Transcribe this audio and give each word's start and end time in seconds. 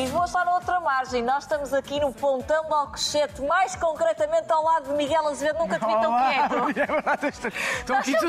Lisboa 0.00 0.24
está 0.24 0.44
na 0.44 0.54
outra 0.54 0.80
margem. 0.80 1.22
Nós 1.22 1.42
estamos 1.44 1.72
aqui 1.74 2.00
no 2.00 2.12
Pontão 2.12 2.64
do 2.66 2.74
Alcochete, 2.74 3.42
mais 3.42 3.76
concretamente 3.76 4.50
ao 4.50 4.62
lado 4.64 4.88
de 4.88 4.94
Miguel 4.94 5.28
Azevedo. 5.28 5.58
Nunca 5.58 5.78
te 5.78 5.84
vi 5.84 5.92
tão 6.00 6.16
quieto. 6.18 6.50
É 6.80 6.86
verdade, 6.86 7.26
estou- 7.28 7.50
estou 7.50 7.96
aqui 7.96 8.16
ao 8.16 8.24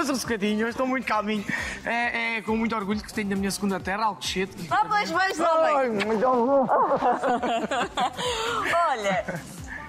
estou 0.00 0.14
secadinho, 0.16 0.68
estou 0.68 0.86
muito 0.86 1.06
calminho. 1.06 1.44
É, 1.84 2.36
é 2.36 2.42
com 2.42 2.56
muito 2.56 2.74
orgulho 2.76 3.00
que 3.02 3.12
tenho 3.12 3.28
da 3.28 3.36
minha 3.36 3.50
segunda 3.50 3.80
terra, 3.80 4.04
Alcochete. 4.04 4.68
Ah, 4.70 4.84
pois 4.88 5.10
vais, 5.10 5.40
homem. 5.40 5.98
Olha, 8.90 9.40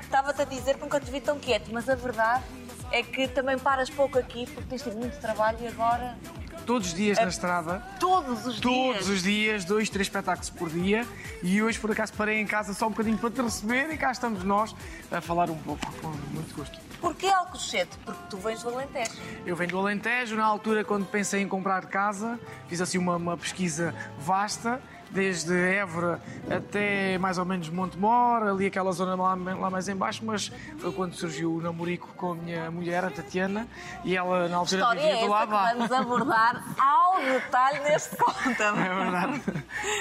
estava-te 0.02 0.42
a 0.42 0.46
dizer 0.46 0.76
que 0.76 0.82
nunca 0.82 1.00
te 1.00 1.12
vi 1.12 1.22
tão 1.22 1.38
quieto, 1.40 1.70
mas 1.72 1.88
a 1.90 1.96
verdade 1.96 2.44
é 2.92 3.04
que 3.04 3.28
também 3.28 3.58
paras 3.58 3.90
pouco 3.90 4.18
aqui 4.18 4.46
porque 4.46 4.70
tens 4.70 4.82
tido 4.82 4.98
muito 4.98 5.20
trabalho 5.20 5.58
e 5.62 5.68
agora 5.68 6.18
Todos 6.66 6.90
os 6.90 6.94
dias 6.94 7.18
na 7.18 7.28
estrada, 7.30 7.82
todos 8.00 8.46
os 8.46 8.60
dias. 8.60 8.62
todos 8.62 9.10
os 9.10 9.24
dias, 9.24 9.66
dois, 9.66 9.90
três 9.90 10.06
espetáculos 10.06 10.52
por 10.52 10.70
dia. 10.70 11.04
E 11.42 11.64
hoje, 11.64 11.80
por 11.80 11.90
acaso, 11.90 12.14
parei 12.14 12.40
em 12.40 12.46
casa 12.46 12.76
só 12.76 12.86
um 12.86 12.92
bocadinho 12.92 13.18
para 13.18 13.32
te 13.32 13.42
receber 13.42 13.92
e 13.92 13.98
cá 13.98 14.12
estamos 14.12 14.44
nós 14.44 14.76
a 15.12 15.20
falar 15.20 15.50
um 15.50 15.58
pouco, 15.58 15.92
com 16.00 16.10
muito 16.32 16.56
gosto. 16.56 16.80
Porquê 17.02 17.28
Alcochete? 17.28 17.98
Porque 18.06 18.22
tu 18.30 18.38
vens 18.38 18.62
do 18.62 18.70
Alentejo. 18.70 19.14
Eu 19.48 19.56
venho 19.56 19.72
do 19.72 19.80
Alentejo, 19.80 20.36
na 20.36 20.46
altura, 20.46 20.84
quando 20.84 21.08
pensei 21.08 21.42
em 21.42 21.48
comprar 21.48 21.86
casa, 21.88 22.40
fiz 22.68 22.82
assim 22.82 23.00
uma, 23.00 23.16
uma 23.16 23.36
pesquisa 23.36 23.96
vasta, 24.20 24.80
desde 25.12 25.54
Évora 25.54 26.22
até 26.50 27.18
mais 27.18 27.38
ou 27.38 27.46
menos 27.46 27.70
Montemor, 27.70 28.44
ali 28.44 28.68
aquela 28.68 28.92
zona 28.92 29.16
lá, 29.16 29.36
lá 29.36 29.70
mais 29.70 29.88
em 29.90 29.96
baixo, 29.96 30.24
mas 30.26 30.52
foi 30.78 30.92
quando 30.92 31.14
surgiu 31.14 31.54
o 31.56 31.62
namorico 31.62 32.10
com 32.16 32.32
a 32.34 32.36
minha 32.36 32.72
mulher, 32.72 33.04
a 33.04 33.10
Tatiana, 33.10 33.68
e 34.04 34.16
ela 34.16 34.48
na 34.48 34.58
altura 34.58 34.82
História 34.82 35.02
vivia 35.02 35.18
é 35.18 35.26
do 35.26 35.30
lado 35.32 35.52
lá. 35.52 35.74
vamos 35.74 35.92
abordar 35.92 36.64
ao 36.80 37.20
detalhe 37.22 37.80
neste 37.82 38.16
conta. 38.18 38.64
É 38.64 38.96
verdade. 38.96 39.42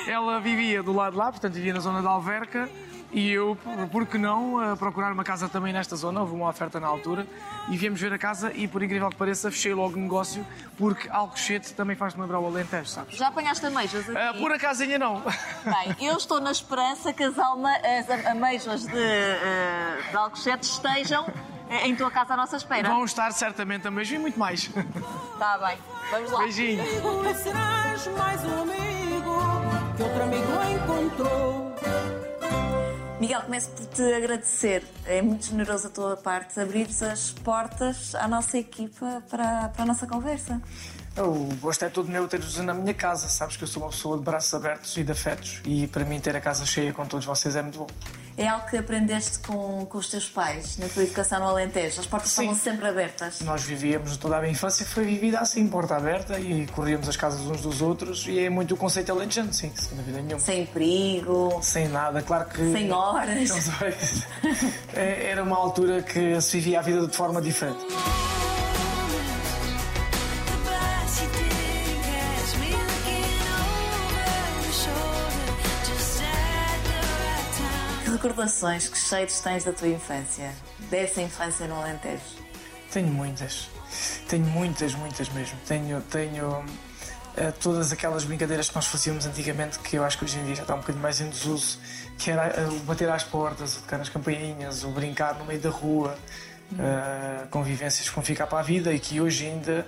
Ela 0.07 0.41
vivia 0.41 0.83
do 0.83 0.93
lado 0.93 1.13
de 1.13 1.19
lá, 1.19 1.31
portanto 1.31 1.55
vivia 1.55 1.73
na 1.75 1.81
zona 1.81 2.03
da 2.03 2.11
Alverca. 2.11 2.69
E 3.11 3.31
eu, 3.33 3.57
por- 3.91 4.07
que 4.07 4.19
não, 4.19 4.59
a 4.59 4.77
procurar 4.77 5.13
uma 5.13 5.25
casa 5.25 5.49
também 5.49 5.73
nesta 5.73 5.97
zona, 5.97 6.21
houve 6.21 6.35
uma 6.35 6.49
oferta 6.49 6.79
na 6.79 6.87
altura, 6.87 7.27
e 7.71 7.77
viemos 7.77 7.99
ver 7.99 8.13
a 8.13 8.19
casa 8.19 8.53
e, 8.55 8.69
por 8.69 8.83
incrível 8.83 9.09
que 9.09 9.17
pareça, 9.17 9.51
fechei 9.51 9.73
logo 9.73 9.97
o 9.97 9.99
negócio, 9.99 10.47
porque 10.77 11.09
Alcochete 11.09 11.73
também 11.73 11.97
faz-me 11.97 12.21
lembrar 12.21 12.39
o 12.39 12.47
Alentejo, 12.47 12.87
sabes? 12.91 13.17
Já 13.17 13.29
apanhaste 13.29 13.65
ameijas 13.65 14.09
aqui? 14.11 14.19
Ah, 14.19 14.35
por 14.35 14.53
acaso 14.53 14.83
ainda 14.83 14.99
não. 14.99 15.21
Bem, 15.21 15.97
eu 16.07 16.19
estou 16.19 16.39
na 16.39 16.51
esperança 16.53 17.11
que 17.13 17.23
as, 17.23 17.39
alma, 17.39 17.71
as 17.77 18.27
ameijas 18.27 18.83
de, 18.87 18.93
eh, 18.99 19.99
de 20.11 20.17
Alcochete 20.17 20.67
estejam 20.67 21.27
eh, 21.71 21.87
em 21.87 21.97
tua 21.97 22.11
casa 22.11 22.35
à 22.35 22.37
nossa 22.37 22.57
espera. 22.59 22.89
Vão 22.91 23.07
estar 23.07 23.31
certamente 23.33 23.89
a 23.89 23.91
mesmo 23.91 24.17
e 24.17 24.19
muito 24.19 24.39
mais. 24.39 24.65
Está 25.33 25.57
bem, 25.59 25.79
vamos 26.11 26.31
lá. 26.31 26.41
Beijinho. 26.41 26.85
E 26.85 27.35
serás 27.35 28.07
mais 28.19 28.45
um 28.45 28.63
amigo 28.63 29.41
que 29.97 30.03
outro 30.03 30.23
amigo 30.25 30.47
encontrou. 30.75 31.68
Miguel, 33.21 33.43
começo 33.43 33.71
por 33.71 33.85
te 33.87 34.03
agradecer. 34.15 34.85
É 35.05 35.21
muito 35.21 35.47
generoso 35.47 35.89
a 35.89 35.91
tua 35.91 36.17
parte 36.17 36.61
abrir 36.61 36.87
as 37.03 37.33
portas 37.33 38.15
à 38.15 38.29
nossa 38.29 38.57
equipa 38.57 39.25
para, 39.29 39.71
para 39.71 39.83
a 39.83 39.87
nossa 39.87 40.07
conversa. 40.07 40.63
O 41.17 41.53
gosto 41.57 41.85
é 41.85 41.89
todo 41.89 42.09
meu 42.09 42.29
ter-vos 42.29 42.57
na 42.59 42.73
minha 42.73 42.95
casa. 42.95 43.29
Sabes 43.29 43.57
que 43.57 43.65
eu 43.65 43.69
sou 43.69 43.83
uma 43.83 43.91
pessoa 43.91 44.17
de 44.17 44.23
braços 44.23 44.55
abertos 44.55 44.97
e 44.97 45.03
de 45.03 45.11
afetos, 45.11 45.61
e 45.65 45.89
para 45.89 46.05
mim 46.05 46.21
ter 46.21 46.37
a 46.37 46.41
casa 46.41 46.65
cheia 46.65 46.93
com 46.93 47.05
todos 47.07 47.27
vocês 47.27 47.57
é 47.57 47.63
muito 47.63 47.81
bom. 47.81 47.89
É 48.39 48.47
algo 48.47 48.67
que 48.69 48.77
aprendeste 48.77 49.41
com, 49.41 49.85
com 49.87 49.99
os 49.99 50.09
teus 50.09 50.29
pais, 50.29 50.79
na 50.79 50.87
tua 50.89 51.03
educação 51.03 51.41
no 51.41 51.49
Alentejo. 51.49 52.01
As 52.01 52.07
portas 52.07 52.31
Sim. 52.31 52.43
estavam 52.45 52.61
sempre 52.63 52.89
abertas. 52.89 53.41
Nós 53.41 53.65
vivíamos, 53.65 54.17
toda 54.17 54.37
a 54.37 54.41
minha 54.41 54.53
infância 54.53 54.87
foi 54.87 55.05
vivida 55.05 55.41
assim, 55.41 55.67
porta 55.67 55.97
aberta, 55.97 56.39
e 56.39 56.65
corríamos 56.69 57.09
as 57.09 57.17
casas 57.17 57.41
uns 57.41 57.61
dos 57.63 57.83
outros, 57.83 58.27
e 58.29 58.39
é 58.39 58.49
muito 58.49 58.75
o 58.75 58.77
conceito 58.77 59.11
alentejano, 59.11 59.53
sim, 59.53 59.73
sem 59.75 59.97
dúvida 59.97 60.19
nenhuma. 60.23 60.39
Sem 60.39 60.65
perigo, 60.67 61.59
Sem 61.61 61.89
nada, 61.89 62.23
claro 62.23 62.49
que. 62.49 62.73
sem 62.73 62.93
horas. 62.93 63.49
Não 63.51 63.61
sei. 63.61 63.95
É- 64.95 65.31
Era 65.31 65.43
uma 65.43 65.57
altura 65.57 66.01
que 66.03 66.41
se 66.41 66.59
vivia 66.59 66.79
a 66.79 66.83
vida 66.83 67.07
de 67.09 67.17
forma 67.17 67.43
diferente. 67.43 67.85
Recordações, 78.19 78.89
que 78.89 78.99
cheiros 78.99 79.41
tens 79.41 79.65
da 79.65 79.73
tua 79.73 79.89
infância? 79.89 80.53
Dessa 80.91 81.23
infância 81.23 81.67
no 81.69 81.77
Alentejo? 81.77 82.21
Tenho 82.93 83.09
muitas. 83.09 83.69
Tenho 84.29 84.45
muitas, 84.47 84.95
muitas 84.95 85.29
mesmo. 85.29 85.57
Tenho, 85.67 86.01
tenho 86.03 86.65
eh, 87.37 87.53
todas 87.61 87.93
aquelas 87.93 88.25
brincadeiras 88.25 88.69
que 88.69 88.75
nós 88.75 88.87
fazíamos 88.87 89.25
antigamente 89.25 89.79
que 89.79 89.97
eu 89.97 90.05
acho 90.05 90.19
que 90.19 90.25
hoje 90.25 90.39
em 90.39 90.45
dia 90.45 90.57
já 90.57 90.63
está 90.63 90.75
um 90.75 90.79
bocadinho 90.79 91.03
mais 91.03 91.21
em 91.21 91.31
desuso, 91.31 91.79
que 92.19 92.31
era 92.31 92.49
eh, 92.49 92.69
o 92.69 92.81
bater 92.81 93.09
às 93.09 93.23
portas, 93.23 93.77
o 93.77 93.81
tocar 93.83 93.99
nas 93.99 94.09
campainhas, 94.09 94.83
o 94.83 94.91
brincar 94.91 95.39
no 95.39 95.45
meio 95.45 95.61
da 95.61 95.71
rua, 95.71 96.19
eh, 96.79 97.47
convivências 97.51 98.09
que 98.09 98.15
vão 98.15 98.25
ficar 98.25 98.49
para 98.49 98.59
a 98.59 98.63
vida 98.63 98.93
e 98.93 98.99
que 98.99 99.21
hoje 99.21 99.47
ainda 99.47 99.87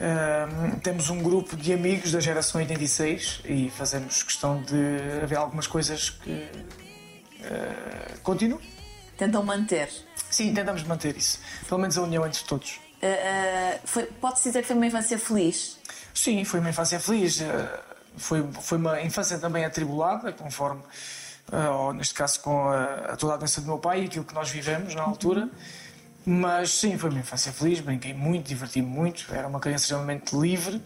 eh, 0.00 0.46
temos 0.82 1.10
um 1.10 1.22
grupo 1.22 1.54
de 1.54 1.72
amigos 1.72 2.12
da 2.12 2.20
geração 2.20 2.60
86 2.60 3.42
e 3.44 3.70
fazemos 3.70 4.22
questão 4.22 4.62
de 4.62 5.22
haver 5.22 5.36
algumas 5.36 5.66
coisas 5.66 6.08
que 6.10 6.48
continuam. 8.22 8.60
Tentam 9.16 9.42
manter. 9.44 9.88
Sim, 10.30 10.54
tentamos 10.54 10.82
manter 10.84 11.16
isso. 11.16 11.38
Pelo 11.68 11.80
menos 11.80 11.96
a 11.98 12.02
união 12.02 12.26
entre 12.26 12.42
todos. 12.44 12.80
Uh, 13.02 13.06
uh, 13.06 13.80
foi- 13.84 14.06
Pode-se 14.06 14.48
dizer 14.48 14.60
que 14.62 14.66
foi 14.68 14.76
uma 14.76 14.86
infância 14.86 15.18
feliz? 15.18 15.78
Sim, 16.14 16.44
foi 16.44 16.60
uma 16.60 16.70
infância 16.70 16.98
feliz. 17.00 17.40
eh, 17.40 17.80
Foi, 18.16 18.46
foi 18.60 18.76
uma 18.78 19.00
infância 19.00 19.38
também 19.38 19.64
atribulada, 19.64 20.32
conforme, 20.32 20.82
eh, 21.50 21.68
ou 21.70 21.94
neste 21.94 22.12
caso, 22.12 22.40
com 22.40 22.68
a, 22.68 22.84
a 23.12 23.16
toda 23.16 23.32
a 23.34 23.36
doença 23.38 23.60
do 23.62 23.66
meu 23.66 23.78
pai 23.78 24.02
e 24.02 24.04
aquilo 24.04 24.24
que 24.24 24.34
nós 24.34 24.50
vivemos 24.50 24.94
na 24.94 25.02
altura. 25.02 25.48
Mas 26.24 26.70
sim, 26.74 26.96
foi 26.98 27.08
uma 27.10 27.20
infância 27.20 27.50
feliz, 27.52 27.80
brinquei 27.80 28.12
muito, 28.14 28.46
diverti-me 28.48 28.86
muito. 28.86 29.26
Era 29.32 29.48
uma 29.48 29.58
criança 29.60 29.84
extremamente 29.84 30.36
livre. 30.36 30.80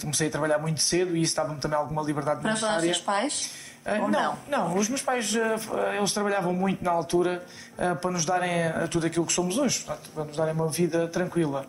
comecei 0.00 0.28
a 0.28 0.30
trabalhar 0.30 0.58
muito 0.58 0.80
cedo 0.80 1.16
e 1.16 1.22
isso 1.22 1.34
dava-me 1.36 1.60
também 1.60 1.78
alguma 1.78 2.02
liberdade 2.02 2.40
Para 2.42 2.54
os 2.54 2.98
pais? 3.00 3.50
Ah, 3.84 3.98
Ou 4.02 4.08
não, 4.08 4.38
não, 4.48 4.76
os 4.76 4.88
meus 4.88 5.00
pais 5.00 5.34
ah, 5.36 5.96
eles 5.96 6.12
trabalhavam 6.12 6.52
muito 6.52 6.84
na 6.84 6.90
altura 6.90 7.42
ah, 7.78 7.94
para 7.94 8.10
nos 8.10 8.24
darem 8.24 8.50
tudo 8.90 9.06
aquilo 9.06 9.24
que 9.24 9.32
somos 9.32 9.56
hoje, 9.56 9.80
portanto, 9.80 10.10
para 10.14 10.24
nos 10.24 10.36
darem 10.36 10.54
uma 10.54 10.68
vida 10.68 11.08
tranquila. 11.08 11.66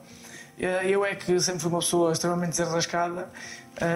Eu 0.83 1.03
é 1.03 1.15
que 1.15 1.39
sempre 1.39 1.61
fui 1.61 1.71
uma 1.71 1.79
pessoa 1.79 2.11
extremamente 2.11 2.51
desenrascada 2.51 3.27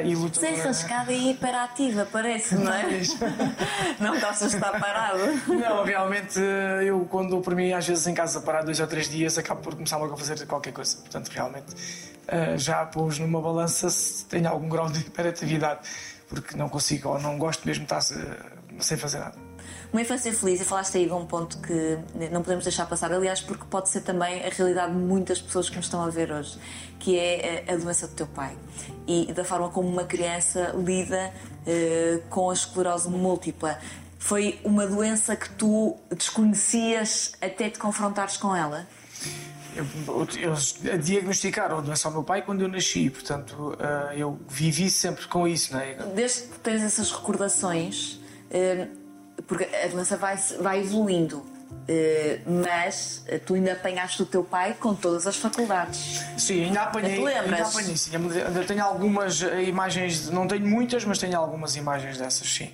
e 0.04 0.16
lutadora. 0.16 0.52
Desenrascada 0.52 1.12
e 1.12 1.32
hiperativa, 1.32 2.08
parece, 2.12 2.56
não 2.56 2.74
é? 2.74 2.82
Pois. 2.82 3.20
não 4.00 4.20
gostas 4.20 4.50
de 4.50 4.58
estar 4.58 4.80
parado. 4.80 5.20
Não, 5.48 5.84
realmente 5.84 6.40
eu 6.84 7.06
quando 7.12 7.30
dou 7.30 7.42
por 7.42 7.54
mim 7.54 7.72
às 7.72 7.86
vezes 7.86 8.08
em 8.08 8.16
casa 8.16 8.42
parar 8.42 8.64
dois 8.64 8.80
ou 8.80 8.88
três 8.88 9.08
dias 9.08 9.38
acabo 9.38 9.62
por 9.62 9.76
começar 9.76 9.98
logo 9.98 10.16
a 10.16 10.18
fazer 10.18 10.44
qualquer 10.48 10.74
coisa. 10.74 10.98
Portanto, 10.98 11.28
realmente 11.28 11.76
já 12.58 12.84
pus 12.86 13.20
numa 13.20 13.40
balança 13.40 13.88
se 13.92 14.26
tenho 14.26 14.50
algum 14.50 14.68
grau 14.68 14.90
de 14.90 15.02
hiperatividade, 15.02 15.82
porque 16.28 16.56
não 16.56 16.70
consigo 16.70 17.10
ou 17.10 17.20
não 17.20 17.38
gosto 17.38 17.66
mesmo 17.66 17.86
de 17.86 17.94
estar 17.94 18.16
ah, 18.20 18.62
sem 18.80 18.98
fazer 18.98 19.20
nada. 19.20 19.38
Uma 19.92 20.02
infância 20.02 20.34
feliz, 20.34 20.60
e 20.62 20.66
falaste 20.66 20.98
aí 20.98 21.06
de 21.06 21.14
um 21.14 21.26
ponto 21.26 21.58
que 21.60 21.98
não 22.32 22.42
podemos 22.42 22.66
deixar 22.66 22.86
passar, 22.86 23.12
aliás, 23.14 23.42
porque 23.42 23.64
pode 23.70 23.90
ser 23.90 24.02
também 24.02 24.44
a 24.46 24.50
realidade 24.50 24.92
de 24.92 25.00
muitas 25.00 25.42
pessoas 25.42 25.70
que 25.70 25.78
nos 25.78 25.86
estão 25.86 26.04
a 26.04 26.10
ver 26.10 26.32
hoje, 26.32 26.60
que 27.00 27.18
é 27.18 27.64
a 27.68 27.76
doença 27.76 28.08
do 28.08 28.14
teu 28.14 28.28
pai 28.28 28.58
e 29.08 29.32
da 29.34 29.46
forma 29.46 29.70
como 29.70 29.88
uma 29.88 30.04
criança 30.04 30.74
lida 30.76 31.34
eh, 31.66 32.20
com 32.30 32.50
a 32.50 32.54
esclerose 32.54 33.10
múltipla. 33.10 33.80
Foi 34.20 34.60
uma 34.64 34.86
doença 34.88 35.36
que 35.36 35.50
tu 35.52 35.96
desconhecias 36.16 37.34
até 37.42 37.70
te 37.70 37.80
confrontares 37.80 38.38
com 38.38 38.56
ela? 38.56 38.88
Eu- 39.76 39.86
Eles 40.38 40.76
diagnosticaram 41.04 41.80
a 41.80 41.82
doença 41.82 42.08
ao 42.08 42.14
meu 42.14 42.24
pai 42.24 42.42
quando 42.42 42.62
eu 42.62 42.68
nasci, 42.68 43.10
portanto 43.10 43.76
ah, 43.80 44.14
eu 44.16 44.40
vivi 44.48 44.90
sempre 44.90 45.28
com 45.28 45.48
isso, 45.48 45.74
não 45.74 45.80
é? 45.82 45.96
Desde 46.16 46.44
que 46.44 46.60
tens 46.60 46.82
essas 46.82 47.12
recordações, 47.12 48.20
eh, 48.50 48.88
porque 49.48 49.66
a 49.84 49.88
doença 49.88 50.16
vai, 50.18 50.38
vai 50.60 50.80
evoluindo, 50.80 51.44
eh, 51.88 52.40
mas 52.46 53.24
eh, 53.28 53.38
tu 53.38 53.54
ainda 53.56 53.74
apanhaste 53.74 54.22
o 54.24 54.26
teu 54.26 54.44
pai 54.44 54.74
com 54.80 54.96
todas 54.96 55.28
as 55.28 55.36
faculdades. 55.36 56.22
Sim, 56.38 56.66
ainda 56.66 56.84
apanhei, 56.84 57.26
ainda 57.28 57.64
apanhei, 57.64 57.98
sim. 57.98 58.12
Ainda 58.16 58.64
tenho 58.64 58.84
algumas 58.84 59.44
eh, 59.44 59.64
imagens, 59.64 60.30
não 60.30 60.48
tenho 60.48 60.66
muitas, 60.66 61.04
mas 61.06 61.18
tenho 61.20 61.38
algumas 61.38 61.76
imagens 61.76 62.18
dessas, 62.18 62.48
sim. 62.52 62.72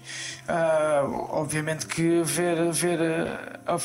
Ah, 0.48 1.04
obviamente 1.32 1.88
que 1.88 2.22
ver, 2.24 2.72
ver 2.72 3.00
eh, 3.02 3.60
a- 3.66 3.80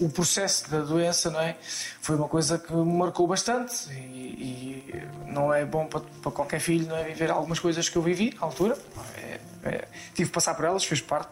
o 0.00 0.08
processo 0.08 0.70
da 0.70 0.80
doença, 0.80 1.30
não 1.30 1.40
é? 1.40 1.56
Foi 2.00 2.16
uma 2.16 2.28
coisa 2.28 2.58
que 2.58 2.72
me 2.72 2.98
marcou 2.98 3.26
bastante 3.26 3.90
e, 3.92 4.92
e 4.94 5.08
não 5.26 5.52
é 5.52 5.64
bom 5.64 5.86
para, 5.86 6.00
para 6.22 6.32
qualquer 6.32 6.60
filho, 6.60 6.88
não 6.88 6.96
é? 6.96 7.04
Viver 7.04 7.30
algumas 7.30 7.58
coisas 7.58 7.88
que 7.88 7.96
eu 7.96 8.02
vivi 8.02 8.34
na 8.34 8.46
altura. 8.46 8.76
É- 9.16 9.40
é- 9.64 9.88
tive 10.14 10.30
que 10.30 10.34
passar 10.34 10.54
por 10.54 10.64
elas, 10.64 10.84
fez 10.84 11.00
parte. 11.00 11.30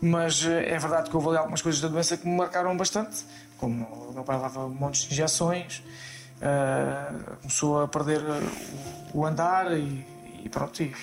Mas 0.00 0.44
eh, 0.44 0.74
é 0.74 0.78
verdade 0.78 1.08
que 1.08 1.16
houve 1.16 1.28
ali 1.28 1.38
algumas 1.38 1.62
coisas 1.62 1.80
da 1.80 1.88
doença 1.88 2.16
que 2.16 2.26
me 2.28 2.36
marcaram 2.36 2.76
bastante, 2.76 3.24
como 3.58 3.84
o 3.84 4.12
meu 4.12 4.24
pai 4.24 4.36
levava 4.36 4.68
montes 4.68 5.02
de 5.02 5.14
injeções, 5.14 5.82
eh, 6.42 7.12
começou 7.40 7.82
a 7.82 7.88
perder 7.88 8.20
eh, 8.20 9.12
o, 9.14 9.20
o 9.20 9.26
andar 9.26 9.72
e, 9.78 10.06
e 10.44 10.48
pronto, 10.50 10.82
e 10.82 10.94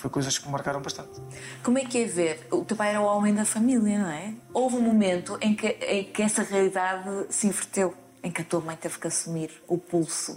foi 0.00 0.08
coisas 0.10 0.38
que 0.38 0.46
me 0.46 0.52
marcaram 0.52 0.80
bastante. 0.80 1.20
Como 1.62 1.78
é 1.78 1.84
que 1.84 1.98
é 1.98 2.06
ver? 2.06 2.46
O 2.50 2.64
teu 2.64 2.74
pai 2.74 2.90
era 2.90 3.00
o 3.02 3.04
homem 3.04 3.34
da 3.34 3.44
família, 3.44 3.98
não 3.98 4.10
é? 4.10 4.32
Houve 4.54 4.76
um 4.76 4.80
momento 4.80 5.38
em 5.42 5.54
que, 5.54 5.66
em 5.66 6.04
que 6.04 6.22
essa 6.22 6.42
realidade 6.42 7.26
se 7.28 7.46
inverteu, 7.46 7.94
em 8.22 8.30
que 8.30 8.40
a 8.40 8.44
tua 8.44 8.60
mãe 8.60 8.76
teve 8.76 8.98
que 8.98 9.06
assumir 9.06 9.50
o 9.68 9.76
pulso 9.76 10.32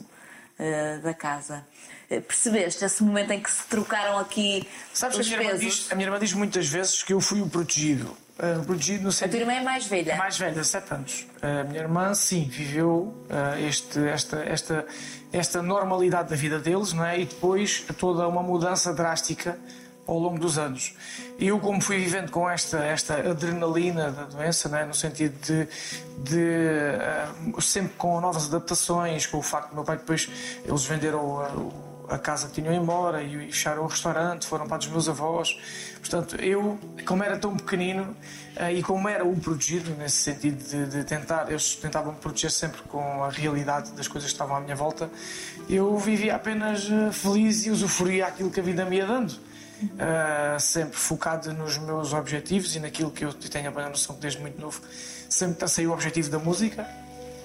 uh, 0.59 1.01
da 1.01 1.13
casa. 1.13 1.65
Uh, 2.11 2.21
percebeste 2.21 2.83
esse 2.83 3.01
momento 3.03 3.31
em 3.31 3.41
que 3.41 3.49
se 3.49 3.63
trocaram 3.67 4.19
aqui 4.19 4.67
Sabes, 4.93 5.17
os 5.17 5.31
a 5.31 5.37
minha, 5.37 5.51
pesos? 5.51 5.61
diz, 5.61 5.91
a 5.91 5.95
minha 5.95 6.07
irmã 6.07 6.19
diz 6.19 6.33
muitas 6.33 6.67
vezes 6.67 7.01
que 7.01 7.13
eu 7.13 7.21
fui 7.21 7.41
o 7.41 7.47
protegido. 7.47 8.17
Uh, 8.39 8.57
no 8.65 8.73
A 8.73 8.99
tua 8.99 9.11
sentido. 9.11 9.35
irmã 9.35 9.53
é 9.53 9.61
mais 9.61 9.85
velha. 9.85 10.15
Mais 10.15 10.37
velha, 10.37 10.63
7 10.63 10.93
anos. 10.93 11.27
A 11.41 11.63
minha 11.65 11.81
irmã, 11.81 12.13
sim, 12.15 12.45
viveu 12.49 13.13
uh, 13.29 13.59
este, 13.67 13.99
esta, 14.07 14.37
esta, 14.43 14.85
esta 15.31 15.61
normalidade 15.61 16.29
da 16.29 16.35
vida 16.35 16.57
deles, 16.57 16.93
não 16.93 17.05
é? 17.05 17.19
E 17.19 17.25
depois 17.25 17.85
toda 17.97 18.27
uma 18.27 18.41
mudança 18.41 18.91
drástica 18.91 19.57
ao 20.07 20.17
longo 20.17 20.39
dos 20.39 20.57
anos. 20.57 20.95
Eu, 21.39 21.59
como 21.59 21.79
fui 21.81 21.97
vivendo 21.97 22.31
com 22.31 22.49
esta, 22.49 22.79
esta 22.79 23.15
adrenalina 23.29 24.11
da 24.11 24.23
doença, 24.23 24.67
não 24.67 24.77
é? 24.77 24.85
no 24.85 24.93
sentido 24.93 25.35
de, 25.41 25.67
de 26.17 27.55
uh, 27.55 27.61
sempre 27.61 27.93
com 27.97 28.19
novas 28.19 28.47
adaptações, 28.47 29.25
com 29.25 29.37
o 29.37 29.41
facto 29.41 29.69
do 29.69 29.75
meu 29.75 29.83
pai 29.83 29.97
depois, 29.97 30.29
eles 30.65 30.85
venderam 30.85 31.37
uh, 31.37 31.73
a 32.09 32.17
casa 32.17 32.47
que 32.47 32.61
tinham 32.61 32.73
embora 32.73 33.23
e 33.23 33.51
fecharam 33.51 33.83
o 33.83 33.87
restaurante, 33.87 34.45
foram 34.45 34.67
para 34.67 34.77
dos 34.77 34.87
meus 34.87 35.09
avós. 35.09 35.57
Portanto, 35.99 36.35
eu, 36.37 36.79
como 37.05 37.23
era 37.23 37.37
tão 37.37 37.55
pequenino 37.55 38.15
eh, 38.55 38.73
e 38.73 38.83
como 38.83 39.07
era 39.07 39.25
o 39.25 39.35
protegido, 39.39 39.91
nesse 39.95 40.17
sentido 40.17 40.63
de, 40.63 40.85
de 40.87 41.03
tentar, 41.03 41.49
eles 41.49 41.75
tentavam 41.75 42.13
me 42.13 42.19
proteger 42.19 42.51
sempre 42.51 42.81
com 42.83 43.23
a 43.23 43.29
realidade 43.29 43.91
das 43.91 44.07
coisas 44.07 44.29
que 44.29 44.35
estavam 44.35 44.55
à 44.55 44.59
minha 44.59 44.75
volta, 44.75 45.09
eu 45.69 45.97
vivia 45.97 46.35
apenas 46.35 46.89
eh, 46.89 47.11
feliz 47.11 47.65
e 47.65 47.71
usufruía 47.71 48.27
aquilo 48.27 48.51
que 48.51 48.59
a 48.59 48.63
vida 48.63 48.85
me 48.85 48.97
ia 48.97 49.05
dando. 49.05 49.33
Uh, 49.83 50.57
sempre 50.61 50.97
focado 50.97 51.51
nos 51.51 51.77
meus 51.77 52.13
objetivos 52.13 52.73
e 52.73 52.79
naquilo 52.79 53.11
que 53.11 53.25
eu 53.25 53.33
tenho 53.33 53.67
a 53.67 53.71
plena 53.71 53.89
noção 53.89 54.15
que 54.15 54.21
desde 54.21 54.39
muito 54.39 54.61
novo 54.61 54.79
sempre 55.27 55.57
tracei 55.57 55.85
o 55.85 55.91
objetivo 55.91 56.29
da 56.29 56.39
música 56.39 56.87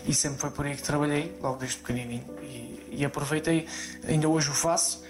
e 0.07 0.15
sempre 0.15 0.39
foi 0.39 0.51
por 0.51 0.65
aí 0.65 0.77
que 0.77 0.83
trabalhei, 0.83 1.37
logo 1.43 1.59
desde 1.59 1.79
pequenininho. 1.79 2.25
E, 2.43 2.68
e 2.91 3.05
aproveitei, 3.05 3.67
ainda 4.07 4.29
hoje 4.29 4.51
o 4.51 4.55
faço, 4.55 5.03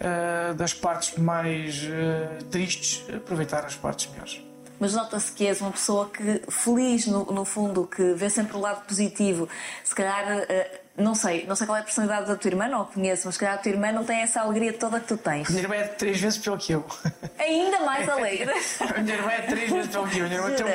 uh, 0.00 0.54
das 0.54 0.72
partes 0.72 1.16
mais 1.18 1.82
uh, 1.84 2.44
tristes, 2.46 3.02
aproveitar 3.14 3.64
as 3.64 3.74
partes 3.74 4.10
melhores. 4.10 4.42
Mas 4.78 4.92
nota-se 4.92 5.32
que 5.32 5.46
és 5.46 5.60
uma 5.60 5.70
pessoa 5.70 6.10
que, 6.10 6.42
feliz 6.50 7.06
no, 7.06 7.24
no 7.26 7.44
fundo, 7.44 7.86
que 7.86 8.12
vê 8.12 8.28
sempre 8.28 8.56
o 8.56 8.60
lado 8.60 8.84
positivo. 8.86 9.48
Se 9.82 9.94
calhar, 9.94 10.42
uh, 10.42 11.02
não 11.02 11.14
sei, 11.14 11.46
não 11.46 11.56
sei 11.56 11.66
qual 11.66 11.78
é 11.78 11.80
a 11.80 11.84
personalidade 11.84 12.26
da 12.26 12.36
tua 12.36 12.50
irmã, 12.50 12.68
não 12.68 12.82
a 12.82 12.84
conheço, 12.84 13.22
mas 13.26 13.34
se 13.34 13.40
calhar 13.40 13.54
a 13.54 13.58
tua 13.58 13.72
irmã 13.72 13.92
não 13.92 14.04
tem 14.04 14.20
essa 14.20 14.40
alegria 14.40 14.72
toda 14.72 15.00
que 15.00 15.08
tu 15.08 15.16
tens. 15.16 15.48
A 15.48 15.50
minha 15.50 15.62
irmã 15.62 15.74
é 15.76 15.84
três 15.84 16.20
vezes 16.20 16.38
pior 16.38 16.58
que 16.58 16.72
eu. 16.72 16.84
Ainda 17.38 17.80
mais 17.80 18.08
alegre. 18.08 18.50
a 18.80 19.00
minha 19.00 19.14
irmã 19.16 19.30
é 19.30 19.42
três 19.42 19.70
vezes 19.70 19.90
pior 19.90 20.10
que 20.10 20.18
eu. 20.18 20.26
A 20.26 20.28
minha 20.28 20.40
irmã 20.40 20.50
tem, 20.54 20.66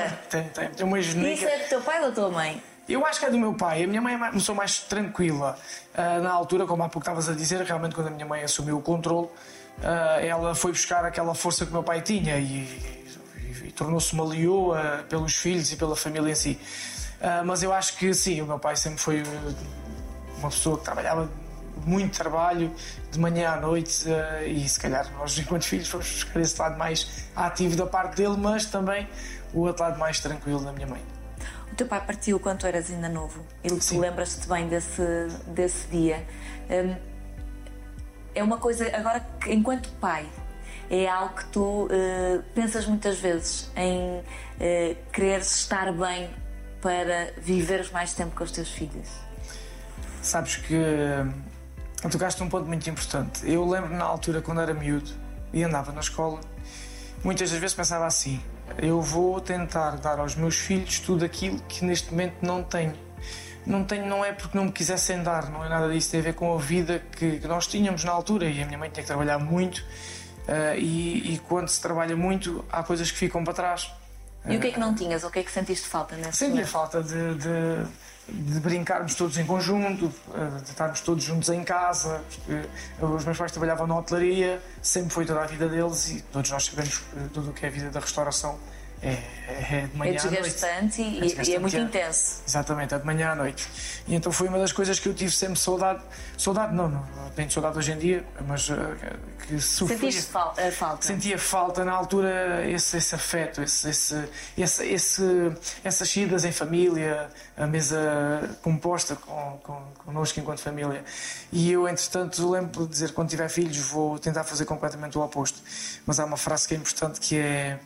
tem, 0.42 0.50
tem, 0.50 0.70
tem 0.70 0.86
uma 0.86 1.00
Isso 1.00 1.12
genética. 1.12 1.50
é 1.50 1.60
do 1.60 1.70
teu 1.70 1.82
pai 1.82 2.02
ou 2.02 2.10
da 2.10 2.16
tua 2.16 2.30
mãe? 2.30 2.62
Eu 2.92 3.06
acho 3.06 3.20
que 3.20 3.26
é 3.26 3.30
do 3.30 3.38
meu 3.38 3.54
pai. 3.54 3.84
A 3.84 3.88
minha 3.88 4.02
mãe 4.02 4.14
é 4.14 4.18
uma 4.18 4.32
pessoa 4.32 4.56
mais 4.56 4.80
tranquila. 4.80 5.58
Ah, 5.96 6.20
na 6.20 6.32
altura, 6.32 6.66
como 6.66 6.84
há 6.84 6.90
pouco 6.90 7.00
estavas 7.00 7.30
a 7.30 7.34
dizer, 7.34 7.62
realmente 7.62 7.96
quando 7.96 8.08
a 8.08 8.12
minha 8.12 8.26
mãe 8.26 8.44
assumiu 8.44 8.78
o 8.78 8.82
controle, 8.82 9.30
ah, 9.84 10.20
ela 10.22 10.54
foi 10.54 10.72
buscar 10.72 11.06
aquela 11.06 11.34
força 11.34 11.66
que 11.66 11.72
o 11.72 11.74
meu 11.74 11.84
pai 11.84 12.02
tinha 12.02 12.38
e, 12.38 12.44
e- 12.44 13.64
e 13.68 13.72
tornou-se 13.72 14.12
uma 14.14 14.26
leoa 14.26 15.06
pelos 15.10 15.36
filhos 15.36 15.72
e 15.72 15.76
pela 15.78 15.96
família 15.96 16.32
em 16.32 16.36
si. 16.36 16.60
Ah, 17.22 17.44
mas 17.46 17.64
eu 17.64 17.72
acho 17.74 17.96
que 17.98 18.14
sim, 18.14 18.42
o 18.42 18.46
meu 18.46 18.60
pai 18.60 18.76
sempre 18.76 19.00
foi 19.00 19.22
uh, 19.22 19.56
uma 20.40 20.50
pessoa 20.50 20.78
que 20.78 20.84
trabalhava 20.84 21.30
muito 21.86 22.18
trabalho, 22.18 22.72
de 23.12 23.20
manhã 23.20 23.52
à 23.52 23.58
noite, 23.58 24.04
ah, 24.12 24.44
e 24.46 24.68
se 24.68 24.80
calhar 24.80 25.10
nós, 25.14 25.38
enquanto 25.38 25.64
filhos, 25.66 25.88
fomos 25.88 26.10
buscar 26.12 26.40
esse 26.42 26.60
lado 26.60 26.78
mais 26.78 27.26
ativo 27.36 27.76
da 27.76 27.86
parte 27.86 28.18
dele, 28.18 28.36
mas 28.38 28.66
também 28.66 29.08
o 29.54 29.62
outro 29.62 29.84
lado 29.84 29.98
mais 30.00 30.20
tranquilo 30.20 30.60
da 30.64 30.72
minha 30.74 30.88
mãe. 30.88 31.02
O 31.72 31.76
teu 31.76 31.88
pai 31.88 32.06
partiu 32.06 32.40
quando 32.40 32.60
tu 32.60 32.68
eras 32.68 32.90
ainda 32.92 33.08
novo 33.08 33.46
e 33.64 33.70
tu 33.70 34.00
lembras-te 34.00 34.48
bem 34.48 34.68
desse, 34.68 35.02
desse 35.48 35.88
dia. 35.88 36.26
Hum, 36.70 36.96
é 38.36 38.44
uma 38.44 38.58
coisa, 38.58 38.86
agora, 38.96 39.26
enquanto 39.48 39.90
pai, 39.94 40.28
é 40.90 41.08
algo 41.08 41.36
que 41.36 41.46
tu 41.46 41.88
eh, 41.90 42.42
pensas 42.54 42.86
muitas 42.86 43.18
vezes 43.20 43.72
em 43.76 44.24
quereres 45.12 45.56
estar 45.56 45.92
bem 45.94 46.30
para 46.82 47.32
viveres 47.38 47.92
mais 47.92 48.14
tempo 48.14 48.36
com 48.36 48.44
os 48.44 48.52
teus 48.52 48.70
filhos. 48.70 49.08
Sabes 50.22 50.58
que 50.58 50.76
hum, 50.76 52.10
tocaste 52.10 52.42
um 52.44 52.50
ponto 52.50 52.68
muito 52.68 52.90
importante. 52.90 53.50
Eu 53.50 53.68
lembro 53.68 53.94
na 53.94 54.04
altura, 54.04 54.42
quando 54.42 54.62
era 54.62 54.74
miúdo 54.74 55.12
e 55.54 55.64
andava 55.64 55.92
na 55.92 56.02
escola, 56.02 56.42
muitas 57.24 57.52
das 57.52 57.60
vezes 57.60 57.76
pensava 57.76 58.06
assim: 58.06 58.42
eu 58.78 59.02
vou 59.02 59.40
tentar 59.42 59.92
dar 59.98 60.20
aos 60.20 60.36
meus 60.36 60.56
filhos 60.58 61.00
tudo 61.00 61.24
aquilo 61.26 61.60
que 61.68 61.84
neste 61.86 62.12
momento 62.12 62.36
não 62.42 62.64
tenho. 62.64 62.94
Não 63.66 63.84
tenho, 63.84 64.08
não 64.08 64.26
é 64.26 64.32
porque 64.34 64.58
não 64.58 64.66
me 64.66 64.72
quisessem 64.72 65.22
dar, 65.22 65.50
não 65.52 65.64
é 65.64 65.70
nada 65.70 65.88
disso, 65.94 66.10
tem 66.12 66.20
a 66.20 66.24
ver 66.24 66.34
com 66.34 66.54
a 66.54 66.58
vida 66.58 67.00
que, 67.16 67.40
que 67.40 67.48
nós 67.48 67.68
tínhamos 67.68 68.04
na 68.04 68.12
altura 68.12 68.46
e 68.50 68.62
a 68.62 68.66
minha 68.66 68.78
mãe 68.78 68.90
tinha 68.90 69.04
que 69.04 69.08
trabalhar 69.08 69.38
muito. 69.38 69.84
ah, 70.48 70.76
e, 70.76 71.34
e 71.36 71.40
quando 71.48 71.68
se 71.70 71.80
trabalha 71.80 72.16
muito, 72.16 72.66
há 72.72 72.82
coisas 72.84 73.12
que 73.12 73.18
ficam 73.18 73.44
para 73.44 73.54
trás. 73.54 73.92
E 74.48 74.58
o 74.58 74.60
que 74.60 74.68
é 74.68 74.72
que 74.72 74.80
não 74.80 74.96
tinhas? 74.96 75.24
O 75.24 75.30
que 75.30 75.38
é 75.40 75.44
que 75.44 75.52
sentiste 75.52 75.88
falta 75.88 76.16
nesse 76.16 76.40
Senti 76.40 76.46
a 76.46 76.50
momento? 76.56 76.68
falta 76.70 77.04
de, 77.04 77.36
de, 77.36 77.86
de 78.32 78.60
brincarmos 78.60 79.16
todos 79.16 79.38
em 79.38 79.46
conjunto, 79.46 80.12
eh, 80.34 80.62
de 80.64 80.70
estarmos 80.70 81.02
todos 81.02 81.24
juntos 81.24 81.50
em 81.50 81.64
casa. 81.64 82.24
porque 82.30 82.68
Os 83.06 83.26
meus 83.26 83.38
pais 83.38 83.52
trabalhavam 83.52 83.88
na 83.88 83.98
hotelaria, 83.98 84.62
sempre 84.82 85.14
foi 85.14 85.26
toda 85.26 85.42
a 85.42 85.46
vida 85.46 85.68
deles 85.68 86.10
e 86.12 86.22
todos 86.22 86.50
nós 86.52 86.66
sabemos 86.66 86.98
que 86.98 87.30
tudo 87.34 87.50
o 87.50 87.54
que 87.54 87.66
é 87.66 87.70
a 87.70 87.72
vida 87.72 87.90
da 87.90 88.00
restauração 88.00 88.58
é, 89.04 89.18
é 89.48 89.88
de 89.92 89.98
manhã 89.98 90.14
É 90.14 90.20
à 90.20 90.24
noite. 90.24 90.42
desgastante 90.44 91.02
e, 91.02 91.06
É 91.06 91.08
e 91.08 91.18
é 91.18 91.22
desgastante, 91.22 91.60
muito 91.60 91.76
é. 91.78 91.80
intenso. 91.80 92.42
Exatamente, 92.48 92.94
é 92.94 92.98
de 93.00 93.06
manhã 93.06 93.32
à 93.32 93.36
noite. 93.36 93.68
E 94.08 94.16
então 94.16 94.32
foi 94.32 94.48
uma 94.48 94.60
das 94.60 94.72
coisas 94.72 95.00
que 95.00 95.08
eu 95.10 95.14
tive 95.14 95.32
sempre 95.32 95.60
saudade. 95.60 96.02
Saudade, 96.38 96.74
não, 96.74 96.88
não, 96.90 97.06
não 97.16 97.30
tenho 97.32 97.50
saudade 97.52 97.78
hoje 97.78 97.92
em 97.92 97.98
dia, 97.98 98.26
mas 98.48 98.70
eh, 98.70 98.76
que 99.48 99.60
sofria. 99.60 99.98
Sentiste 99.98 100.32
fal- 100.32 100.54
a 100.58 100.72
falta? 100.72 101.06
Sentia 101.06 101.38
falta 101.38 101.84
na 101.86 101.92
altura 101.94 102.68
esse, 102.70 102.98
esse 102.98 103.14
afeto, 103.16 103.62
esse, 103.62 103.90
esse, 103.90 104.30
esse, 104.58 104.86
esse- 104.86 105.52
essas 105.84 106.10
saídas 106.10 106.44
em 106.46 106.52
família, 106.52 107.30
a 107.58 107.66
mesa 107.68 108.58
composta 108.62 109.16
com, 109.16 109.60
com, 109.64 109.82
connosco 110.06 110.40
enquanto 110.40 110.60
família. 110.60 111.04
E 111.52 111.72
eu, 111.72 111.88
entretanto, 111.88 112.50
lembro 112.50 112.86
de 112.86 112.92
dizer 112.92 113.14
quando 113.14 113.30
tiver 113.30 113.50
filhos 113.50 113.78
vou 113.78 114.18
tentar 114.20 114.44
fazer 114.44 114.66
completamente 114.66 115.18
o 115.18 115.22
oposto. 115.22 115.60
Mas 116.06 116.20
há 116.20 116.26
uma 116.26 116.38
frase 116.38 116.68
que 116.68 116.74
é 116.74 116.78
importante 116.78 117.20
que 117.20 117.38
é 117.38 117.80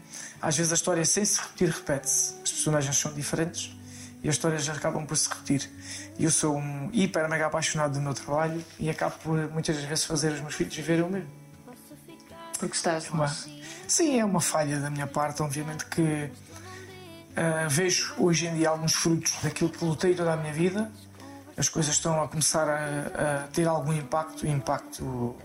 às 0.45 0.55
vezes 0.55 0.71
a 0.71 0.75
história 0.75 1.03
sem 1.03 1.25
se 1.25 1.41
repetir 1.41 1.69
repete-se. 1.69 2.35
As 2.43 2.51
personagens 2.51 2.95
são 2.95 3.11
diferentes 3.11 3.75
e 4.23 4.29
as 4.29 4.35
histórias 4.35 4.69
acabam 4.69 5.03
por 5.03 5.17
se 5.17 5.27
repetir. 5.27 5.67
Eu 6.19 6.29
sou 6.29 6.55
um 6.55 6.91
hiper 6.93 7.27
mega 7.27 7.47
apaixonado 7.47 7.93
do 7.93 7.99
meu 7.99 8.13
trabalho 8.13 8.63
e 8.77 8.87
acabo 8.87 9.15
por 9.23 9.51
muitas 9.51 9.75
vezes 9.77 10.05
fazer 10.05 10.33
os 10.33 10.41
meus 10.41 10.53
filhos 10.53 10.75
viverem 10.75 11.03
o 11.03 11.09
mesmo. 11.09 11.31
Porque 12.59 12.75
estás 12.75 13.09
Uma- 13.09 13.25
longe. 13.25 13.63
Sim, 13.87 14.19
é 14.19 14.25
uma 14.25 14.39
falha 14.39 14.79
da 14.79 14.91
minha 14.91 15.07
parte, 15.07 15.41
obviamente 15.41 15.83
que 15.87 16.29
ah, 17.35 17.65
vejo 17.67 18.13
hoje 18.19 18.45
em 18.45 18.55
dia 18.55 18.69
alguns 18.69 18.93
frutos 18.93 19.33
daquilo 19.41 19.71
que 19.71 19.83
lutei 19.83 20.13
toda 20.13 20.33
a 20.33 20.37
minha 20.37 20.53
vida. 20.53 20.91
As 21.57 21.69
coisas 21.69 21.95
estão 21.95 22.21
a 22.21 22.27
começar 22.27 22.69
a, 22.69 23.45
a 23.45 23.47
ter 23.47 23.67
algum 23.67 23.93
impacto, 23.93 24.45
impacto 24.45 25.35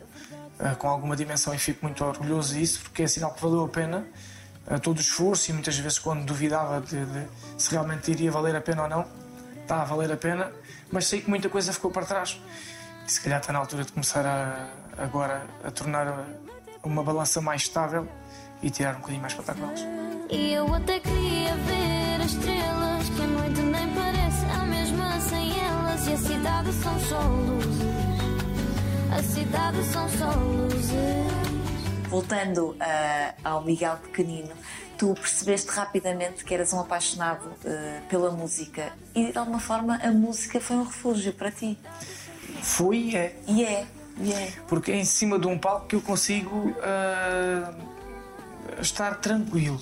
ah, 0.58 0.74
com 0.74 0.88
alguma 0.88 1.16
dimensão 1.16 1.54
e 1.54 1.58
fico 1.58 1.86
muito 1.86 2.04
orgulhoso 2.04 2.52
disso 2.54 2.80
porque 2.82 3.02
é 3.04 3.06
sinal 3.06 3.32
que 3.32 3.40
valeu 3.40 3.64
a 3.64 3.68
pena 3.68 4.06
todo 4.78 4.98
o 4.98 5.00
esforço 5.00 5.50
e 5.50 5.54
muitas 5.54 5.76
vezes 5.76 5.98
quando 5.98 6.24
duvidava 6.24 6.80
de, 6.80 7.04
de 7.04 7.26
se 7.58 7.70
realmente 7.72 8.10
iria 8.10 8.30
valer 8.30 8.54
a 8.54 8.60
pena 8.60 8.84
ou 8.84 8.88
não, 8.88 9.06
está 9.62 9.82
a 9.82 9.84
valer 9.84 10.12
a 10.12 10.16
pena, 10.16 10.52
mas 10.90 11.06
sei 11.06 11.20
que 11.20 11.28
muita 11.28 11.48
coisa 11.48 11.72
ficou 11.72 11.90
para 11.90 12.06
trás. 12.06 12.40
E 13.06 13.10
se 13.10 13.20
calhar 13.20 13.40
está 13.40 13.52
na 13.52 13.58
altura 13.58 13.84
de 13.84 13.92
começar 13.92 14.24
a, 14.24 14.68
agora 14.96 15.42
a 15.64 15.70
tornar 15.70 16.24
uma 16.82 17.02
balança 17.02 17.40
mais 17.40 17.62
estável 17.62 18.06
e 18.62 18.70
tirar 18.70 18.94
um 18.94 18.98
bocadinho 18.98 19.20
mais 19.20 19.34
para 19.34 19.54
trás. 19.54 19.86
E 20.30 20.52
eu 20.52 20.72
até 20.74 21.00
queria 21.00 21.54
ver 21.56 22.22
as 22.22 22.32
estrelas 22.32 23.08
que 23.08 23.22
a 23.22 23.26
noite 23.26 23.60
nem 23.60 23.94
parece 23.94 24.44
a 24.46 24.64
mesma 24.64 25.20
sem 25.20 25.60
elas. 25.60 26.06
E 26.06 26.12
a 26.12 26.16
cidade 26.16 26.72
são 26.72 27.00
só 27.00 27.20
luzes. 27.20 27.80
A 29.12 29.22
cidade 29.22 29.84
são 29.84 30.08
só 30.08 30.30
luzes. 30.38 31.59
Voltando 32.10 32.76
ah, 32.80 33.34
ao 33.44 33.62
Miguel 33.62 33.96
pequenino, 33.98 34.50
tu 34.98 35.14
percebeste 35.14 35.70
rapidamente 35.70 36.44
que 36.44 36.52
eras 36.52 36.72
um 36.72 36.80
apaixonado 36.80 37.52
ah, 37.64 38.00
pela 38.08 38.32
música 38.32 38.92
e 39.14 39.30
de 39.30 39.38
alguma 39.38 39.60
forma 39.60 39.94
a 40.02 40.10
música 40.10 40.60
foi 40.60 40.76
um 40.76 40.82
refúgio 40.82 41.32
para 41.32 41.52
ti. 41.52 41.78
Foi 42.62 42.96
e 42.96 43.16
é, 43.16 43.36
E 43.46 43.64
é, 43.64 43.86
e 44.18 44.32
é. 44.32 44.52
porque 44.66 44.90
é 44.90 44.96
em 44.96 45.04
cima 45.04 45.38
de 45.38 45.46
um 45.46 45.56
palco 45.56 45.86
que 45.86 45.94
eu 45.94 46.02
consigo 46.02 46.74
ah, 46.82 47.72
estar 48.80 49.14
tranquilo. 49.20 49.80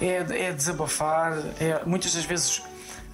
É, 0.00 0.46
é 0.46 0.52
desabafar, 0.52 1.34
é, 1.60 1.84
muitas 1.84 2.14
das 2.14 2.24
vezes 2.24 2.62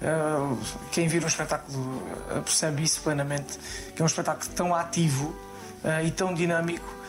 ah, 0.01 0.55
quem 0.93 1.09
vira 1.09 1.25
um 1.25 1.27
espetáculo 1.27 2.01
percebe 2.45 2.83
isso 2.83 3.01
plenamente, 3.01 3.59
que 3.93 4.01
é 4.01 4.03
um 4.03 4.07
espetáculo 4.07 4.49
tão 4.55 4.73
ativo 4.73 5.35
ah, 5.83 6.01
e 6.01 6.09
tão 6.09 6.33
dinâmico 6.33 6.89
uh, 6.89 7.04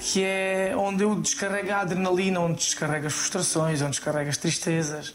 que 0.00 0.24
é 0.24 0.74
onde 0.76 1.04
eu 1.04 1.14
descarrego 1.14 1.70
a 1.72 1.80
adrenalina, 1.80 2.40
onde 2.40 2.56
descarrego 2.56 3.06
as 3.06 3.12
frustrações, 3.12 3.82
onde 3.82 3.90
descarrego 3.90 4.30
as 4.30 4.36
tristezas. 4.36 5.14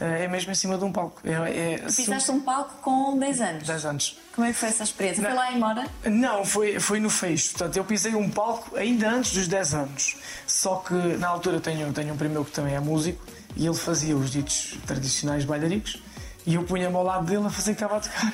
Uh, 0.00 0.04
é 0.04 0.28
mesmo 0.28 0.50
em 0.50 0.54
cima 0.54 0.76
de 0.76 0.84
um 0.84 0.90
palco. 0.90 1.20
É, 1.24 1.74
é, 1.74 1.78
Pisaste 1.78 2.30
um 2.32 2.40
palco 2.40 2.74
com 2.82 3.16
10 3.16 3.40
anos. 3.40 3.66
10 3.66 3.86
anos. 3.86 4.18
Como 4.34 4.46
é 4.46 4.52
que 4.52 4.58
foi 4.58 4.68
essa 4.68 4.82
experiência? 4.82 5.22
Não, 5.22 5.30
foi 5.30 5.38
lá 5.38 5.52
em 5.52 5.58
Mora? 5.58 5.84
Não, 6.04 6.44
foi, 6.44 6.80
foi 6.80 6.98
no 6.98 7.08
Feixo. 7.08 7.50
Portanto, 7.50 7.76
eu 7.76 7.84
pisei 7.84 8.14
um 8.14 8.28
palco 8.28 8.76
ainda 8.76 9.08
antes 9.08 9.32
dos 9.32 9.46
10 9.46 9.74
anos. 9.74 10.16
Só 10.46 10.76
que 10.76 10.94
na 10.94 11.28
altura 11.28 11.60
tenho, 11.60 11.92
tenho 11.92 12.12
um 12.12 12.16
primo 12.16 12.44
que 12.44 12.50
também 12.50 12.74
é 12.74 12.80
músico 12.80 13.24
e 13.56 13.64
ele 13.64 13.76
fazia 13.76 14.16
os 14.16 14.30
ditos 14.30 14.76
tradicionais 14.84 15.44
bailaricos. 15.44 16.02
E 16.46 16.56
eu 16.56 16.62
punha-me 16.62 16.94
ao 16.94 17.02
lado 17.02 17.24
dele 17.24 17.46
a 17.46 17.50
fazer 17.50 17.74
que 17.74 17.82
estava 17.82 17.96
a 17.96 18.00
tocar. 18.00 18.32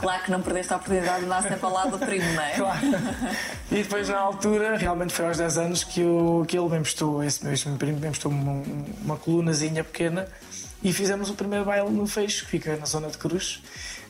Claro 0.00 0.22
que 0.22 0.30
não 0.30 0.40
perdeste 0.40 0.72
a 0.72 0.76
oportunidade 0.76 1.20
de 1.20 1.24
andar 1.26 1.42
sempre 1.42 1.64
ao 1.64 1.72
lado 1.72 1.90
do 1.90 1.98
primo, 1.98 2.32
não 2.32 2.42
é? 2.42 2.50
Claro. 2.52 2.80
E 3.70 3.82
depois, 3.82 4.08
na 4.08 4.18
altura, 4.18 4.76
realmente 4.76 5.12
foi 5.12 5.26
aos 5.26 5.38
10 5.38 5.58
anos 5.58 5.84
que, 5.84 6.00
eu, 6.00 6.44
que 6.46 6.56
ele 6.56 6.68
me 6.68 6.78
emprestou, 6.78 7.22
esse 7.22 7.44
mesmo 7.44 7.76
primo, 7.76 7.98
me 7.98 8.06
emprestou 8.06 8.30
uma, 8.30 8.62
uma 9.02 9.16
colunazinha 9.16 9.82
pequena 9.82 10.28
e 10.82 10.92
fizemos 10.92 11.28
o 11.30 11.34
primeiro 11.34 11.64
baile 11.64 11.90
no 11.90 12.06
Feixo, 12.06 12.44
que 12.44 12.52
fica 12.52 12.76
na 12.76 12.86
zona 12.86 13.08
de 13.08 13.18
Cruz. 13.18 13.60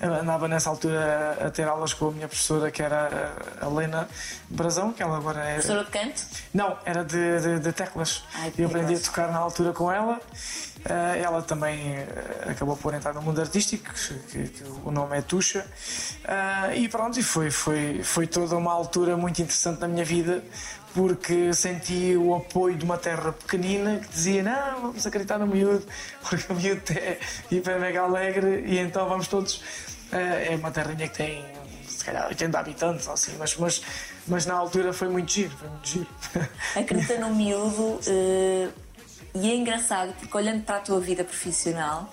Andava 0.00 0.46
nessa 0.46 0.70
altura 0.70 1.38
a 1.44 1.50
ter 1.50 1.66
aulas 1.66 1.92
com 1.92 2.08
a 2.08 2.10
minha 2.12 2.28
professora, 2.28 2.70
que 2.70 2.80
era 2.80 3.32
a 3.60 3.66
Helena 3.66 4.08
Brazão, 4.48 4.92
que 4.92 5.02
ela 5.02 5.16
agora 5.16 5.40
é. 5.40 5.54
Professora 5.54 5.84
de 5.84 5.90
canto? 5.90 6.26
Não, 6.54 6.76
era 6.84 7.04
de, 7.04 7.40
de, 7.40 7.58
de 7.58 7.72
teclas. 7.72 8.22
Ai, 8.34 8.52
eu 8.56 8.66
aprendi 8.68 8.94
a 8.94 9.00
tocar 9.00 9.32
na 9.32 9.38
altura 9.38 9.72
com 9.72 9.90
ela. 9.90 10.20
Uh, 10.78 11.16
ela 11.20 11.42
também 11.42 11.98
uh, 11.98 12.50
acabou 12.50 12.76
por 12.76 12.94
entrar 12.94 13.12
no 13.12 13.20
mundo 13.20 13.40
artístico, 13.40 13.92
que, 14.30 14.48
que 14.48 14.64
o 14.84 14.92
nome 14.92 15.18
é 15.18 15.22
Tuxa. 15.22 15.66
Uh, 16.24 16.72
e 16.74 16.88
pronto, 16.88 17.18
e 17.18 17.22
foi, 17.22 17.50
foi, 17.50 18.02
foi 18.04 18.26
toda 18.28 18.56
uma 18.56 18.72
altura 18.72 19.16
muito 19.16 19.42
interessante 19.42 19.80
na 19.80 19.88
minha 19.88 20.04
vida, 20.04 20.44
porque 20.94 21.52
senti 21.52 22.16
o 22.16 22.34
apoio 22.34 22.76
de 22.76 22.84
uma 22.84 22.96
terra 22.96 23.32
pequenina 23.32 23.98
que 23.98 24.08
dizia: 24.08 24.42
Não, 24.42 24.82
vamos 24.82 25.06
acreditar 25.06 25.38
no 25.38 25.48
miúdo, 25.48 25.84
porque 26.22 26.52
o 26.52 26.56
miúdo 26.56 26.82
é 26.92 27.18
hiper 27.50 27.80
mega 27.80 28.02
alegre 28.02 28.64
e 28.66 28.78
então 28.78 29.08
vamos 29.08 29.26
todos. 29.26 29.62
É 30.12 30.56
uma 30.56 30.70
terrinha 30.70 31.08
que 31.08 31.16
tem 31.16 31.44
se 31.86 32.04
calhar 32.04 32.28
80 32.28 32.58
habitantes, 32.58 33.08
assim, 33.08 33.32
mas, 33.38 33.56
mas, 33.56 33.82
mas 34.26 34.46
na 34.46 34.54
altura 34.54 34.92
foi 34.92 35.08
muito 35.08 35.32
giro. 35.32 35.50
Foi 35.50 35.68
muito 35.68 35.88
giro. 35.88 36.08
Acredita 36.76 37.18
no 37.18 37.34
miúdo 37.34 38.00
e 39.34 39.50
é 39.50 39.54
engraçado 39.54 40.14
porque, 40.18 40.36
olhando 40.36 40.64
para 40.64 40.76
a 40.76 40.80
tua 40.80 41.00
vida 41.00 41.22
profissional, 41.22 42.12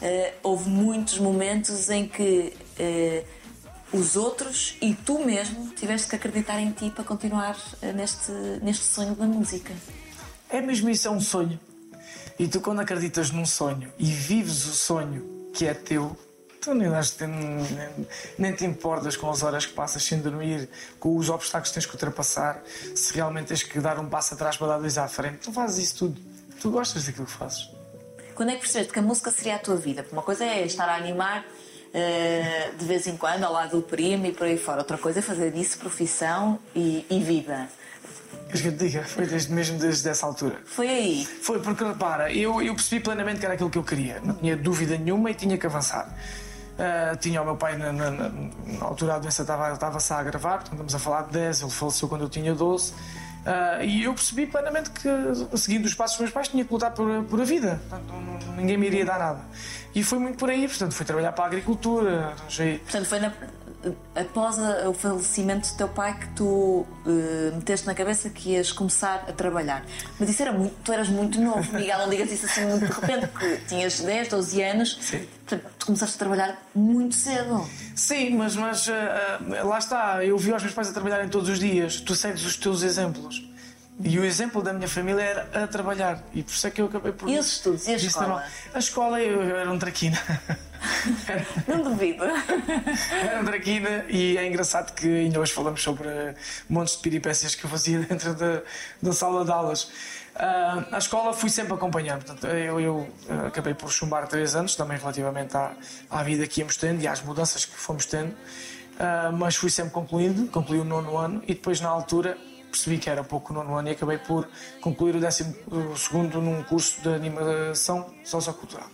uh, 0.00 0.32
houve 0.42 0.68
muitos 0.68 1.18
momentos 1.18 1.90
em 1.90 2.06
que 2.06 2.54
uh, 2.78 3.98
os 3.98 4.16
outros 4.16 4.76
e 4.80 4.94
tu 4.94 5.18
mesmo 5.24 5.70
tiveste 5.74 6.08
que 6.08 6.16
acreditar 6.16 6.60
em 6.60 6.70
ti 6.70 6.90
para 6.90 7.04
continuar 7.04 7.56
uh, 7.56 7.92
neste, 7.94 8.32
neste 8.62 8.84
sonho 8.84 9.14
da 9.14 9.26
música. 9.26 9.72
É 10.48 10.60
mesmo 10.60 10.88
isso, 10.88 11.08
é 11.08 11.10
um 11.10 11.20
sonho. 11.20 11.58
E 12.38 12.48
tu, 12.48 12.60
quando 12.60 12.80
acreditas 12.80 13.30
num 13.30 13.44
sonho 13.44 13.92
e 13.98 14.06
vives 14.06 14.64
o 14.66 14.72
sonho 14.72 15.50
que 15.52 15.66
é 15.66 15.74
teu, 15.74 16.16
tu 16.62 16.74
nem, 16.74 16.88
nem, 16.88 18.06
nem, 18.38 18.52
te 18.54 18.64
importas 18.64 19.16
com 19.16 19.28
as 19.28 19.42
horas 19.42 19.66
que 19.66 19.72
passas 19.72 20.02
sem 20.04 20.20
dormir, 20.20 20.68
com 21.00 21.16
os 21.16 21.28
obstáculos 21.28 21.68
que 21.70 21.74
tens 21.74 21.86
que 21.86 21.92
ultrapassar, 21.92 22.62
se 22.94 23.12
realmente 23.14 23.48
tens 23.48 23.62
que 23.64 23.80
dar 23.80 23.98
um 23.98 24.08
passo 24.08 24.34
atrás 24.34 24.56
para 24.56 24.68
dar 24.68 24.78
dois 24.78 24.96
à 24.96 25.08
frente. 25.08 25.38
Tu 25.38 25.52
fazes 25.52 25.84
isso 25.84 25.96
tudo. 25.96 26.20
Tu 26.60 26.70
gostas 26.70 27.04
daquilo 27.04 27.26
que 27.26 27.32
fazes. 27.32 27.68
Quando 28.34 28.50
é 28.50 28.54
que 28.54 28.60
percebeste 28.60 28.92
que 28.92 28.98
a 28.98 29.02
música 29.02 29.30
seria 29.32 29.56
a 29.56 29.58
tua 29.58 29.76
vida? 29.76 30.02
Porque 30.02 30.14
uma 30.14 30.22
coisa 30.22 30.44
é 30.44 30.64
estar 30.64 30.88
a 30.88 30.94
animar 30.94 31.44
uh, 31.44 32.76
de 32.76 32.84
vez 32.84 33.06
em 33.06 33.16
quando 33.16 33.44
ao 33.44 33.52
lado 33.52 33.80
do 33.80 33.82
primo 33.82 34.26
e 34.26 34.32
por 34.32 34.46
aí 34.46 34.56
fora. 34.56 34.78
Outra 34.78 34.96
coisa 34.96 35.18
é 35.18 35.22
fazer 35.22 35.50
disso 35.50 35.78
profissão 35.78 36.58
e, 36.74 37.04
e 37.10 37.18
vida. 37.18 37.68
Queres 38.46 38.62
que 38.62 38.68
eu 38.68 38.72
te 38.72 38.78
diga? 38.78 39.04
Foi 39.04 39.26
desde, 39.26 39.52
mesmo 39.52 39.78
desde 39.78 40.08
essa 40.08 40.26
altura. 40.26 40.60
Foi 40.64 40.88
aí? 40.88 41.26
Foi 41.26 41.60
porque, 41.60 41.84
repara, 41.84 42.32
eu, 42.32 42.62
eu 42.62 42.74
percebi 42.74 43.02
plenamente 43.02 43.40
que 43.40 43.46
era 43.46 43.54
aquilo 43.54 43.70
que 43.70 43.78
eu 43.78 43.84
queria. 43.84 44.20
Não 44.20 44.34
tinha 44.34 44.56
dúvida 44.56 44.96
nenhuma 44.96 45.30
e 45.30 45.34
tinha 45.34 45.56
que 45.56 45.66
avançar. 45.66 46.14
Uh, 46.82 47.16
tinha 47.18 47.40
o 47.40 47.44
meu 47.44 47.56
pai, 47.56 47.76
na, 47.76 47.92
na, 47.92 48.10
na 48.10 48.84
altura 48.84 49.14
a 49.14 49.18
doença 49.20 49.42
estava-se 49.42 50.12
a 50.12 50.18
agravar, 50.18 50.58
portanto, 50.58 50.72
estamos 50.72 50.94
a 50.96 50.98
falar 50.98 51.22
de 51.22 51.30
10, 51.30 51.62
ele 51.62 51.70
faleceu 51.70 52.08
quando 52.08 52.22
eu 52.22 52.28
tinha 52.28 52.52
12. 52.52 52.92
Uh, 52.92 53.84
e 53.84 54.02
eu 54.02 54.14
percebi 54.14 54.46
plenamente 54.46 54.90
que, 54.90 55.08
seguindo 55.56 55.84
os 55.84 55.94
passos 55.94 56.16
dos 56.16 56.22
meus 56.22 56.32
pais, 56.32 56.48
tinha 56.48 56.64
que 56.64 56.72
lutar 56.72 56.90
por, 56.90 57.22
por 57.24 57.40
a 57.40 57.44
vida. 57.44 57.80
Portanto, 57.88 58.12
ninguém 58.56 58.76
me 58.76 58.88
iria 58.88 59.04
dar 59.04 59.18
nada. 59.18 59.40
E 59.94 60.02
foi 60.02 60.18
muito 60.18 60.38
por 60.38 60.50
aí, 60.50 60.66
portanto, 60.66 60.92
fui 60.92 61.06
trabalhar 61.06 61.30
para 61.30 61.44
a 61.44 61.46
agricultura. 61.46 62.34
Arranjei... 62.40 62.78
Portanto, 62.78 63.06
foi 63.06 63.20
na, 63.20 63.32
após 64.14 64.56
o 64.86 64.92
falecimento 64.92 65.68
do 65.70 65.76
teu 65.76 65.88
pai 65.88 66.18
que 66.18 66.28
tu 66.34 66.44
uh, 66.44 66.86
meteste 67.54 67.86
na 67.86 67.94
cabeça 67.94 68.30
que 68.30 68.50
ias 68.50 68.70
começar 68.70 69.24
a 69.28 69.32
trabalhar. 69.32 69.84
Mas 70.18 70.28
isso 70.28 70.42
era 70.42 70.52
muito, 70.52 70.74
tu 70.84 70.92
eras 70.92 71.08
muito 71.08 71.40
novo, 71.40 71.72
Miguel, 71.74 71.98
não 71.98 72.08
digas 72.08 72.30
isso 72.30 72.46
assim 72.46 72.64
muito 72.66 72.86
de 72.86 72.92
repente, 72.92 73.26
porque 73.28 73.56
tinhas 73.68 74.00
10, 74.00 74.28
12 74.28 74.62
anos. 74.62 74.98
Sim. 75.00 75.26
Portanto, 75.46 75.72
tu 75.78 75.86
começaste 75.86 76.16
a 76.16 76.18
trabalhar 76.18 76.62
muito 76.74 77.14
cedo. 77.14 77.66
Sim, 77.94 78.36
mas, 78.36 78.56
mas 78.56 78.86
uh, 78.86 79.66
lá 79.66 79.78
está, 79.78 80.24
eu 80.24 80.38
vi 80.38 80.52
os 80.52 80.62
meus 80.62 80.74
pais 80.74 80.88
a 80.88 80.92
trabalharem 80.92 81.28
todos 81.28 81.48
os 81.48 81.58
dias, 81.58 82.00
tu 82.00 82.14
segues 82.14 82.44
os 82.44 82.56
teus 82.56 82.82
exemplos. 82.82 83.51
E 84.00 84.18
o 84.18 84.24
exemplo 84.24 84.62
da 84.62 84.72
minha 84.72 84.88
família 84.88 85.22
era 85.22 85.64
a 85.64 85.66
trabalhar. 85.66 86.22
E 86.32 86.42
por 86.42 86.52
isso 86.52 86.66
é 86.66 86.70
que 86.70 86.80
eu 86.80 86.86
acabei 86.86 87.12
por. 87.12 87.28
E 87.28 87.38
os 87.38 87.46
estudos? 87.46 87.86
E 87.86 87.92
a 87.92 87.96
escola? 87.96 88.44
A 88.72 88.78
escola 88.78 89.20
eu, 89.20 89.42
eu 89.42 89.56
era 89.56 89.70
um 89.70 89.78
traquina. 89.78 90.18
Não 91.68 91.82
duvido. 91.82 92.24
Era 93.12 93.40
um 93.40 93.44
traquina 93.44 94.04
e 94.08 94.36
é 94.36 94.46
engraçado 94.46 94.92
que 94.94 95.06
ainda 95.06 95.38
hoje 95.38 95.52
falamos 95.52 95.80
sobre 95.80 96.08
montes 96.68 96.96
de 96.96 97.02
peripécias 97.02 97.54
que 97.54 97.64
eu 97.64 97.70
fazia 97.70 98.00
dentro 98.08 98.34
da, 98.34 98.62
da 99.00 99.12
sala 99.12 99.44
de 99.44 99.52
aulas. 99.52 99.84
Uh, 100.34 100.84
a 100.90 100.98
escola 100.98 101.32
fui 101.32 101.50
sempre 101.50 101.74
acompanhando. 101.74 102.24
Portanto, 102.24 102.46
eu, 102.46 102.80
eu 102.80 102.96
uh, 102.96 103.46
acabei 103.46 103.74
por 103.74 103.92
chumbar 103.92 104.26
três 104.26 104.56
anos, 104.56 104.74
também 104.74 104.98
relativamente 104.98 105.56
à, 105.56 105.72
à 106.10 106.22
vida 106.22 106.46
que 106.46 106.60
íamos 106.60 106.76
tendo 106.76 107.02
e 107.02 107.06
às 107.06 107.22
mudanças 107.22 107.64
que 107.64 107.76
fomos 107.76 108.06
tendo. 108.06 108.32
Uh, 108.32 109.32
mas 109.32 109.56
fui 109.56 109.70
sempre 109.70 109.92
concluindo, 109.92 110.46
concluí 110.48 110.78
o 110.78 110.84
nono 110.84 111.16
ano 111.16 111.42
e 111.46 111.54
depois, 111.54 111.80
na 111.80 111.88
altura, 111.88 112.36
percebi 112.72 112.98
que 112.98 113.08
era 113.08 113.22
pouco 113.22 113.52
o 113.52 113.56
nono 113.56 113.76
ano 113.76 113.88
e 113.88 113.92
acabei 113.92 114.18
por 114.18 114.48
concluir 114.80 115.14
o 115.14 115.20
décimo 115.20 115.54
o 115.70 115.96
segundo 115.96 116.40
num 116.40 116.62
curso 116.64 117.00
de 117.00 117.14
animação 117.14 118.12
sociocultural. 118.24 118.88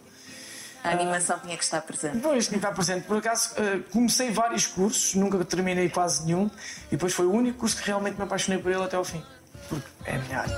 A 0.84 0.90
animação 0.90 1.38
tinha 1.40 1.56
que 1.56 1.64
estar 1.64 1.80
presente. 1.82 2.18
Pois, 2.18 2.46
tinha 2.46 2.58
que 2.60 2.64
estar 2.64 2.74
presente. 2.74 3.06
Por 3.06 3.16
acaso, 3.16 3.54
comecei 3.90 4.30
vários 4.30 4.66
cursos, 4.66 5.14
nunca 5.14 5.44
terminei 5.44 5.88
quase 5.88 6.24
nenhum, 6.24 6.50
e 6.86 6.90
depois 6.92 7.12
foi 7.12 7.26
o 7.26 7.32
único 7.32 7.58
curso 7.58 7.76
que 7.76 7.86
realmente 7.86 8.16
me 8.16 8.22
apaixonei 8.22 8.62
por 8.62 8.70
ele 8.70 8.82
até 8.82 8.96
ao 8.96 9.04
fim 9.04 9.22
porque 9.68 9.86
é 10.06 10.16
a 10.16 10.18
minha 10.18 10.38
área. 10.40 10.56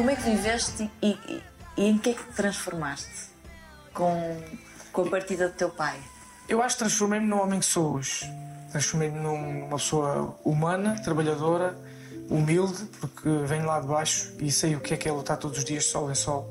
Como 0.00 0.10
é 0.10 0.16
que 0.16 0.22
viveste 0.22 0.90
e, 1.02 1.08
e, 1.28 1.42
e, 1.76 1.84
em 1.84 1.98
que 1.98 2.08
é 2.08 2.14
que 2.14 2.24
te 2.24 2.32
transformaste 2.32 3.28
com, 3.92 4.42
com 4.90 5.02
a 5.02 5.10
partida 5.10 5.46
do 5.46 5.54
teu 5.54 5.68
pai? 5.68 6.00
Eu 6.48 6.62
acho 6.62 6.76
que 6.76 6.84
transformei-me 6.84 7.26
no 7.26 7.38
homem 7.38 7.60
que 7.60 7.66
sou 7.66 7.96
hoje. 7.96 8.24
Transformei-me 8.70 9.18
numa 9.18 9.76
pessoa 9.76 10.40
humana, 10.42 10.98
trabalhadora, 11.04 11.76
humilde, 12.30 12.82
porque 12.98 13.28
venho 13.44 13.66
lá 13.66 13.78
de 13.78 13.88
baixo 13.88 14.32
e 14.38 14.50
sei 14.50 14.74
o 14.74 14.80
que 14.80 14.94
é 14.94 14.96
que 14.96 15.06
é 15.06 15.12
lutar 15.12 15.36
todos 15.36 15.58
os 15.58 15.64
dias 15.66 15.84
sol 15.84 16.10
em 16.10 16.14
sol 16.14 16.50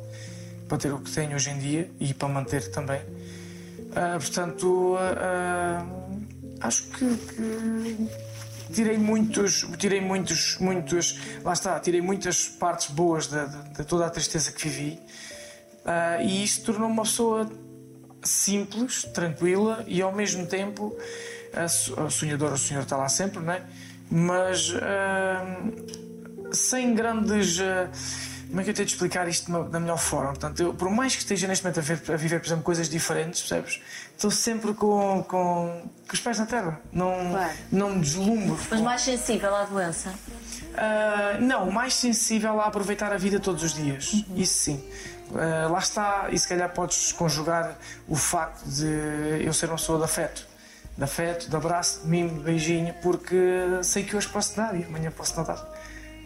para 0.67 0.77
ter 0.77 0.93
o 0.93 0.99
que 0.99 1.09
tenho 1.09 1.33
hoje 1.33 1.49
em 1.49 1.57
dia 1.57 1.91
e 1.99 2.13
para 2.13 2.27
manter 2.27 2.69
também. 2.69 3.01
Uh, 3.01 4.19
portanto, 4.19 4.93
uh, 4.93 4.95
uh, 4.95 6.27
acho 6.61 6.83
que, 6.83 7.17
que, 7.17 8.09
tirei 8.73 8.97
muitos, 8.97 9.65
tirei 9.77 10.01
muitos, 10.01 10.57
muitos, 10.59 11.19
lá 11.43 11.53
está, 11.53 11.79
tirei 11.79 12.01
muitas 12.01 12.47
partes 12.47 12.89
boas 12.91 13.27
de, 13.27 13.47
de, 13.47 13.69
de 13.77 13.83
toda 13.85 14.05
a 14.05 14.09
tristeza 14.09 14.51
que 14.51 14.67
vivi 14.67 14.99
e 16.21 16.43
isso 16.43 16.63
tornou-me 16.63 16.93
uma 16.93 17.03
pessoa 17.03 17.49
simples, 18.21 19.03
tranquila 19.13 19.83
e 19.87 20.01
ao 20.01 20.13
mesmo 20.13 20.45
tempo 20.45 20.95
a 21.53 22.09
sonhadora, 22.09 22.53
o 22.53 22.57
senhor 22.57 22.83
está 22.83 22.95
lá 22.95 23.09
sempre, 23.09 23.39
não 23.39 23.53
é? 23.53 23.63
mas 24.09 24.71
uh, 24.71 26.53
sem 26.53 26.93
grandes. 26.93 27.59
Uh, 27.59 27.89
como 28.49 28.61
é 28.61 28.63
que 28.63 28.71
eu 28.71 28.73
tenho 28.73 28.85
de 28.87 28.93
explicar 28.93 29.27
isto 29.27 29.63
da 29.65 29.79
melhor 29.79 29.97
forma? 29.97 30.29
Portanto, 30.29 30.59
eu, 30.59 30.73
por 30.73 30.89
mais 30.89 31.15
que 31.15 31.21
esteja 31.21 31.47
neste 31.47 31.63
momento 31.63 31.79
a, 31.79 31.83
ver, 31.83 32.01
a 32.11 32.17
viver, 32.17 32.39
por 32.39 32.47
exemplo, 32.47 32.63
coisas 32.63 32.89
diferentes, 32.89 33.41
percebes? 33.41 33.79
Estou 34.15 34.31
sempre 34.31 34.73
com, 34.73 35.23
com, 35.23 35.89
com 36.07 36.13
os 36.13 36.19
pés 36.19 36.39
na 36.39 36.45
terra. 36.47 36.81
Não, 36.91 37.29
claro. 37.29 37.53
não 37.71 37.89
me 37.91 38.01
deslumbro. 38.01 38.59
Mas 38.69 38.81
mais 38.81 39.01
sensível 39.01 39.55
à 39.55 39.65
doença? 39.65 40.09
Uh, 40.09 41.41
não, 41.41 41.69
mais 41.69 41.93
sensível 41.93 42.59
a 42.59 42.65
aproveitar 42.65 43.13
a 43.13 43.17
vida 43.17 43.39
todos 43.39 43.63
os 43.63 43.73
dias. 43.73 44.13
Uhum. 44.13 44.25
Isso 44.35 44.53
sim. 44.53 44.89
Uh, 45.29 45.71
lá 45.71 45.79
está, 45.79 46.27
e 46.31 46.39
se 46.39 46.47
calhar 46.47 46.69
podes 46.73 47.11
conjugar 47.11 47.77
o 48.07 48.15
facto 48.15 48.65
de 48.65 49.43
eu 49.45 49.53
ser 49.53 49.67
uma 49.67 49.75
pessoa 49.75 49.99
de 49.99 50.05
afeto 50.05 50.49
de 50.99 51.05
afeto, 51.05 51.49
de 51.49 51.55
abraço, 51.55 52.01
de 52.01 52.07
mimo, 52.09 52.39
de 52.39 52.43
beijinho, 52.43 52.93
porque 53.01 53.37
sei 53.83 54.03
que 54.03 54.17
hoje 54.17 54.27
posso 54.27 54.57
dar 54.57 54.77
e 54.77 54.83
amanhã 54.83 55.09
posso 55.09 55.33
não 55.37 55.45
dar. 55.45 55.78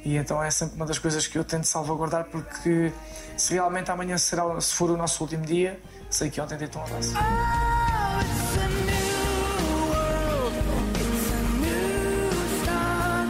E 0.05 0.17
então 0.17 0.43
é 0.43 0.51
sempre 0.51 0.75
uma 0.75 0.85
das 0.85 0.97
coisas 0.99 1.25
que 1.27 1.37
eu 1.37 1.43
tento 1.43 1.63
salvaguardar 1.65 2.25
porque 2.25 2.91
se 3.37 3.53
realmente 3.53 3.89
amanhã 3.89 4.17
será, 4.17 4.59
se 4.59 4.73
for 4.73 4.89
o 4.91 4.97
nosso 4.97 5.23
último 5.23 5.45
dia, 5.45 5.79
sei 6.09 6.29
que 6.29 6.41
ontem 6.41 6.57
deitou 6.57 6.81
um 6.81 6.85
abraço. 6.85 7.13
Oh, 7.15 8.19
it's 8.21 8.57
a 8.57 8.67
new 8.67 9.87
world. 9.89 10.55
It's 10.99 11.31
a 11.31 11.41
new 11.63 12.31
start. 12.61 13.29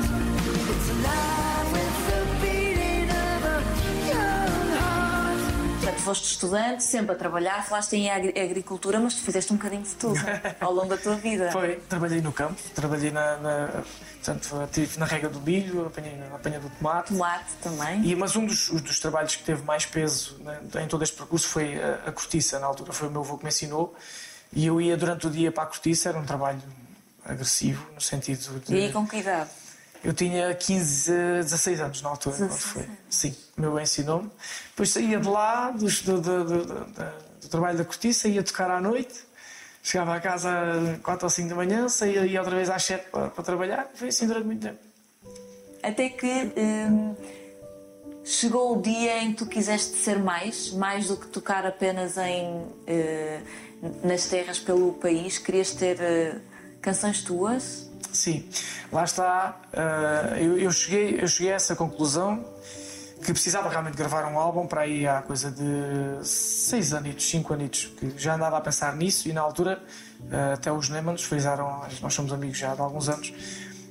It's 0.72 0.90
alive 0.90 1.74
with 1.74 1.96
the 2.10 2.20
beating 2.42 3.10
of 3.12 3.46
a 3.46 3.62
young 4.10 4.66
heart. 4.80 5.40
Portanto, 5.80 6.02
foste 6.02 6.26
estudante, 6.32 6.84
sempre 6.84 7.14
a 7.14 7.18
trabalhar, 7.18 7.64
falaste 7.68 7.94
em 7.96 8.10
agri- 8.10 8.34
agricultura, 8.40 9.00
mas 9.00 9.14
tu 9.14 9.22
fizeste 9.22 9.54
um 9.54 9.58
bocadinho 9.58 9.84
de 9.84 9.94
tudo 9.96 10.20
ao 10.60 10.74
longo 10.74 10.88
da 10.90 10.98
tua 10.98 11.16
vida. 11.16 11.52
Foi, 11.52 11.76
trabalhei 11.88 12.20
no 12.22 12.32
campo, 12.32 12.56
trabalhei 12.74 13.12
na, 13.12 13.38
na, 13.38 13.70
portanto, 14.24 14.64
estive 14.64 14.98
na 15.00 15.06
rega 15.06 15.28
do 15.30 15.40
milho, 15.42 15.86
apanhei 15.88 16.16
na 16.16 16.28
apanha 16.36 16.60
do 16.60 16.70
tomate. 16.70 17.10
Tomate 17.10 17.52
também. 17.62 18.06
E, 18.06 18.16
mas 18.16 18.36
um 18.36 18.46
dos, 18.46 18.70
os 18.70 18.82
dos 18.82 19.00
trabalhos 19.00 19.36
que 19.36 19.44
teve 19.44 19.64
mais 19.64 19.86
peso 19.86 20.38
né, 20.40 20.60
em 20.84 20.88
todo 20.88 21.04
este 21.04 21.16
percurso 21.16 21.48
foi 21.48 21.82
a, 21.82 21.96
a 22.08 22.12
cortiça. 22.12 22.60
Na 22.60 22.68
altura 22.68 22.94
foi 22.94 23.08
o 23.08 23.12
meu 23.12 23.22
avô 23.22 23.38
que 23.38 23.44
me 23.44 23.50
ensinou. 23.50 23.96
E 24.54 24.66
eu 24.66 24.80
ia 24.80 24.96
durante 24.96 25.28
o 25.28 25.30
dia 25.30 25.52
para 25.52 25.64
a 25.64 25.66
cortiça, 25.66 26.10
era 26.10 26.18
um 26.20 26.26
trabalho 26.26 26.62
agressivo, 27.26 27.86
no 27.96 28.02
sentido 28.02 28.60
de. 28.66 28.74
E 28.74 28.78
aí 28.86 28.92
com 28.92 29.06
que 29.08 29.18
idade? 29.18 29.50
Eu 30.04 30.14
tinha 30.14 30.54
15, 30.54 31.12
16 31.44 31.80
anos 31.82 32.02
na 32.02 32.10
altura, 32.10 32.36
quando 32.36 32.50
16 32.50 32.72
foi. 32.74 32.90
Sim, 33.10 33.36
o 33.58 33.62
meu 33.62 33.70
avô 33.72 33.80
ensinou-me. 33.80 34.30
Depois 34.70 34.90
saía 34.90 35.20
de 35.20 35.28
lá, 35.30 35.72
do- 35.72 35.86
do- 35.88 36.22
do- 36.22 36.66
do 37.42 37.48
trabalho 37.50 37.78
da 37.78 37.86
cortiça, 37.86 38.28
ia 38.28 38.44
tocar 38.44 38.70
à 38.70 38.82
noite. 38.82 39.24
Chegava 39.86 40.16
a 40.16 40.22
casa 40.22 40.50
às 40.94 41.00
4 41.02 41.26
ou 41.26 41.30
5 41.30 41.50
da 41.50 41.56
manhã, 41.56 41.90
saía 41.90 42.26
ia 42.26 42.40
outra 42.40 42.56
vez 42.56 42.70
às 42.70 42.84
7 42.86 43.10
para, 43.12 43.30
para 43.30 43.44
trabalhar. 43.44 43.92
Foi 43.94 44.08
assim 44.08 44.26
durante 44.26 44.46
muito 44.46 44.62
tempo. 44.62 44.80
Até 45.84 46.08
que 46.08 46.54
hum, 46.56 47.14
chegou 48.24 48.78
o 48.78 48.82
dia 48.82 49.22
em 49.22 49.34
que 49.34 49.40
tu 49.40 49.46
quiseste 49.46 49.98
ser 49.98 50.20
mais, 50.20 50.72
mais 50.72 51.08
do 51.10 51.18
que 51.18 51.28
tocar 51.28 51.66
apenas 51.66 52.18
em 52.18 52.66
eh, 52.88 53.42
nas 54.02 54.26
terras 54.28 54.58
pelo 54.58 54.94
país, 54.94 55.38
querias 55.38 55.74
ter 55.74 56.00
eh, 56.00 56.38
canções 56.82 57.22
tuas. 57.22 57.90
Sim, 58.14 58.48
lá 58.90 59.04
está. 59.04 59.62
ah, 59.74 60.40
eu, 60.40 60.58
eu 60.58 60.72
cheguei, 60.72 61.22
eu 61.22 61.28
cheguei 61.28 61.52
a 61.52 61.56
essa 61.56 61.76
conclusão 61.76 62.46
que 63.24 63.32
precisava 63.32 63.70
realmente 63.70 63.96
gravar 63.96 64.26
um 64.26 64.38
álbum 64.38 64.68
para 64.68 64.82
aí 64.82 65.08
há 65.08 65.22
coisa 65.22 65.50
de 65.50 66.26
seis 66.26 66.94
anos, 66.94 67.24
cinco 67.24 67.54
anos, 67.54 67.92
que 67.98 68.14
já 68.18 68.36
andava 68.36 68.58
a 68.58 68.62
pensar 68.62 68.96
nisso 68.96 69.30
e 69.30 69.34
na 69.34 69.42
altura 69.42 69.82
ah, 70.32 70.54
até 70.54 70.72
os 70.72 70.90
Neymanos 70.90 71.24
frisaram, 71.24 71.82
nós 72.02 72.14
somos 72.14 72.32
amigos 72.34 72.58
já 72.58 72.72
há 72.72 72.82
alguns 72.82 73.10
anos, 73.10 73.34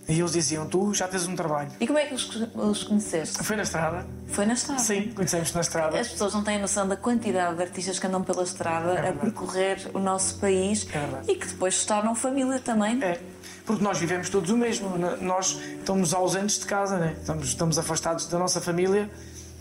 e 0.08 0.18
eles 0.18 0.32
diziam: 0.32 0.66
Tu 0.66 0.94
já 0.94 1.06
tens 1.06 1.26
um 1.26 1.36
trabalho. 1.36 1.70
E 1.80 1.86
como 1.86 1.98
é 1.98 2.06
que 2.06 2.14
os, 2.14 2.28
os 2.54 2.84
conheceste? 2.84 3.42
Foi 3.42 3.56
na 3.56 3.62
estrada? 3.62 4.06
Foi 4.26 4.44
na 4.44 4.54
estrada. 4.54 4.80
Sim, 4.80 5.12
conhecemos 5.12 5.52
na 5.52 5.60
estrada. 5.60 5.98
As 5.98 6.08
pessoas 6.08 6.34
não 6.34 6.42
têm 6.42 6.60
noção 6.60 6.88
da 6.88 6.96
quantidade 6.96 7.56
de 7.56 7.62
artistas 7.62 7.98
que 7.98 8.06
andam 8.06 8.22
pela 8.22 8.42
estrada 8.42 8.90
a 8.90 8.94
verdade. 8.94 9.18
percorrer 9.18 9.90
o 9.94 9.98
nosso 9.98 10.38
país 10.38 10.86
É 10.92 11.30
e 11.30 11.36
que 11.36 11.46
depois 11.46 11.80
se 11.80 11.86
tornam 11.86 12.14
família 12.14 12.58
também. 12.58 13.02
É, 13.02 13.20
porque 13.64 13.82
nós 13.82 13.98
vivemos 13.98 14.28
todos 14.28 14.50
o 14.50 14.56
mesmo. 14.56 14.96
Nós 15.20 15.58
estamos 15.78 16.12
ausentes 16.12 16.58
de 16.58 16.66
casa, 16.66 16.98
né? 16.98 17.16
estamos, 17.18 17.48
estamos 17.48 17.78
afastados 17.78 18.26
da 18.26 18.38
nossa 18.38 18.60
família 18.60 19.10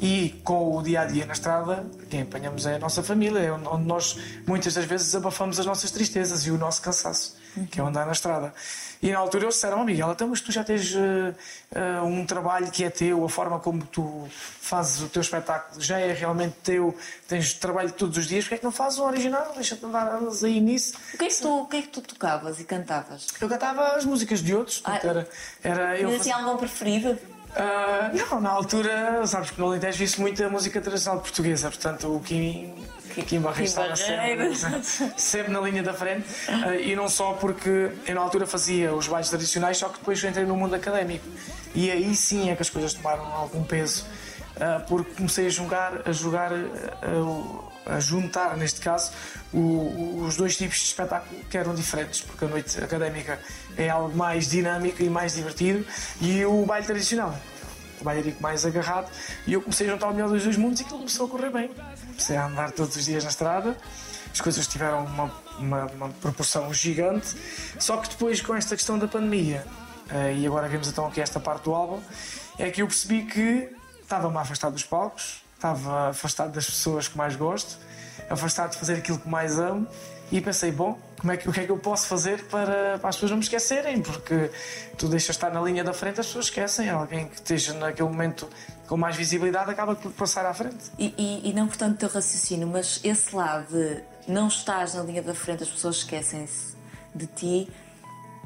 e 0.01 0.41
com 0.43 0.75
o 0.75 0.81
dia 0.81 1.01
a 1.01 1.05
dia 1.05 1.27
na 1.27 1.34
estrada, 1.34 1.86
quem 2.10 2.24
apanhamos 2.24 2.65
é 2.65 2.75
a 2.75 2.79
nossa 2.79 3.03
família, 3.03 3.38
é 3.39 3.51
onde 3.51 3.86
nós 3.86 4.17
muitas 4.48 4.74
das 4.74 4.86
vezes 4.86 5.13
abafamos 5.13 5.60
as 5.60 5.65
nossas 5.65 5.91
tristezas 5.91 6.48
e 6.48 6.51
o 6.51 6.58
nosso 6.58 6.81
cansaço, 6.81 7.38
que 7.70 7.79
é 7.79 7.84
andar 7.84 8.05
na 8.05 8.12
estrada. 8.12 8.53
E 9.01 9.12
na 9.12 9.17
altura 9.17 9.46
eles 9.46 9.55
disseram, 9.55 9.81
oh, 9.81 9.84
Miguel, 9.84 10.12
então, 10.12 10.27
mas 10.27 10.41
tu 10.41 10.51
já 10.51 10.63
tens 10.63 10.93
eh, 10.96 11.34
eh, 11.74 12.01
um 12.01 12.25
trabalho 12.25 12.70
que 12.70 12.84
é 12.84 12.89
teu, 12.89 13.25
a 13.25 13.29
forma 13.29 13.60
como 13.60 13.84
tu 13.86 14.27
fazes 14.31 15.01
o 15.01 15.10
teu 15.10 15.22
espetáculo 15.22 15.81
já 15.81 16.00
é 16.00 16.13
realmente 16.13 16.55
teu, 16.63 16.96
tens 17.27 17.53
trabalho 17.53 17.92
todos 17.92 18.18
os 18.18 18.27
dias, 18.27 18.44
porque 18.44 18.55
é 18.55 18.57
que 18.59 18.64
não 18.64 18.72
fazes 18.72 19.00
um 19.00 19.05
original? 19.05 19.51
Deixa-te 19.55 19.83
andar 19.85 20.20
aí 20.44 20.59
nisso. 20.61 20.94
O 21.14 21.18
que, 21.18 21.25
é 21.25 21.27
que 21.29 21.42
tu, 21.42 21.61
o 21.61 21.66
que 21.68 21.77
é 21.77 21.81
que 21.81 21.87
tu 21.87 22.01
tocavas 22.01 22.59
e 22.59 22.64
cantavas? 22.64 23.27
Eu 23.42 23.50
cantava 23.50 23.96
as 23.96 24.05
músicas 24.05 24.40
de 24.44 24.53
outros, 24.55 24.81
Ah, 24.85 25.00
era, 25.03 25.27
era 25.64 25.98
eu 26.00 26.09
Mas 26.09 26.18
fazia- 26.20 26.35
assim 26.35 26.44
algum 26.44 26.57
preferido? 26.57 27.18
Ah, 27.55 28.11
não, 28.14 28.40
na 28.40 28.50
altura, 28.50 29.25
sabes 29.27 29.51
que 29.51 29.59
no 29.59 29.68
Alentejo 29.68 29.98
vi-se 29.98 30.20
muito 30.22 30.44
a 30.44 30.50
música 30.50 30.79
tradicional 30.79 31.22
portuguesa, 31.22 31.70
portanto 31.70 32.16
o 32.16 32.20
Kim, 32.22 32.74
Kim 33.27 33.40
Barreiro 33.40 33.66
estava 33.66 33.96
sempre, 33.96 34.53
sempre 35.18 35.51
na 35.51 35.59
linha 35.59 35.83
da 35.83 35.94
frente. 35.94 36.25
Ah, 36.48 36.75
e 36.75 36.96
não 36.96 37.09
só 37.09 37.33
porque 37.33 37.92
eu 38.07 38.16
na 38.16 38.22
altura 38.22 38.48
fazia 38.48 38.94
os 38.94 39.07
bailes 39.07 39.29
tradicionais, 39.29 39.77
só 39.77 39.90
que 39.90 40.00
depois 40.00 40.24
entrei 40.24 40.46
no 40.46 40.55
mundo 40.55 40.75
académico. 40.75 41.25
E 41.75 41.92
aí 41.92 42.16
sim 42.16 42.50
é 42.50 42.55
que 42.55 42.61
as 42.61 42.70
coisas 42.70 42.94
tomaram 42.94 43.25
algum 43.33 43.64
peso, 43.64 44.05
ah, 44.59 44.81
porque 44.87 45.11
comecei 45.14 45.48
a 45.48 45.50
jogar, 45.50 46.01
a 46.05 46.11
jogar, 46.11 46.51
a 47.85 48.00
juntar, 48.00 48.55
neste 48.57 48.79
caso, 48.81 49.11
o- 49.53 50.24
os 50.25 50.37
dois 50.37 50.55
tipos 50.55 50.77
de 50.77 50.83
espetáculo 50.85 51.44
que 51.50 51.57
eram 51.57 51.74
diferentes, 51.74 52.22
porque 52.22 52.46
a 52.46 52.48
noite 52.48 52.81
académica 52.83 53.39
é 53.77 53.89
algo 53.89 54.15
mais 54.15 54.48
dinâmico 54.50 55.01
e 55.01 55.09
mais 55.09 55.33
divertido, 55.35 55.85
e 56.22 56.46
o 56.46 56.65
baile 56.65 56.85
tradicional. 56.85 57.37
O 58.00 58.03
baile 58.03 58.35
mais 58.39 58.65
agarrado, 58.65 59.09
e 59.46 59.53
eu 59.53 59.61
comecei 59.61 59.87
a 59.87 59.91
juntar 59.91 60.07
o 60.07 60.13
melhor 60.13 60.29
dos 60.29 60.44
dois 60.44 60.57
mundos 60.57 60.79
e 60.79 60.83
aquilo 60.83 61.00
começou 61.00 61.25
a 61.27 61.29
correr 61.29 61.50
bem. 61.51 61.70
Comecei 62.07 62.35
a 62.37 62.46
andar 62.48 62.72
todos 62.72 62.96
os 62.96 63.05
dias 63.05 63.24
na 63.24 63.29
estrada, 63.29 63.77
as 64.33 64.41
coisas 64.41 64.65
tiveram 64.67 65.05
uma, 65.05 65.31
uma, 65.59 65.85
uma 65.87 66.09
proporção 66.09 66.74
gigante, 66.74 67.35
só 67.77 67.98
que 67.98 68.09
depois 68.09 68.41
com 68.41 68.55
esta 68.55 68.75
questão 68.75 68.98
da 68.98 69.07
pandemia, 69.07 69.65
eh, 70.09 70.35
e 70.37 70.48
agora 70.48 70.67
vemos 70.67 70.87
então 70.87 71.05
aqui 71.07 71.22
esta 71.22 71.39
parte 71.39 71.63
do 71.65 71.74
álbum, 71.75 72.01
é 72.57 72.70
que 72.72 72.81
eu 72.81 72.87
percebi 72.87 73.24
que 73.24 73.70
estava-me 74.01 74.37
afastado 74.37 74.74
dos 74.74 74.83
palcos, 74.83 75.44
estava 75.61 76.09
afastado 76.09 76.51
das 76.51 76.65
pessoas 76.65 77.07
que 77.07 77.15
mais 77.15 77.35
gosto, 77.35 77.77
afastado 78.29 78.71
de 78.71 78.77
fazer 78.77 78.95
aquilo 78.95 79.19
que 79.19 79.29
mais 79.29 79.59
amo, 79.59 79.87
e 80.31 80.41
pensei, 80.41 80.71
bom, 80.71 80.97
como 81.19 81.33
é 81.33 81.37
que, 81.37 81.47
o 81.47 81.51
que 81.51 81.59
é 81.59 81.65
que 81.65 81.71
eu 81.71 81.77
posso 81.77 82.07
fazer 82.07 82.45
para, 82.45 82.97
para 82.97 83.09
as 83.09 83.15
pessoas 83.15 83.31
não 83.31 83.37
me 83.37 83.43
esquecerem? 83.43 84.01
Porque 84.01 84.50
tu 84.97 85.07
deixas 85.07 85.35
estar 85.35 85.51
na 85.51 85.61
linha 85.61 85.83
da 85.83 85.93
frente, 85.93 86.21
as 86.21 86.27
pessoas 86.27 86.45
esquecem. 86.45 86.89
Alguém 86.89 87.27
que 87.27 87.35
esteja 87.35 87.74
naquele 87.74 88.07
momento 88.09 88.50
com 88.87 88.95
mais 88.95 89.15
visibilidade 89.15 89.69
acaba 89.69 89.93
por 89.93 90.11
passar 90.13 90.45
à 90.45 90.53
frente. 90.53 90.89
E, 90.97 91.13
e, 91.17 91.50
e 91.50 91.53
não 91.53 91.67
portanto 91.67 91.95
o 91.95 91.97
teu 91.97 92.09
raciocínio, 92.09 92.67
mas 92.67 93.01
esse 93.03 93.35
lado 93.35 93.67
de 93.67 94.01
não 94.25 94.47
estás 94.47 94.93
na 94.93 95.03
linha 95.03 95.21
da 95.21 95.35
frente, 95.35 95.63
as 95.63 95.69
pessoas 95.69 95.97
esquecem-se 95.97 96.75
de 97.13 97.27
ti, 97.27 97.69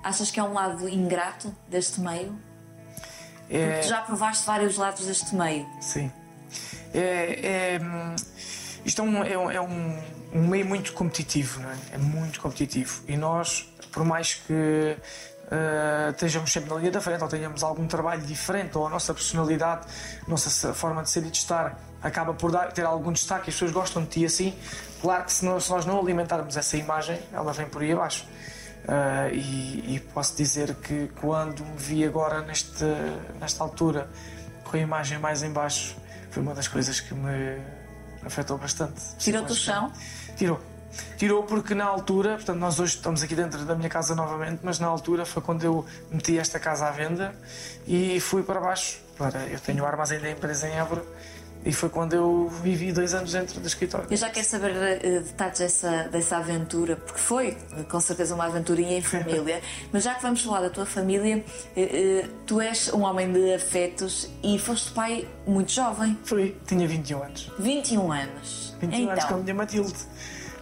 achas 0.04 0.32
que 0.32 0.40
é 0.40 0.44
um 0.44 0.54
lado 0.54 0.90
ingrato 0.90 1.56
deste 1.70 2.02
meio? 2.02 2.36
É, 3.48 3.82
Tu 3.82 3.90
já 3.90 4.02
provaste 4.02 4.44
vários 4.46 4.76
lados 4.76 5.06
deste 5.06 5.36
meio. 5.36 5.68
Sim. 5.80 6.12
É, 6.94 7.78
é, 7.78 7.82
isto 8.86 9.02
é, 9.02 9.06
um, 9.06 9.24
é, 9.24 9.38
um, 9.38 9.52
é 9.52 9.62
um- 9.62 10.00
um 10.34 10.48
meio 10.48 10.66
muito 10.66 10.94
competitivo, 10.94 11.62
não 11.62 11.70
é? 11.70 11.76
É 11.94 11.98
muito 11.98 12.40
competitivo. 12.42 13.02
E 13.08 13.16
nós, 13.18 13.70
por 13.92 14.04
mais 14.06 14.34
que 14.36 14.98
eh, 15.52 16.08
estejamos 16.12 16.52
sempre 16.52 16.70
na 16.72 16.78
linha 16.78 16.92
da 16.92 17.00
frente 17.00 17.22
ou 17.22 17.28
tenhamos 17.30 17.64
algum 17.64 17.86
trabalho 17.88 18.22
diferente 18.22 18.78
ou 18.78 18.88
a 18.88 18.90
nossa 18.90 19.14
personalidade, 19.14 19.86
a 20.26 20.30
nossa 20.30 20.74
forma 20.74 21.04
de 21.04 21.10
ser 21.10 21.24
e 21.26 21.30
de 21.30 21.38
estar 21.38 21.80
acaba 22.02 22.34
por 22.34 22.52
dar, 22.52 22.72
ter 22.72 22.84
algum 22.86 23.12
destaque 23.12 23.48
e 23.48 23.50
as 23.50 23.56
pessoas 23.56 23.72
gostam 23.72 24.04
de 24.04 24.10
ti 24.10 24.26
assim, 24.26 24.54
claro 25.02 25.24
que 25.24 25.32
se 25.34 25.46
nós, 25.46 25.66
se 25.66 25.72
nós 25.72 25.86
não 25.86 26.00
alimentarmos 26.00 26.58
essa 26.58 26.76
imagem, 26.78 27.20
ela 27.32 27.54
vem 27.54 27.68
por 27.68 27.82
aí 27.82 27.92
abaixo. 27.92 28.26
Ah, 28.88 29.30
e, 29.32 29.96
e 29.96 30.00
posso 30.14 30.36
dizer 30.36 30.76
que 30.76 31.10
quando 31.20 31.64
me 31.64 31.78
vi 31.78 32.06
agora 32.06 32.42
neste, 32.42 32.84
nesta 33.40 33.64
altura 33.64 34.08
com 34.64 34.78
a 34.78 34.80
imagem 34.80 35.18
mais 35.18 35.42
em 35.42 35.52
baixo 35.52 35.96
foi 36.36 36.44
uma 36.44 36.54
das 36.54 36.68
coisas 36.68 37.00
que 37.00 37.14
me 37.14 37.62
afetou 38.26 38.58
bastante. 38.58 39.00
Tirou-te 39.18 39.54
o 39.54 39.56
chão? 39.56 39.90
Tirou. 40.36 40.60
Tirou 41.18 41.44
porque 41.44 41.74
na 41.74 41.86
altura, 41.86 42.36
portanto 42.36 42.58
nós 42.58 42.78
hoje 42.78 42.98
estamos 42.98 43.24
aqui 43.24 43.34
dentro 43.34 43.64
da 43.64 43.74
minha 43.74 43.88
casa 43.88 44.14
novamente, 44.14 44.60
mas 44.62 44.78
na 44.78 44.88
altura 44.88 45.26
foi 45.26 45.42
quando 45.42 45.64
eu 45.64 45.86
meti 46.12 46.38
esta 46.38 46.60
casa 46.60 46.88
à 46.88 46.92
venda 46.92 47.34
e 47.88 48.20
fui 48.20 48.44
para 48.44 48.60
baixo. 48.60 49.00
Para, 49.18 49.48
eu 49.48 49.62
tenho 49.62 49.82
o 49.82 49.88
armazém 49.88 50.20
da 50.20 50.30
empresa 50.30 50.68
em 50.68 50.74
Évora 50.74 51.06
e 51.66 51.74
foi 51.74 51.90
quando 51.90 52.14
eu 52.14 52.48
vivi 52.62 52.92
dois 52.92 53.14
anos 53.16 53.32
dentro 53.32 53.60
do 53.60 53.68
escritório. 53.68 54.08
Eu 54.10 54.18
já 54.18 54.30
quero 54.30 54.46
saber 54.46 54.72
eh, 54.76 55.20
detalhes 55.20 55.58
dessa, 55.58 56.04
dessa 56.10 56.38
aventura, 56.38 56.96
porque 56.96 57.20
foi 57.20 57.58
com 57.90 58.00
certeza 58.00 58.36
uma 58.36 58.46
aventurinha 58.46 58.98
em 58.98 59.02
família. 59.02 59.62
Mas 59.92 60.04
já 60.04 60.14
que 60.14 60.22
vamos 60.22 60.42
falar 60.42 60.62
da 60.62 60.70
tua 60.70 60.86
família, 60.86 61.44
eh, 61.76 62.28
tu 62.46 62.62
és 62.62 62.94
um 62.94 63.02
homem 63.02 63.32
de 63.34 63.54
afetos 63.54 64.30
e 64.44 64.60
foste 64.60 64.92
pai 64.92 65.28
muito 65.48 65.72
jovem, 65.72 66.18
Fui, 66.24 66.56
tinha 66.68 66.88
21 66.88 67.24
anos. 67.24 67.52
21 67.58 68.12
anos. 68.12 68.76
21 68.80 69.10
anos 69.10 69.24
com 69.24 69.34
a 69.34 69.34
então, 69.34 69.44
minha 69.44 69.56
Matilde. 69.56 69.94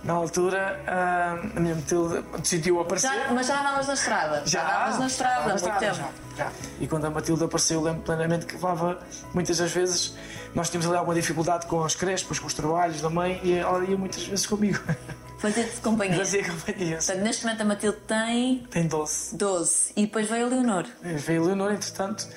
Na 0.03 0.13
altura, 0.13 0.81
ah, 0.85 1.37
a 1.55 1.59
minha 1.59 1.75
Matilde 1.75 2.21
decidiu 2.39 2.81
aparecer. 2.81 3.07
já, 3.07 3.31
mas 3.31 3.47
já 3.47 3.61
andavas 3.61 3.87
na 3.87 3.93
estrada? 3.93 4.43
andavas 4.45 4.99
na 4.99 5.07
estrada 5.07 5.39
há 5.45 5.47
muito 5.49 5.79
tempo. 5.79 5.95
já, 5.95 6.09
já. 6.37 6.51
E 6.79 6.87
quando 6.87 7.05
a 7.05 7.09
Matilde 7.09 7.43
apareceu, 7.45 7.79
eu 7.79 7.85
lembro 7.85 8.01
plenamente 8.01 8.45
que 8.45 8.53
levava 8.55 8.99
muitas 9.33 9.57
das 9.59 9.71
vezes. 9.71 10.13
Nós 10.53 10.69
tínhamos 10.69 10.87
ali 10.87 10.97
alguma 10.97 11.15
dificuldade 11.15 11.65
com 11.67 11.83
as 11.83 11.95
crespos, 11.95 12.37
com 12.37 12.47
os 12.47 12.53
trabalhos 12.53 13.01
da 13.01 13.09
mãe, 13.09 13.39
e 13.43 13.53
ela 13.53 13.83
ia 13.85 13.97
muitas 13.97 14.23
vezes 14.25 14.45
comigo. 14.45 14.79
Fazia-te 15.39 15.77
companhia. 15.81 16.17
Fazia 16.17 16.43
companhia. 16.49 16.97
Portanto, 16.97 17.19
neste 17.19 17.45
momento 17.45 17.61
a 17.61 17.65
Matilde 17.65 17.97
tem 18.07 18.67
Tem 18.69 18.87
12. 18.87 19.35
12 19.37 19.93
e 19.95 20.01
depois 20.05 20.29
veio 20.29 20.45
a 20.45 20.49
Leonor. 20.49 20.85
Veio 21.01 21.43
a 21.43 21.45
Leonor, 21.47 21.71
entretanto, 21.73 22.27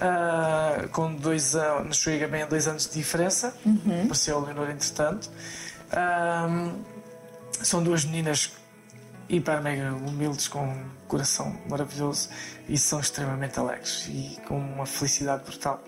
ah, 0.00 0.84
com 0.92 1.14
dois 1.14 1.54
anos, 1.56 1.96
chega 1.98 2.28
bem 2.28 2.42
a 2.42 2.46
dois 2.46 2.66
anos 2.68 2.86
de 2.86 2.94
diferença. 2.94 3.54
Apareceu 4.04 4.38
a 4.38 4.40
Leonor, 4.46 4.70
entretanto. 4.70 5.28
Ah, 5.92 6.70
são 7.62 7.82
duas 7.82 8.04
meninas 8.04 8.52
hiper 9.28 9.62
mega 9.62 9.92
humildes, 9.94 10.48
com 10.48 10.64
um 10.64 10.90
coração 11.08 11.58
maravilhoso 11.68 12.28
e 12.68 12.76
são 12.76 13.00
extremamente 13.00 13.58
alegres 13.58 14.06
e 14.08 14.38
com 14.46 14.58
uma 14.58 14.84
felicidade 14.86 15.44
brutal. 15.44 15.82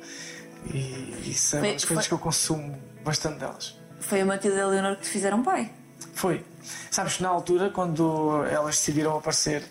E 0.73 1.31
isso 1.31 1.57
é 1.57 1.61
Foi- 1.61 1.73
das 1.75 1.85
coisas 1.85 2.05
foi- 2.07 2.09
que 2.09 2.15
eu 2.15 2.19
consumo 2.19 2.79
bastante 3.05 3.39
delas. 3.39 3.79
Foi 4.01 4.21
a 4.21 4.25
Matilde 4.27 4.57
e 4.57 4.61
a 4.61 4.67
Leonor 4.67 4.97
que 4.97 5.03
te 5.03 5.09
fizeram 5.09 5.43
pai. 5.43 5.71
Foi. 6.15 6.45
Sabes 6.91 7.21
na 7.21 7.29
altura, 7.29 7.71
quando 7.71 8.45
elas 8.51 8.77
decidiram 8.77 9.17
aparecer, 9.17 9.63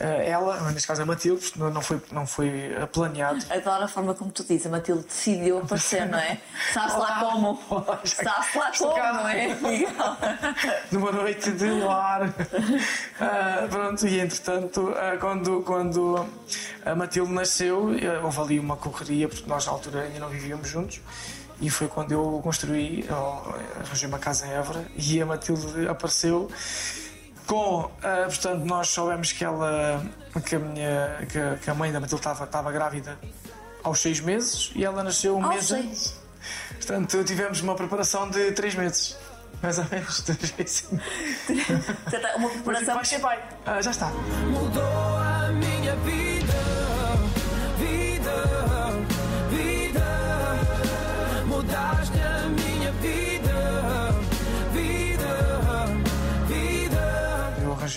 ela, 0.00 0.70
neste 0.70 0.88
caso 0.88 1.02
a 1.02 1.06
Matilde, 1.06 1.50
porque 1.50 1.58
não 1.58 1.82
foi, 1.82 2.00
não 2.10 2.26
foi 2.26 2.48
eh, 2.48 2.86
planeado. 2.86 3.44
Adoro 3.50 3.84
a 3.84 3.88
forma 3.88 4.14
como 4.14 4.30
tu 4.30 4.42
dizes, 4.42 4.66
a 4.66 4.70
Matilde 4.70 5.04
decidiu 5.04 5.58
aparecer, 5.58 6.08
não 6.08 6.18
é? 6.18 6.40
Sabe-se 6.72 6.98
lá 6.98 7.20
como. 7.20 7.58
Sabe-se 8.04 8.58
lá 8.58 8.72
como, 8.78 8.94
cá. 8.94 9.12
não 9.12 9.28
é? 9.28 9.48
Numa 10.90 11.12
noite 11.12 11.52
de 11.52 11.70
lar. 11.70 12.34
Ah, 13.20 13.66
pronto, 13.68 14.06
e 14.06 14.20
entretanto, 14.20 14.94
ah, 14.96 15.18
quando, 15.20 15.62
quando 15.62 16.26
a 16.84 16.94
Matilde 16.94 17.32
nasceu, 17.32 17.90
houve 18.24 18.40
ali 18.40 18.58
uma 18.58 18.76
correria, 18.76 19.28
porque 19.28 19.46
nós 19.46 19.66
na 19.66 19.72
altura 19.72 20.02
ainda 20.04 20.18
não 20.18 20.28
vivíamos 20.30 20.66
juntos. 20.68 21.00
E 21.60 21.68
foi 21.68 21.88
quando 21.88 22.12
eu 22.12 22.40
construí, 22.42 23.06
arranjei 23.84 24.08
uma 24.08 24.18
casa 24.18 24.46
em 24.46 24.50
Évora 24.52 24.82
e 24.96 25.20
a 25.20 25.26
Matilde 25.26 25.86
apareceu 25.88 26.48
com, 27.50 27.90
ah, 28.00 28.26
portanto, 28.26 28.64
nós 28.64 28.88
soubemos 28.90 29.32
que 29.32 29.44
ela, 29.44 30.00
que 30.46 30.54
a, 30.54 30.58
minha, 30.60 31.26
que, 31.28 31.36
a- 31.36 31.56
que 31.56 31.68
a 31.68 31.74
mãe 31.74 31.90
da 31.90 31.98
Matilde 31.98 32.20
estava, 32.20 32.44
estava 32.44 32.70
grávida 32.70 33.18
aos 33.82 33.98
seis 34.00 34.20
meses 34.20 34.70
e 34.76 34.84
ela 34.84 35.02
nasceu 35.02 35.36
um 35.36 35.44
Aos 35.44 35.54
mês 35.54 35.66
seis? 35.66 35.84
antes. 35.84 36.14
Portanto, 36.76 37.24
tivemos 37.24 37.60
uma 37.60 37.74
preparação 37.74 38.30
de 38.30 38.52
três 38.52 38.76
meses. 38.76 39.16
Mais 39.60 39.78
ou 39.78 39.84
menos, 39.90 40.20
três 40.22 40.52
meses. 40.56 40.84
Uma 42.36 42.48
preparação. 42.50 42.94
vai 42.94 43.04
ser 43.04 43.18
pai. 43.18 43.42
Ah, 43.66 43.82
já 43.82 43.90
está. 43.90 44.06
Mudou 44.06 45.19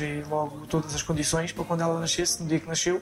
arranjei 0.04 0.24
logo 0.30 0.66
todas 0.68 0.94
as 0.94 1.02
condições 1.02 1.52
para 1.52 1.63
quando 1.63 1.82
ela 1.82 2.00
nascesse, 2.00 2.42
no 2.42 2.48
dia 2.48 2.60
que 2.60 2.68
nasceu. 2.68 3.02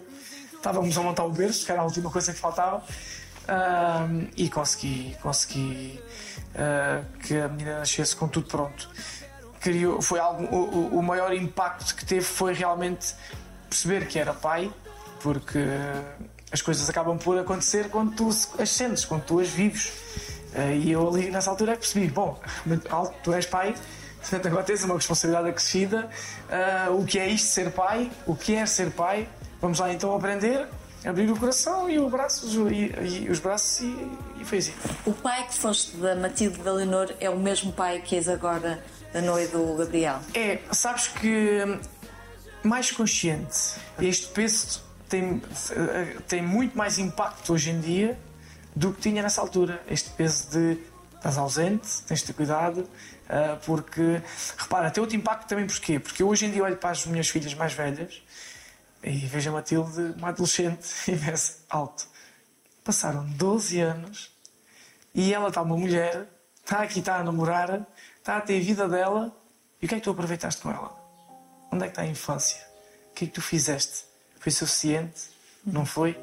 Estávamos 0.54 0.96
a 0.98 1.02
montar 1.02 1.24
o 1.26 1.32
berço, 1.32 1.66
que 1.66 1.72
era 1.72 1.82
a 1.82 1.84
última 1.84 2.10
coisa 2.12 2.32
que 2.34 2.40
faltava. 2.40 2.84
E 4.38 4.50
consegui, 4.50 5.16
consegui 5.22 6.00
ah, 6.56 7.04
que 7.26 7.36
a 7.38 7.48
menina 7.48 7.80
nascesse 7.80 8.16
com 8.16 8.28
tudo 8.28 8.48
pronto. 8.48 8.90
Criou, 9.60 10.02
foi 10.02 10.20
algo, 10.20 10.44
o, 10.56 10.98
o- 11.00 11.04
maior 11.04 11.34
impacto 11.34 11.96
que 11.96 12.06
teve 12.06 12.22
foi 12.22 12.54
realmente 12.54 13.14
perceber 13.70 14.08
que 14.08 14.18
era 14.18 14.34
pai, 14.34 14.72
porque 15.22 15.60
as 16.52 16.62
coisas 16.62 16.90
acabam 16.90 17.18
por 17.18 17.38
acontecer 17.38 17.90
quando 17.90 18.16
tu 18.16 18.30
as 18.30 18.70
sentes, 18.70 19.06
quando 19.06 19.24
tu 19.24 19.40
as 19.40 19.50
vives. 19.50 19.92
Ah, 20.56 20.72
e 20.72 20.92
eu 20.92 21.08
ali 21.08 21.30
nessa 21.30 21.50
altura 21.50 21.74
é 21.74 21.76
percebi: 21.76 22.08
bom, 22.08 22.40
tu 23.24 23.34
és 23.34 23.46
pai, 23.46 23.76
portanto 24.22 24.48
agora 24.48 24.64
tens 24.64 24.84
uma 24.84 24.96
responsabilidade 24.96 25.50
acrescida. 25.50 26.10
Ah, 26.50 26.90
o 26.92 27.06
que 27.06 27.20
é 27.20 27.28
isto 27.28 27.48
ser 27.48 27.72
pai? 27.72 28.12
O 28.26 28.36
que 28.36 28.56
é 28.56 28.66
ser 28.66 28.92
pai? 28.92 29.28
Vamos 29.60 29.80
lá 29.80 29.92
então 29.94 30.16
aprender, 30.16 30.68
abrir 31.06 31.30
o 31.30 31.38
coração 31.38 31.90
e, 31.90 32.00
o 32.00 32.10
braço, 32.10 32.70
e, 32.72 33.26
e 33.26 33.30
os 33.30 33.40
braços 33.40 33.82
e, 33.82 34.12
e 34.40 34.46
foi 34.46 34.60
assim. 34.60 34.74
O 35.06 35.14
pai 35.14 35.48
que 35.48 35.56
foste 35.56 35.98
da 35.98 36.16
Matilde 36.16 36.60
da 36.60 36.72
Leonor 36.72 37.14
é 37.20 37.30
o 37.30 37.38
mesmo 37.38 37.72
pai 37.72 38.02
que 38.02 38.16
és 38.16 38.28
agora 38.28 38.84
da 39.14 39.22
Noé 39.22 39.46
e 39.46 39.48
do 39.48 39.76
Gabriel. 39.76 40.20
É, 40.34 40.60
sabes 40.72 41.08
que 41.08 41.64
hum, 41.64 41.80
mais 42.64 42.92
consciente. 42.92 43.76
Este 44.00 44.28
peso 44.28 44.82
tem, 45.10 45.42
eh, 45.72 46.18
tem 46.28 46.42
muito 46.42 46.78
mais 46.78 46.98
impacto 46.98 47.54
hoje 47.54 47.72
em 47.72 47.80
dia 47.80 48.18
do 48.76 48.94
que 48.94 49.02
tinha 49.02 49.22
nessa 49.22 49.42
altura. 49.42 49.82
Este 49.88 50.10
peso 50.12 50.50
de 50.52 50.80
estás 51.16 51.38
ausente, 51.38 51.88
tens 52.08 52.22
de 52.22 52.28
ter 52.28 52.34
cuidado, 52.34 52.88
porque 53.65 54.22
repara, 54.58 54.91
tem 54.91 55.02
outro 55.02 55.15
impacto 55.15 55.48
também 55.48 55.65
porquê? 55.65 56.00
Porque 56.00 56.22
eu 56.22 56.28
hoje 56.28 56.46
em 56.46 56.52
dia 56.52 56.63
olho 56.63 56.78
para 56.78 56.89
as 56.89 57.06
minhas 57.06 57.30
filhas 57.30 57.54
mais 57.54 57.74
velhas 57.74 58.22
e 59.04 59.26
vejo 59.26 59.50
a 59.50 59.54
Matilde, 59.54 60.13
uma 60.17 60.30
adolescente, 60.30 60.88
e 61.10 61.15
penso 61.17 61.60
alto. 61.70 62.08
Passaram 62.84 63.26
12 63.26 63.80
anos 63.80 64.36
e 65.13 65.34
ela 65.34 65.50
está 65.50 65.62
uma 65.62 65.78
mulher, 65.78 66.28
está 66.63 66.82
aqui, 66.82 67.00
está 67.00 67.17
a 67.17 67.24
namorar, 67.24 67.88
está 68.17 68.38
a 68.38 68.41
ter 68.41 68.58
a 68.58 68.63
vida 68.63 68.88
dela. 68.88 69.36
E 69.82 69.86
o 69.86 69.89
que 69.89 69.96
é 69.96 69.98
que 69.98 70.04
tu 70.04 70.12
aproveitaste 70.12 70.62
com 70.62 70.70
ela? 70.70 70.96
Onde 71.72 71.86
é 71.86 71.88
que 71.88 71.91
está 71.91 72.02
a 72.02 72.08
infância? 72.08 72.65
O 73.12 73.13
que 73.13 73.26
é 73.26 73.28
que 73.28 73.34
tu 73.34 73.41
fizeste? 73.41 74.06
Foi 74.39 74.52
suficiente? 74.52 75.30
Não 75.65 75.86
foi? 75.86 76.17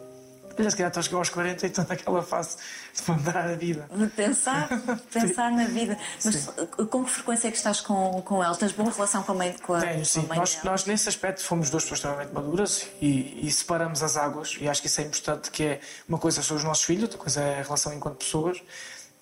Depois, 0.58 0.72
se 0.72 0.76
calhar, 0.76 0.90
estás 0.90 1.12
aos 1.12 1.28
40 1.28 1.66
e 1.66 1.68
estão 1.68 1.86
naquela 1.88 2.22
fase 2.22 2.56
de 2.94 3.02
ponderar 3.02 3.48
a 3.48 3.54
vida. 3.54 3.88
De 3.94 4.06
Pensar, 4.08 4.68
pensar 5.12 5.52
na 5.52 5.64
vida. 5.66 5.96
Mas 6.24 6.46
com 6.90 7.04
que 7.04 7.10
frequência 7.10 7.48
é 7.48 7.50
que 7.52 7.56
estás 7.56 7.80
com, 7.80 8.20
com 8.22 8.42
ela? 8.42 8.56
Tens 8.56 8.72
boa 8.72 8.90
relação 8.90 9.22
com 9.22 9.32
a 9.32 9.34
mãe, 9.36 9.56
com 9.62 9.74
a, 9.74 9.80
Tenho, 9.80 10.02
a 10.02 10.04
sim. 10.04 10.26
mãe 10.26 10.38
Nós, 10.38 10.62
nós, 10.64 10.84
nesse 10.84 11.08
aspecto, 11.08 11.44
fomos 11.44 11.70
duas 11.70 11.84
pessoas 11.84 12.00
extremamente 12.00 12.32
maduras 12.32 12.88
e, 13.00 13.46
e 13.46 13.50
separamos 13.52 14.02
as 14.02 14.16
águas. 14.16 14.56
E 14.60 14.68
acho 14.68 14.80
que 14.80 14.88
isso 14.88 15.00
é 15.00 15.04
importante, 15.04 15.50
que 15.50 15.62
é 15.62 15.80
uma 16.08 16.18
coisa 16.18 16.42
são 16.42 16.56
os 16.56 16.64
nossos 16.64 16.84
filhos, 16.84 17.04
outra 17.04 17.18
coisa 17.18 17.40
é 17.40 17.60
a 17.60 17.62
relação 17.62 17.92
enquanto 17.92 18.16
pessoas. 18.18 18.60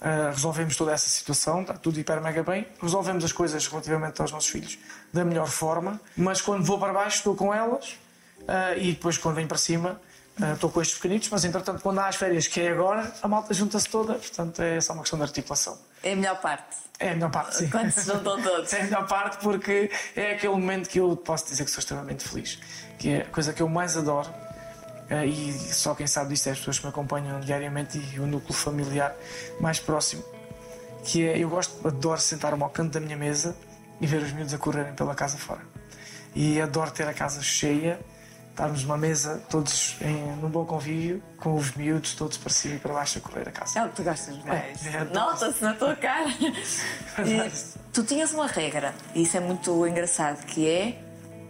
Ah, 0.01 0.31
resolvemos 0.31 0.77
toda 0.77 0.93
essa 0.93 1.09
situação, 1.09 1.63
está 1.63 1.75
tudo 1.75 1.99
hiper 2.01 2.21
mega 2.23 2.43
bem. 2.43 2.67
Resolvemos 2.81 3.25
as 3.25 3.33
coisas 3.33 3.67
relativamente 3.67 4.21
aos 4.23 4.33
nossos 4.33 4.49
filhos 4.49 4.79
da 5.13 5.25
melhor 5.25 5.49
forma. 5.49 6.01
Mas 6.17 6.41
quando 6.41 6.65
vou 6.65 6.79
para 6.79 6.93
baixo, 6.95 7.19
estou 7.19 7.37
com 7.37 7.53
elas. 7.53 7.95
ah, 8.49 8.75
e 8.77 8.93
depois, 8.93 9.19
quando 9.19 9.35
venho 9.37 9.49
para 9.49 9.59
cima, 9.59 10.01
ah, 10.41 10.53
estou 10.53 10.71
com 10.71 10.81
estes 10.83 10.97
pequenitos. 10.99 11.29
Mas, 11.31 11.45
entretanto, 11.45 11.81
quando 11.83 11.99
há 12.01 12.09
as 12.09 12.17
férias, 12.17 12.47
que 12.47 12.61
é 12.61 12.71
agora, 12.71 13.13
a 13.23 13.29
malta 13.29 13.53
junta-se 13.55 13.89
toda. 13.89 14.15
Portanto, 14.15 14.61
é 14.63 14.81
só 14.81 14.93
uma 14.93 15.03
questão 15.03 15.19
de 15.19 15.25
articulação. 15.25 15.79
É 16.03 16.13
a 16.13 16.17
melhor 16.17 16.41
parte. 16.41 16.77
É 16.99 17.11
a 17.11 17.15
melhor 17.15 17.31
parte, 17.31 17.57
sim. 17.57 17.69
Quando 17.69 17.91
se 17.91 18.07
juntam 18.07 18.43
todos. 18.43 18.73
É 18.75 18.81
a 18.81 18.85
melhor 18.85 19.07
parte 19.07 19.39
porque 19.43 19.91
é 20.15 20.33
aquele 20.33 20.53
momento 20.55 20.89
que 20.89 20.99
eu 21.01 21.15
posso 21.17 21.47
dizer 21.47 21.65
que 21.65 21.71
sou 21.71 21.81
extremamente 21.81 22.27
feliz. 22.27 22.59
Que 22.99 23.11
é 23.11 23.21
a 23.23 23.25
coisa 23.27 23.53
que 23.53 23.63
eu 23.63 23.69
mais 23.69 23.97
adoro. 23.97 24.29
eh, 25.11 25.27
E 25.27 25.53
só 25.75 25.95
quem 25.95 26.07
sabe 26.07 26.31
disto 26.31 26.49
é 26.49 26.53
as 26.53 26.59
pessoas 26.59 26.79
que 26.79 26.85
me 26.87 26.91
acompanham 26.91 27.39
diariamente 27.41 27.99
e 27.99 28.19
o 28.19 28.27
núcleo 28.27 28.55
familiar 28.55 29.15
mais 29.61 29.79
próximo. 29.79 30.25
Que 31.05 31.29
é, 31.29 31.39
eu 31.39 31.49
gosto, 31.51 31.87
adoro 31.87 32.21
sentar-me 32.21 32.63
ao 32.63 32.71
canto 32.71 32.93
da 32.95 33.01
minha 33.01 33.17
mesa 33.17 33.55
e 34.01 34.07
ver 34.07 34.23
os 34.23 34.33
miúdos 34.33 34.53
a 34.55 34.59
correrem 34.59 34.95
pela 34.95 35.15
casa 35.15 35.37
fora. 35.37 35.61
E 36.35 36.61
adoro 36.61 36.91
ter 36.91 37.07
a 37.07 37.15
casa 37.15 37.43
cheia, 37.43 38.01
estarmos 38.57 38.83
numa 38.85 38.97
mesa, 38.97 39.43
todos 39.51 39.97
em, 40.01 40.35
num 40.41 40.49
bom 40.49 40.65
convívio, 40.65 41.23
com 41.37 41.55
os 41.55 41.73
miúdos 41.73 42.15
todos 42.15 42.39
para 42.39 42.51
cima 42.51 42.77
e 42.77 42.79
para 42.79 42.95
baixo 42.95 43.19
a 43.19 43.21
correr 43.21 43.47
a 43.47 43.53
casa. 43.53 43.79
É 43.79 43.85
o 43.85 43.89
que 43.91 43.97
tu 43.97 44.03
gostas 44.03 44.43
mais. 44.45 44.87
É, 44.87 44.97
é, 44.97 45.05
Nota-se 45.05 45.63
na 45.63 45.75
tua 45.75 45.95
cara. 45.95 46.27
E 47.19 47.51
tu 47.93 48.03
tinhas 48.03 48.33
uma 48.33 48.47
regra, 48.47 48.95
e 49.15 49.23
isso 49.23 49.37
é 49.37 49.41
muito 49.41 49.87
engraçado, 49.87 50.45
que 50.45 50.69
é 50.69 51.03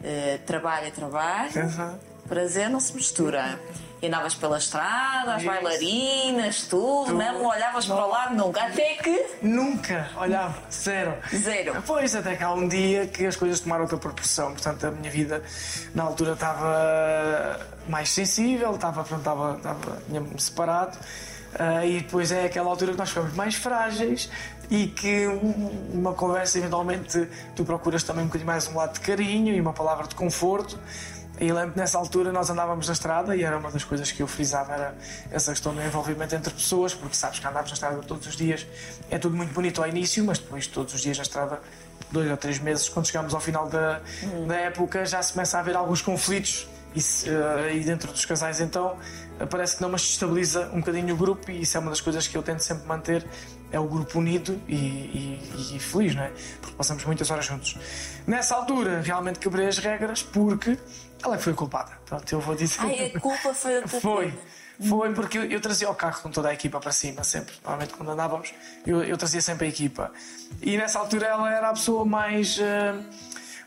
eh, 0.03 0.39
trabalho 0.47 0.87
é 0.87 0.91
trabalho, 0.91 1.59
Exato. 1.59 1.99
prazer 2.29 2.71
não 2.71 2.79
se 2.79 2.95
mistura. 2.95 3.59
E 4.07 4.09
andavas 4.09 4.37
pela 4.37 4.57
estrada, 4.57 5.35
as 5.35 5.43
Isso. 5.43 5.51
bailarinas, 5.51 6.63
tudo, 6.63 7.07
Tudo. 7.07 7.15
não 7.19 7.45
olhavas 7.45 7.87
para 7.87 8.07
o 8.07 8.09
lado 8.09 8.35
nunca, 8.37 8.63
até 8.65 8.95
que 8.95 9.27
Nunca 9.43 10.09
olhava, 10.17 10.55
zero. 10.71 11.13
Zero. 11.35 11.83
Pois, 11.85 12.15
até 12.15 12.37
que 12.37 12.45
há 12.45 12.53
um 12.53 12.69
dia 12.69 13.09
que 13.09 13.27
as 13.27 13.35
coisas 13.35 13.59
tomaram 13.59 13.83
outra 13.83 13.99
proporção. 13.99 14.53
Portanto, 14.53 14.87
a 14.87 14.91
minha 14.93 15.11
vida 15.11 15.43
na 15.93 16.05
altura 16.05 16.35
estava 16.35 17.61
mais 17.89 18.11
sensível, 18.11 18.75
estava, 18.77 19.03
pronto, 19.03 19.19
estava, 19.19 19.57
estava 19.57 19.99
tinha-me 20.07 20.41
separado. 20.41 20.97
Ah, 21.59 21.85
e 21.85 22.01
depois 22.01 22.31
é 22.31 22.45
aquela 22.45 22.71
altura 22.71 22.93
que 22.93 22.99
nós 22.99 23.09
ficamos 23.09 23.35
mais 23.35 23.55
frágeis 23.55 24.29
e 24.71 24.87
que 24.89 25.27
um- 25.27 25.91
uma 25.95 26.13
conversa, 26.13 26.59
eventualmente, 26.59 27.27
tu 27.57 27.65
procuras 27.65 28.03
também 28.03 28.23
um 28.25 28.27
bocadinho 28.27 28.47
mais 28.47 28.69
um 28.69 28.77
lado 28.77 28.93
de 28.95 29.01
carinho 29.01 29.55
e 29.55 29.61
uma 29.61 29.73
palavra 29.73 30.07
de 30.07 30.15
conforto. 30.15 30.79
E 31.39 31.53
lembro 31.53 31.73
que 31.73 31.79
nessa 31.79 31.99
altura 31.99 32.33
nós 32.33 32.49
andávamos 32.49 32.87
na 32.87 32.95
estrada 32.95 33.37
e 33.37 33.43
era 33.43 33.59
uma 33.59 33.71
das 33.71 33.85
coisas 33.85 34.11
que 34.11 34.23
eu 34.23 34.27
frisava 34.27 34.73
era 34.73 34.95
essa 35.31 35.53
questão 35.53 35.75
do 35.75 35.83
envolvimento 35.83 36.35
entre 36.35 36.53
pessoas, 36.53 36.95
porque 36.95 37.15
sabes 37.15 37.39
que 37.39 37.47
andávamos 37.47 37.71
na 37.71 37.75
estrada 37.75 37.99
todos 37.99 38.27
os 38.27 38.37
dias. 38.37 38.67
É 39.11 39.19
tudo 39.19 39.37
muito 39.37 39.53
bonito 39.53 39.83
ao 39.83 39.89
início, 39.89 40.25
mas 40.25 40.39
depois 40.39 40.67
todos 40.67 40.95
os 40.95 41.01
dias 41.01 41.19
na 41.19 41.23
estrada, 41.23 41.61
dois 42.11 42.31
ou 42.31 42.37
três 42.39 42.59
meses, 42.59 42.89
quando 42.89 43.07
chegamos 43.07 43.35
ao 43.35 43.41
final 43.41 43.69
da, 43.69 44.01
da 44.47 44.57
época, 44.57 45.05
já 45.05 45.23
se 45.23 45.35
começa 45.35 45.59
a 45.59 45.61
haver 45.61 45.77
alguns 45.77 46.01
conflitos. 46.01 46.67
E, 46.95 47.01
se, 47.03 47.29
eh, 47.29 47.77
e 47.77 47.81
dentro 47.81 48.11
dos 48.11 48.25
casais, 48.25 48.59
então, 48.59 48.97
eh, 49.39 49.45
parece 49.45 49.77
que 49.77 49.83
não, 49.83 49.91
mas 49.91 50.01
estabiliza 50.01 50.71
um 50.73 50.81
bocadinho 50.81 51.15
o 51.15 51.19
grupo 51.19 51.51
e 51.51 51.61
isso 51.61 51.77
é 51.77 51.81
uma 51.81 51.91
das 51.91 52.01
coisas 52.01 52.27
que 52.27 52.35
eu 52.39 52.43
tento 52.43 52.61
sempre 52.61 52.87
manter, 52.87 53.23
é 53.73 53.81
o 53.81 53.85
grupo 53.87 54.19
unido 54.19 54.61
e, 54.69 54.75
e- 54.75 55.77
e 55.77 55.79
feliz, 55.79 56.15
não 56.15 56.23
é? 56.23 56.33
Porque 56.61 56.77
passamos 56.77 57.05
muitas 57.05 57.31
horas 57.31 57.45
juntos. 57.45 57.77
Nessa 58.27 58.55
altura, 58.55 59.01
realmente 59.01 59.39
quebrei 59.39 59.67
as 59.67 59.79
regras 59.79 60.23
porque 60.23 60.79
ela 61.23 61.37
é 61.37 61.39
foi 61.39 61.55
culpada. 61.55 61.93
Pronto, 62.07 62.31
eu 62.33 62.41
vou 62.41 62.55
dizer. 62.55 62.81
Ai, 62.81 63.13
a 63.15 63.21
culpa 63.21 63.53
foi 63.55 63.79
a 63.79 63.83
culpa. 63.83 64.01
Foi. 64.01 64.35
Foi 64.89 65.15
porque 65.15 65.39
eu, 65.39 65.45
eu 65.45 65.59
trazia 65.61 65.89
o 65.89 65.95
carro 65.95 66.21
com 66.23 66.31
toda 66.31 66.51
a 66.51 66.53
equipa 66.53 66.79
para 66.79 66.93
cima, 66.93 67.25
sempre. 67.25 67.55
Normalmente 67.65 67.95
quando 67.95 68.11
andávamos, 68.11 68.53
eu, 68.87 69.03
eu 69.03 69.17
trazia 69.17 69.41
sempre 69.41 69.67
a 69.67 69.71
equipa. 69.71 70.13
E 70.61 70.77
nessa 70.77 70.99
altura 70.99 71.27
ela 71.27 71.51
era 71.51 71.71
a 71.71 71.73
pessoa 71.73 72.05
mais 72.05 72.59
ah, 72.61 73.03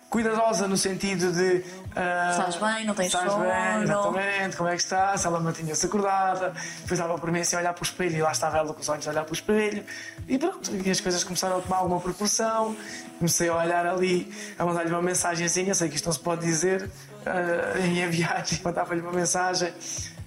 cuidadosa 0.10 0.68
no 0.68 0.76
sentido 0.78 1.32
de. 1.32 1.64
ah, 1.96 2.30
Estás 2.32 2.56
bem? 2.56 2.86
Não 2.86 2.94
tens 2.96 3.08
estás 3.08 3.32
sono? 3.32 3.44
bem, 3.46 3.84
exatamente, 3.84 4.58
como 4.58 4.70
é 4.70 4.76
que 4.76 4.82
estás? 4.82 5.26
Ela 5.26 5.40
mantinha-se 5.40 5.86
acordada, 5.86 6.54
depois 6.82 7.00
dava 7.00 7.18
por 7.18 7.32
mim 7.32 7.40
assim 7.42 7.56
a 7.56 7.60
olhar 7.60 7.74
para 7.74 7.82
o 7.82 7.86
espelho 7.86 8.18
e 8.18 8.22
lá 8.22 8.32
estava 8.32 8.58
ela 8.58 8.74
com 8.74 8.82
os 8.82 8.90
olhos 8.90 9.08
a 9.08 9.12
olhar 9.12 9.24
para 9.24 9.32
o 9.32 9.36
espelho. 9.36 9.84
E 10.28 10.38
pronto, 10.38 10.72
e 10.76 10.90
as 10.90 11.00
coisas 11.00 11.24
começaram 11.24 11.58
a 11.58 11.62
tomar 11.62 11.78
alguma 11.78 12.00
proporção. 12.02 12.76
Comecei 13.18 13.50
a 13.50 13.56
olhar 13.56 13.86
ali, 13.86 14.34
a 14.58 14.66
mandar-lhe 14.66 14.90
uma 14.92 15.02
mensagenzinha, 15.02 15.74
sei 15.76 15.90
que 15.90 15.96
isto 15.96 16.06
não 16.06 16.14
se 16.14 16.20
pode 16.20 16.42
dizer, 16.46 16.90
ah, 17.26 17.78
em 17.80 18.08
viagem, 18.10 18.60
mandava-lhe 18.64 19.02
uma 19.02 19.12
mensagem: 19.12 19.74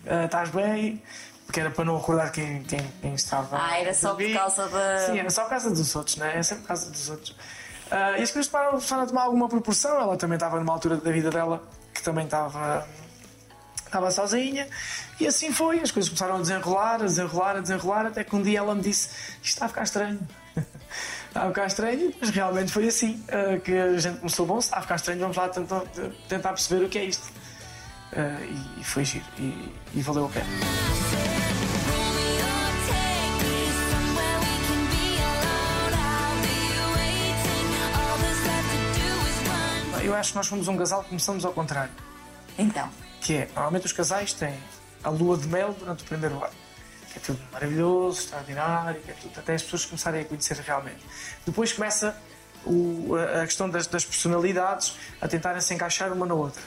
ah, 0.06 0.24
estás 0.26 0.48
bem? 0.50 1.02
Porque 1.46 1.60
era 1.60 1.70
para 1.70 1.84
não 1.84 1.96
acordar 1.98 2.30
quem, 2.32 2.62
quem, 2.62 2.80
quem 3.02 3.14
estava. 3.14 3.58
Ah, 3.60 3.78
era 3.78 3.92
só 3.92 4.14
por 4.14 4.32
causa 4.32 4.68
da- 4.68 4.98
Sim, 5.06 5.18
era 5.18 5.28
só 5.28 5.42
por 5.42 5.50
causa 5.50 5.68
dos 5.70 5.94
outros, 5.96 6.16
né? 6.16 6.38
É 6.38 6.42
sempre 6.42 6.62
por 6.62 6.68
causa 6.68 6.88
dos 6.90 7.10
outros. 7.10 7.36
Ah, 7.94 8.18
e 8.18 8.22
as 8.22 8.30
coisas 8.30 8.50
começaram 8.50 9.02
a 9.02 9.06
tomar 9.06 9.24
alguma 9.24 9.48
proporção. 9.50 10.00
Ela 10.00 10.16
também 10.16 10.36
estava 10.36 10.58
numa 10.58 10.72
altura 10.72 10.96
da 10.96 11.12
vida 11.12 11.30
dela 11.30 11.62
que 11.92 12.02
também 12.02 12.24
estava 12.24 12.86
estava 13.84 14.10
sozinha 14.10 14.66
e 15.20 15.26
assim 15.26 15.52
foi. 15.52 15.78
As 15.80 15.90
coisas 15.90 16.08
começaram 16.08 16.36
a 16.36 16.40
desenrolar, 16.40 16.94
a 16.94 17.04
desenrolar, 17.04 17.56
a 17.56 17.60
desenrolar, 17.60 18.06
até 18.06 18.24
que 18.24 18.34
um 18.34 18.42
dia 18.42 18.60
ela 18.60 18.74
me 18.74 18.80
disse: 18.80 19.10
Isto 19.42 19.44
está 19.44 19.66
a 19.66 19.68
ficar 19.68 19.82
estranho. 19.82 20.18
está 21.28 21.42
a 21.42 21.48
ficar 21.48 21.66
estranho, 21.66 22.14
mas 22.18 22.30
realmente 22.30 22.72
foi 22.72 22.88
assim 22.88 23.22
ah, 23.28 23.58
que 23.58 23.76
a 23.76 23.98
gente 23.98 24.20
começou. 24.20 24.46
Bom, 24.46 24.58
está 24.58 24.78
a 24.78 24.80
ficar 24.80 24.96
estranho, 24.96 25.20
vamos 25.20 25.36
lá 25.36 25.50
tentar, 25.50 25.82
tentar 26.30 26.48
perceber 26.48 26.86
o 26.86 26.88
que 26.88 26.98
é 26.98 27.04
isto. 27.04 27.30
Ah, 28.16 28.40
e, 28.40 28.80
e 28.80 28.84
foi 28.84 29.04
giro 29.04 29.26
e, 29.38 29.70
e 29.92 30.00
valeu 30.00 30.24
a 30.24 30.28
pena. 30.30 31.41
Eu 40.12 40.18
acho 40.18 40.30
que 40.32 40.36
nós 40.36 40.46
fomos 40.46 40.68
um 40.68 40.76
casal 40.76 41.02
que 41.02 41.08
começamos 41.08 41.44
ao 41.44 41.52
contrário. 41.52 41.92
Então, 42.58 42.88
que 43.20 43.34
é, 43.34 43.46
normalmente 43.54 43.86
os 43.86 43.92
casais 43.92 44.32
têm 44.32 44.54
a 45.02 45.08
lua 45.08 45.36
de 45.38 45.46
mel 45.48 45.74
durante 45.78 46.02
o 46.04 46.06
primeiro 46.06 46.36
ano. 46.36 46.52
Que 47.12 47.18
é 47.18 47.22
tudo 47.22 47.40
maravilhoso, 47.52 48.20
extraordinário, 48.20 49.00
que 49.00 49.10
é 49.10 49.14
tudo, 49.14 49.38
até 49.38 49.54
as 49.54 49.62
pessoas 49.62 49.84
começarem 49.86 50.20
a 50.20 50.24
conhecer 50.24 50.56
realmente. 50.58 51.04
Depois 51.46 51.72
começa 51.72 52.16
o- 52.64 53.14
a 53.40 53.44
questão 53.46 53.68
das, 53.68 53.86
das 53.86 54.04
personalidades 54.04 54.96
a 55.20 55.26
tentarem 55.28 55.60
se 55.60 55.72
encaixar 55.74 56.12
uma 56.12 56.26
na 56.26 56.34
outra. 56.34 56.62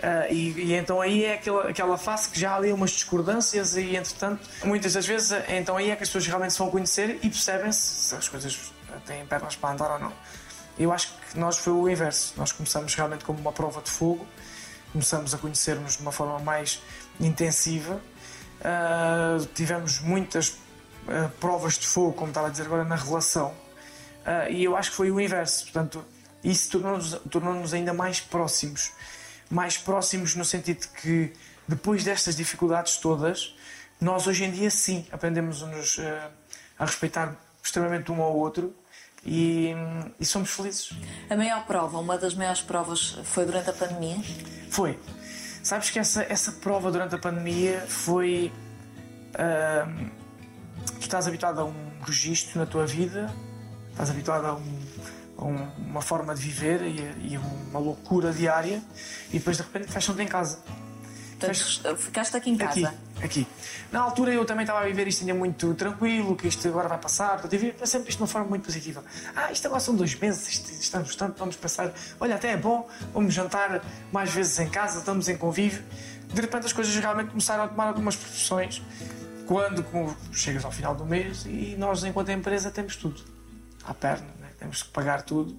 Ah, 0.00 0.28
e, 0.30 0.52
e 0.52 0.74
então 0.74 1.00
aí 1.00 1.24
é 1.24 1.34
aquela, 1.34 1.68
aquela 1.70 1.98
fase 1.98 2.28
que 2.28 2.38
já 2.38 2.52
há 2.52 2.56
ali 2.56 2.72
umas 2.72 2.90
discordâncias 2.92 3.76
e 3.76 3.96
entretanto 3.96 4.48
muitas 4.62 4.92
das 4.92 5.04
vezes 5.04 5.32
então 5.48 5.76
aí 5.76 5.90
é 5.90 5.96
que 5.96 6.04
as 6.04 6.08
pessoas 6.08 6.24
realmente 6.28 6.52
se 6.52 6.58
vão 6.60 6.70
conhecer 6.70 7.18
e 7.20 7.28
percebem 7.28 7.72
se, 7.72 7.80
se 8.08 8.14
as 8.14 8.28
coisas 8.28 8.72
têm 9.04 9.26
pernas 9.26 9.56
para 9.56 9.70
andar 9.70 9.90
ou 9.94 9.98
não. 9.98 10.12
Eu 10.78 10.92
acho 10.92 11.12
que 11.32 11.38
nós 11.38 11.58
foi 11.58 11.72
o 11.72 11.88
inverso. 11.88 12.34
Nós 12.36 12.52
começamos 12.52 12.94
realmente 12.94 13.24
como 13.24 13.40
uma 13.40 13.52
prova 13.52 13.82
de 13.82 13.90
fogo, 13.90 14.26
começamos 14.92 15.34
a 15.34 15.38
conhecer-nos 15.38 15.96
de 15.96 16.02
uma 16.02 16.12
forma 16.12 16.38
mais 16.38 16.80
intensiva. 17.20 18.00
Ah, 18.62 19.38
tivemos 19.54 20.00
muitas 20.00 20.56
ah, 21.08 21.30
provas 21.40 21.78
de 21.78 21.86
fogo, 21.86 22.12
como 22.12 22.28
estava 22.28 22.46
a 22.46 22.50
dizer 22.50 22.64
agora, 22.64 22.84
na 22.84 22.94
relação. 22.94 23.52
Ah, 24.24 24.48
e 24.48 24.62
eu 24.62 24.76
acho 24.76 24.90
que 24.90 24.96
foi 24.96 25.10
o 25.10 25.20
inverso. 25.20 25.64
Portanto, 25.64 26.04
isso 26.44 26.70
tornou-nos 26.70 27.14
tornou-nos 27.28 27.74
ainda 27.74 27.92
mais 27.92 28.20
próximos. 28.20 28.92
Mais 29.50 29.76
próximos 29.76 30.36
no 30.36 30.44
sentido 30.44 30.86
que, 31.02 31.32
depois 31.66 32.04
destas 32.04 32.36
dificuldades 32.36 32.98
todas, 32.98 33.56
nós 34.00 34.28
hoje 34.28 34.44
em 34.44 34.52
dia 34.52 34.70
sim 34.70 35.04
aprendemos 35.10 35.60
a, 35.60 35.66
nos, 35.66 35.98
ah, 35.98 36.30
a 36.78 36.84
respeitar 36.84 37.34
extremamente 37.64 38.12
um 38.12 38.22
ao 38.22 38.36
outro 38.36 38.72
e, 39.24 39.72
e 40.18 40.24
somos 40.24 40.50
felizes. 40.50 40.90
a 41.28 41.36
maior 41.36 41.64
prova, 41.66 41.98
uma 41.98 42.16
das 42.18 42.34
maiores 42.34 42.60
provas 42.62 43.18
foi 43.24 43.44
durante 43.44 43.70
a 43.70 43.72
pandemia. 43.72 44.16
Foi. 44.70 44.98
Sabes 45.62 45.90
que 45.90 45.98
essa, 45.98 46.22
essa 46.22 46.52
prova 46.52 46.90
durante 46.90 47.14
a 47.14 47.18
pandemia 47.18 47.84
foi. 47.88 48.52
ahm, 49.38 50.08
tu 50.94 51.00
estás 51.02 51.26
habituado 51.26 51.60
a 51.60 51.64
um 51.64 51.74
registro 52.06 52.58
na 52.58 52.66
tua 52.66 52.86
vida, 52.86 53.32
estás 53.90 54.10
habituado 54.10 54.46
a, 54.46 54.54
um- 54.54 54.78
a 55.36 55.44
um- 55.44 55.70
uma 55.90 56.00
forma 56.00 56.34
de 56.34 56.40
viver 56.40 56.82
e, 56.82 57.00
a- 57.06 57.14
e 57.34 57.38
uma 57.70 57.78
loucura 57.78 58.32
diária, 58.32 58.82
e 59.30 59.38
depois 59.38 59.56
de 59.56 59.62
repente 59.62 59.88
fecham-te 59.92 60.22
em 60.22 60.26
casa. 60.28 60.62
Portanto, 61.38 61.96
ficaste 61.98 62.36
aqui 62.36 62.50
em 62.50 62.56
casa. 62.56 62.88
Aqui, 62.88 62.98
aqui. 63.22 63.46
Na 63.90 64.00
altura 64.00 64.32
eu 64.32 64.44
também 64.44 64.64
estava 64.64 64.80
a 64.80 64.84
viver 64.84 65.06
isto 65.08 65.22
ainda 65.22 65.34
muito 65.34 65.74
tranquilo, 65.74 66.36
que 66.36 66.48
isto 66.48 66.66
agora 66.68 66.88
vai 66.88 66.98
passar. 66.98 67.40
Portanto, 67.40 67.54
eu 67.54 67.86
sempre 67.86 68.10
isto 68.10 68.18
de 68.18 68.22
uma 68.22 68.28
forma 68.28 68.48
muito 68.48 68.64
positiva. 68.64 69.02
Ah, 69.34 69.50
isto 69.50 69.66
agora 69.66 69.80
são 69.80 69.94
dois 69.94 70.14
meses, 70.14 70.80
estamos 70.80 71.14
tanto, 71.16 71.38
vamos 71.38 71.56
passar. 71.56 71.92
Olha, 72.20 72.36
até 72.36 72.52
é 72.52 72.56
bom, 72.56 72.88
vamos 73.12 73.34
jantar 73.34 73.82
mais 74.12 74.30
vezes 74.32 74.58
em 74.58 74.68
casa, 74.68 74.98
estamos 74.98 75.28
em 75.28 75.36
convívio. 75.36 75.82
De 76.32 76.40
repente 76.40 76.66
as 76.66 76.72
coisas 76.72 76.94
realmente 76.94 77.30
começaram 77.30 77.64
a 77.64 77.68
tomar 77.68 77.88
algumas 77.88 78.16
proporções 78.16 78.82
quando 79.46 79.82
chegas 80.30 80.64
ao 80.64 80.70
final 80.70 80.94
do 80.94 81.06
mês 81.06 81.46
e 81.46 81.74
nós, 81.78 82.04
enquanto 82.04 82.30
empresa, 82.30 82.70
temos 82.70 82.96
tudo 82.96 83.22
à 83.82 83.94
perna, 83.94 84.26
né? 84.38 84.48
temos 84.58 84.82
que 84.82 84.90
pagar 84.90 85.22
tudo 85.22 85.56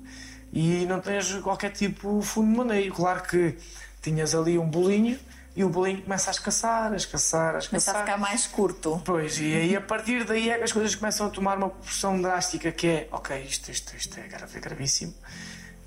e 0.53 0.85
não 0.85 0.99
tens 0.99 1.33
qualquer 1.41 1.71
tipo 1.71 2.19
de 2.19 2.25
fundo 2.25 2.51
de 2.51 2.57
maneio. 2.57 2.93
Claro 2.93 3.23
que 3.23 3.57
tinhas 4.01 4.35
ali 4.35 4.59
um 4.59 4.69
bolinho 4.69 5.19
e 5.55 5.63
o 5.63 5.69
bolinho 5.69 6.01
começa 6.01 6.29
a 6.29 6.31
escassar, 6.31 6.93
a 6.93 6.95
escassar, 6.95 7.49
a 7.49 7.51
Começa 7.53 7.65
escassar. 7.77 7.95
a 7.97 7.99
ficar 8.05 8.17
mais 8.17 8.47
curto. 8.47 9.01
Pois, 9.03 9.37
e 9.39 9.53
aí 9.55 9.75
a 9.75 9.81
partir 9.81 10.23
daí 10.23 10.49
é 10.49 10.57
que 10.57 10.63
as 10.63 10.71
coisas 10.71 10.95
começam 10.95 11.27
a 11.27 11.29
tomar 11.29 11.57
uma 11.57 11.69
proporção 11.69 12.21
drástica 12.21 12.71
que 12.71 12.87
é, 12.87 13.07
ok, 13.11 13.37
isto, 13.41 13.69
isto, 13.71 13.95
isto 13.95 14.19
é 14.19 14.27
grave- 14.27 14.57
é 14.57 14.61
gravíssimo. 14.61 15.13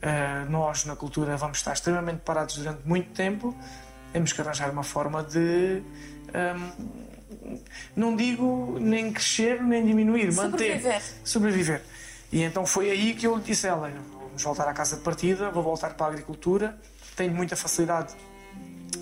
Uh, 0.05 0.51
nós 0.51 0.85
na 0.85 0.97
cultura 0.97 1.37
vamos 1.37 1.59
estar 1.59 1.73
extremamente 1.73 2.21
parados 2.21 2.57
durante 2.59 2.81
muito 2.87 3.11
tempo. 3.13 3.57
Temos 4.13 4.33
que 4.33 4.41
arranjar 4.41 4.71
uma 4.71 4.83
forma 4.83 5.23
de 5.23 5.83
um, 6.35 6.73
não 7.97 8.17
digo 8.17 8.77
nem 8.81 9.13
crescer 9.13 9.63
nem 9.63 9.87
diminuir, 9.87 10.33
manter, 10.35 10.81
Sobreviver. 10.81 11.03
sobreviver. 11.25 11.83
E 12.33 12.43
então 12.43 12.67
foi 12.67 12.91
aí 12.91 13.15
que 13.15 13.27
eu 13.27 13.37
lhe 13.37 13.43
disse 13.43 13.67
a 13.67 13.71
ela: 13.71 13.91
vamos 14.21 14.43
voltar 14.43 14.67
à 14.69 14.73
casa 14.75 14.97
de 14.97 15.03
partida, 15.03 15.51
vou 15.51 15.63
voltar 15.63 15.95
para 15.95 16.07
a 16.07 16.09
agricultura, 16.11 16.77
tenho 17.17 17.33
muita 17.33 17.55
facilidade 17.57 18.13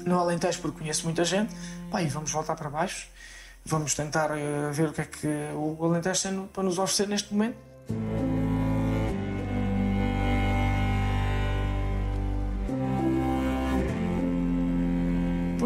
no 0.04 0.18
Alentejo 0.18 0.60
porque 0.60 0.78
conheço 0.78 1.04
muita 1.04 1.24
gente, 1.24 1.54
pá, 1.90 2.02
e 2.02 2.08
vamos 2.08 2.30
voltar 2.30 2.56
para 2.56 2.70
baixo, 2.70 3.08
vamos 3.64 3.94
tentar 3.94 4.30
eh, 4.36 4.70
ver 4.72 4.88
o 4.88 4.92
que 4.92 5.00
é 5.00 5.04
que 5.04 5.28
o 5.54 5.84
Alentejo 5.84 6.22
tem 6.22 6.46
para 6.46 6.62
nos 6.62 6.78
oferecer 6.78 7.08
neste 7.08 7.32
momento. 7.32 7.56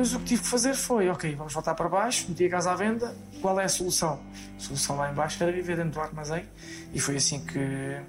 Depois 0.05 0.13
o 0.13 0.19
que 0.19 0.25
tive 0.25 0.43
que 0.43 0.49
fazer 0.49 0.75
foi, 0.75 1.09
ok, 1.09 1.35
vamos 1.35 1.53
voltar 1.55 1.75
para 1.75 1.89
baixo, 1.89 2.27
meti 2.29 2.45
a 2.45 2.51
casa 2.51 2.73
à 2.73 2.75
venda, 2.75 3.17
qual 3.41 3.59
é 3.59 3.65
a 3.65 3.69
solução? 3.69 4.21
A 4.57 4.61
solução 4.61 4.97
lá 4.97 5.11
em 5.11 5.15
baixo 5.15 5.43
era 5.43 5.53
viver 5.53 5.77
dentro 5.77 5.93
do 5.93 6.01
armazém 6.01 6.45
e 6.93 7.01
foi 7.01 7.17
assim 7.17 7.45
que, 7.47 8.03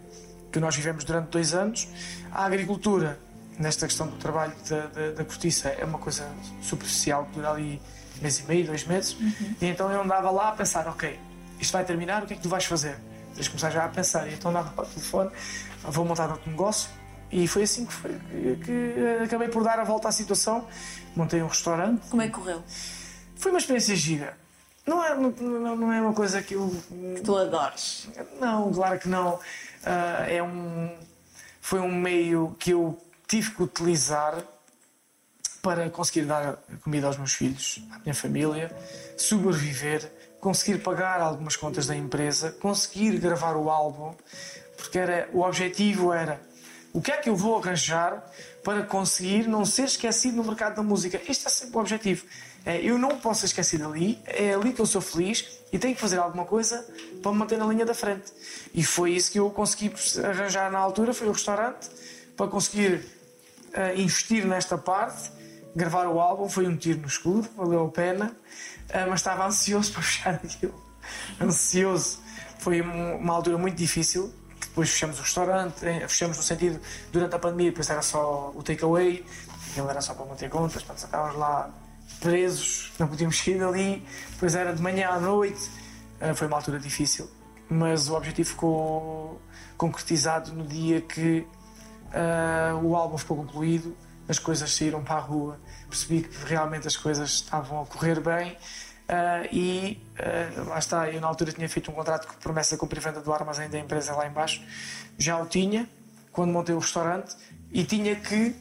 que 0.52 0.60
nós 0.60 0.76
vivemos 0.76 1.04
durante 1.04 1.30
dois 1.30 1.54
anos. 1.54 1.88
A 2.32 2.44
agricultura, 2.46 3.18
nesta 3.60 3.88
questão 3.88 4.08
do 4.08 4.15
trabalho 4.18 4.54
da, 4.70 4.88
da, 4.88 5.12
da 5.12 5.26
cortiça, 5.26 5.70
é 5.70 5.84
uma 5.86 6.00
coisa 6.00 6.28
superficial, 6.62 7.26
que 7.26 7.34
dura 7.36 7.52
ali 7.52 7.82
mês 8.22 8.39
e 8.39 8.44
meio, 8.44 8.65
dois 8.65 8.86
meses, 8.86 9.18
e 9.62 9.65
então 9.65 9.91
eu 9.91 10.02
andava 10.02 10.30
lá 10.32 10.50
a 10.50 10.52
pensar, 10.54 10.88
ok, 10.88 11.20
isto 11.60 11.72
vai 11.72 11.84
terminar, 11.86 12.24
o 12.24 12.26
que 12.28 12.34
é 12.34 12.36
que 12.36 12.41
tu 12.44 12.50
vais 12.50 12.65
fazer? 12.65 12.98
Tens 13.34 13.44
de 13.46 13.50
começar 13.50 13.70
já 13.72 13.84
a 13.86 13.89
pensar, 13.89 14.28
e 14.28 14.34
então 14.34 14.52
andava 14.52 14.70
para 14.72 14.84
o 14.84 14.88
telefone, 14.88 15.32
vou 15.84 16.06
montar 16.06 16.30
outro 16.30 16.50
negócio, 16.50 16.89
e 17.32 17.48
foi 17.48 17.63
assim 17.63 17.86
que, 17.86 17.94
foi, 17.94 18.12
que, 18.30 18.56
que 18.63 19.24
acabei 19.26 19.50
por 19.50 19.63
dar 19.63 19.80
a 19.80 19.84
volta 19.84 20.08
à 20.08 20.12
situação. 20.12 20.68
Montei 21.15 21.41
um 21.41 21.48
restaurante. 21.48 22.08
Como 22.10 22.22
é 22.22 22.28
que 22.28 22.34
correu? 22.34 22.63
Foi 23.36 23.52
uma 23.52 23.58
experiência 23.58 23.96
gira. 23.96 24.38
Não 24.86 25.04
é, 25.04 25.15
não, 25.15 25.76
não- 25.76 25.91
é 25.91 26.00
uma 26.00 26.13
coisa 26.13 26.41
que 26.41 26.54
eu. 26.54 26.74
Tu 27.24 27.36
adores. 27.38 28.08
Não, 28.39 28.72
claro 28.72 29.00
que 29.00 29.10
não. 29.10 29.39
Ah, 29.84 30.26
é 30.30 30.41
um, 30.41 30.96
foi 31.60 31.80
um 31.80 31.94
meio 31.94 32.56
que 32.60 32.72
eu 32.72 32.98
tive 33.28 33.52
que 33.52 33.64
utilizar 33.64 34.44
para 35.62 35.90
conseguir 35.90 36.26
dar 36.26 36.58
comida 36.84 37.08
aos 37.08 37.18
meus 37.18 37.34
filhos, 37.34 37.84
à 37.92 38.00
minha 38.00 38.14
família, 38.14 38.76
sobreviver, 39.18 40.12
conseguir 40.40 40.80
pagar 40.80 41.20
algumas 41.22 41.56
contas 41.56 41.88
da 41.88 41.96
empresa, 41.96 42.52
conseguir 42.52 43.18
gravar 43.18 43.56
o 43.56 43.70
álbum, 43.70 44.14
porque 44.78 45.00
era, 45.00 45.28
o 45.34 45.42
objetivo 45.42 46.14
era 46.14 46.40
O 46.96 47.02
que 47.02 47.12
é 47.12 47.18
que 47.18 47.28
eu 47.28 47.36
vou 47.36 47.58
arranjar 47.58 48.24
para 48.64 48.82
conseguir 48.84 49.50
não 49.50 49.66
ser 49.66 49.84
esquecido 49.84 50.38
no 50.38 50.46
mercado 50.46 50.78
da 50.78 50.82
música? 50.82 51.22
Este 51.28 51.46
é 51.46 51.50
sempre 51.50 51.76
o 51.76 51.82
objetivo. 51.82 52.26
É, 52.66 52.82
eu 52.82 52.98
não 52.98 53.20
posso 53.20 53.42
ser 53.42 53.48
esquecido 53.48 53.86
ali, 53.90 54.18
é 54.26 54.54
ali 54.54 54.72
que 54.72 54.80
eu 54.80 54.86
sou 54.86 55.02
feliz 55.02 55.60
e 55.74 55.78
tenho 55.78 55.94
que 55.94 56.00
fazer 56.00 56.20
alguma 56.20 56.46
coisa 56.46 56.88
para 57.22 57.34
me 57.34 57.40
manter 57.40 57.58
na 57.58 57.66
linha 57.66 57.86
da 57.86 57.94
frente. 57.94 58.32
E 58.74 58.82
foi 58.82 59.12
isso 59.12 59.30
que 59.30 59.38
eu 59.38 59.50
consegui 59.50 59.94
arranjar 60.24 60.72
na 60.72 60.80
altura, 60.80 61.14
foi 61.14 61.28
o 61.28 61.34
restaurante, 61.34 61.90
para 62.38 62.48
conseguir 62.48 63.06
eh, 63.76 63.94
investir 64.02 64.46
nesta 64.46 64.78
parte, 64.78 65.32
gravar 65.76 66.08
o 66.08 66.20
álbum, 66.20 66.50
foi 66.50 66.66
um 66.68 66.76
tiro 66.76 67.02
no 67.02 67.08
escuro, 67.08 67.48
valeu 67.56 67.86
a 67.86 67.90
pena, 67.90 68.36
eh, 68.90 69.06
mas 69.06 69.20
estava 69.20 69.46
ansioso 69.46 69.92
para 69.94 70.02
fechar 70.02 70.36
aquilo. 70.36 70.74
Ansioso. 71.40 72.20
Foi 72.60 72.82
um- 72.82 73.18
uma 73.18 73.34
altura 73.34 73.58
muito 73.58 73.76
difícil, 73.76 74.34
depois 74.60 74.90
fechamos 74.90 75.20
o 75.20 75.22
restaurante, 75.22 75.86
eh, 75.86 76.08
fechamos 76.08 76.38
no 76.38 76.44
sentido, 76.44 76.80
durante 77.12 77.36
a 77.36 77.40
pandemia, 77.40 77.70
depois 77.70 77.90
era 77.90 78.02
só 78.02 78.52
o 78.56 78.64
takeaway, 78.64 79.24
ele 79.78 79.90
era 79.90 80.02
só 80.02 80.14
para 80.14 80.26
manter 80.26 80.50
contas, 80.50 80.82
portanto 80.82 81.06
estávamos 81.06 81.38
lá 81.38 81.70
presos, 82.22 82.92
não 82.98 83.08
podíamos 83.08 83.38
sair 83.38 83.60
dali, 83.60 84.06
depois 84.32 84.56
era 84.56 84.74
de 84.74 84.82
manhã 84.82 85.10
à 85.10 85.20
noite, 85.20 85.70
eh, 86.22 86.34
foi 86.34 86.48
uma 86.48 86.58
altura 86.58 86.80
difícil, 86.80 87.30
mas 87.70 88.08
o 88.10 88.16
objetivo 88.16 88.50
ficou 88.50 89.42
concretizado 89.78 90.54
no 90.54 90.66
dia 90.66 91.02
que 91.02 91.46
ah, 92.15 92.80
o 92.82 92.95
álbum 92.95 93.17
ficou 93.17 93.36
concluído, 93.36 93.95
as 94.28 94.39
coisas 94.39 94.73
saíram 94.73 95.04
para 95.04 95.15
a 95.15 95.19
rua, 95.19 95.60
percebi 95.89 96.23
que 96.23 96.45
realmente 96.45 96.88
as 96.88 96.95
coisas 96.95 97.30
estavam 97.30 97.82
a 97.82 97.86
correr 97.86 98.21
bem 98.21 98.58
ah, 99.10 99.43
e 99.51 100.01
ah, 100.17 100.63
lá 100.69 100.80
está, 100.80 101.10
eu 101.10 101.19
na 101.19 101.28
altura 101.28 101.51
tinha 101.51 101.67
feito 101.67 101.91
um 101.91 101.93
contrato 101.93 102.25
com 102.25 102.36
promessa 102.36 102.75
de 102.75 102.80
compra 102.80 102.97
e 102.97 103.01
venda 103.01 103.19
do 103.19 103.34
armazém 103.34 103.69
da 103.69 103.78
empresa 103.78 104.15
lá 104.15 104.25
embaixo, 104.25 104.63
já 105.17 105.38
o 105.38 105.45
tinha 105.45 105.89
quando 106.32 106.51
montei 106.51 106.73
o 106.73 106.80
restaurante 106.80 107.36
e 107.69 107.84
tinha 107.84 108.15
que 108.15 108.56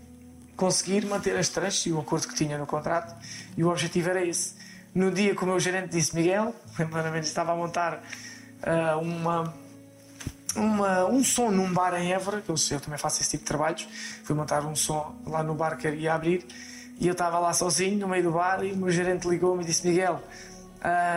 conseguir 0.57 1.07
manter 1.07 1.37
as 1.37 1.49
tranches 1.49 1.87
e 1.87 1.93
o 1.93 2.01
acordo 2.01 2.27
que 2.27 2.35
tinha 2.35 2.59
no 2.59 2.67
contrato 2.67 3.15
e 3.57 3.63
o 3.63 3.71
objetivo 3.71 4.11
era 4.11 4.25
esse. 4.25 4.55
No 4.93 5.11
dia 5.11 5.35
que 5.35 5.43
o 5.43 5.47
meu 5.47 5.59
gerente 5.59 5.91
disse, 5.91 6.15
Miguel, 6.15 6.55
lembrando 6.79 7.17
estava 7.19 7.53
a 7.53 7.57
montar 7.57 8.03
ah, 8.63 8.97
uma 8.97 9.64
uma- 10.57 11.05
um 11.07 11.23
som 11.25 11.51
num 11.51 11.73
bar 11.73 11.95
em 11.95 12.13
Évora, 12.13 12.41
que 12.41 12.49
eu, 12.51 12.55
eu 12.71 12.81
também 12.81 12.99
faço 12.99 13.21
esse 13.21 13.31
tipo 13.31 13.43
de 13.45 13.49
trabalhos. 13.49 13.87
Fui 14.25 14.35
montar 14.35 14.65
um 14.65 14.75
som 14.77 15.15
lá 15.27 15.43
no 15.43 15.55
bar 15.55 15.77
que 15.77 15.89
ia 15.89 16.15
abrir 16.15 16.47
e 17.01 17.07
eu 17.09 17.13
estava 17.13 17.39
lá 17.39 17.53
sozinho 17.53 17.99
no 17.99 18.09
meio 18.09 18.23
do 18.23 18.33
bar 18.33 18.63
e 18.65 18.73
o 18.73 18.77
meu 18.77 18.91
gerente 18.91 19.27
ligou-me 19.29 19.63
e 19.63 19.67
disse: 19.67 19.87
Miguel, 19.87 20.23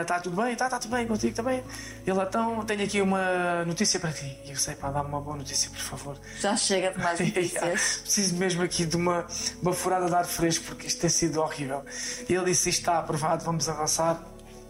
está 0.01 0.19
tudo 0.19 0.41
bem? 0.41 0.53
Está 0.53 0.69
tá 0.69 0.79
tudo 0.79 0.95
bem 0.95 1.05
contigo 1.05 1.35
também? 1.35 1.61
Ele 2.05 2.21
então 2.21 2.63
tenho 2.65 2.83
aqui 2.83 3.01
uma 3.01 3.65
notícia 3.65 3.99
para 3.99 4.11
ti. 4.13 4.37
E 4.45 4.49
eu 4.51 4.55
sei, 4.55 4.75
pá, 4.75 4.89
dá-me 4.91 5.09
uma 5.09 5.19
boa 5.21 5.35
notícia, 5.35 5.69
por 5.69 5.79
favor. 5.79 6.17
Já 6.39 6.55
chega 6.55 6.91
de 6.91 6.99
mais 6.99 7.19
notícias. 7.21 7.99
Preciso 8.01 8.35
mesmo 8.37 8.63
aqui 8.63 8.85
de 8.85 8.95
uma, 8.95 9.25
uma 9.61 9.73
furada 9.73 10.05
de 10.07 10.15
ar 10.15 10.25
fresco 10.25 10.63
porque 10.65 10.87
isto 10.87 11.01
tem 11.01 11.09
sido 11.09 11.41
horrível. 11.41 11.83
E 12.29 12.33
ele 12.33 12.45
disse: 12.45 12.69
Isto 12.69 12.79
está 12.79 12.99
aprovado, 12.99 13.43
vamos 13.43 13.67
avançar. 13.67 14.19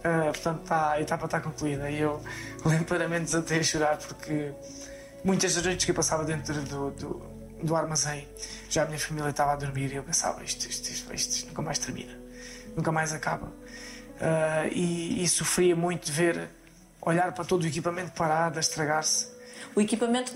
Ah, 0.07 0.31
portanto, 0.31 0.61
tá, 0.63 0.91
a 0.93 1.01
etapa 1.01 1.25
está 1.25 1.39
concluída. 1.41 1.89
E 1.89 1.99
eu 1.99 2.21
lentamente 2.65 3.25
desatei 3.25 3.59
a 3.59 3.63
chorar 3.63 3.97
porque 3.97 4.53
muitas 5.23 5.55
das 5.55 5.63
noites 5.65 5.85
que 5.85 5.91
eu 5.91 5.95
passava 5.95 6.23
dentro 6.23 6.53
do, 6.61 6.91
do, 6.91 7.25
do 7.63 7.75
armazém, 7.75 8.27
já 8.69 8.83
a 8.83 8.85
minha 8.85 8.99
família 8.99 9.29
estava 9.29 9.53
a 9.53 9.55
dormir 9.55 9.91
e 9.91 9.95
eu 9.95 10.03
pensava: 10.03 10.43
Isto, 10.43 10.67
isto, 10.69 10.89
isto, 10.89 11.13
isto, 11.13 11.47
nunca 11.47 11.61
mais 11.61 11.77
termina, 11.79 12.17
nunca 12.75 12.91
mais 12.91 13.11
acaba. 13.13 13.51
Ah, 14.21 14.67
e, 14.71 15.23
e 15.23 15.27
sofria 15.29 15.75
muito 15.75 16.05
de 16.05 16.11
ver, 16.11 16.49
olhar 17.01 17.31
para 17.33 17.45
todo 17.45 17.63
o 17.63 17.67
equipamento 17.67 18.11
parado, 18.13 18.57
a 18.57 18.59
estragar-se. 18.59 19.27
O 19.75 19.81
equipamento. 19.81 20.33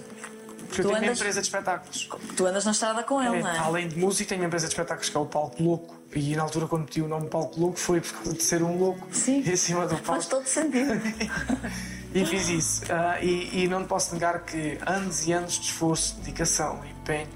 Porque 0.68 0.82
eu 0.82 0.86
Tu 0.86 0.88
tenho 0.88 0.90
uma 0.90 0.98
andas, 1.00 1.18
empresa 1.20 1.42
de 1.42 1.48
espetáculos. 1.48 2.10
tu 2.38 2.46
andas 2.46 2.64
na 2.64 2.72
estrada 2.72 3.04
com 3.04 3.22
ele, 3.22 3.38
É, 3.38 3.42
não 3.42 3.50
é? 3.50 3.58
Além 3.58 3.88
de 3.90 3.98
música, 3.98 4.30
tenho 4.30 4.42
uma 4.42 4.48
empresa 4.48 4.68
de 4.68 4.74
espetáculos 4.74 5.10
que 5.10 5.18
é 5.18 5.20
o 5.20 5.26
Palco 5.26 5.62
Louco. 5.62 6.01
E 6.14 6.36
na 6.36 6.44
altura, 6.44 6.68
quando 6.68 6.82
meti 6.84 7.02
o 7.02 7.08
nome 7.08 7.28
Palco 7.28 7.60
Louco, 7.60 7.80
foi 7.80 8.02
por 8.02 8.12
causa 8.12 8.34
de 8.34 8.44
ser 8.44 8.62
um 8.62 8.78
louco 8.78 9.08
Sim. 9.12 9.40
em 9.48 9.56
cima 9.56 9.86
do 9.86 9.96
palco. 9.96 10.06
Faz 10.06 10.26
todo 10.26 10.46
sentido. 10.46 11.02
E 12.14 12.26
fiz 12.26 12.50
isso. 12.50 12.82
Ah, 12.90 13.22
e, 13.22 13.64
e 13.64 13.68
não 13.70 13.86
posso 13.86 14.14
negar 14.14 14.44
que 14.44 14.78
anos 14.86 15.26
e 15.26 15.32
anos 15.32 15.54
de 15.54 15.68
esforço, 15.68 16.16
dedicação 16.18 16.82
e 16.84 16.92
empenho, 16.92 17.30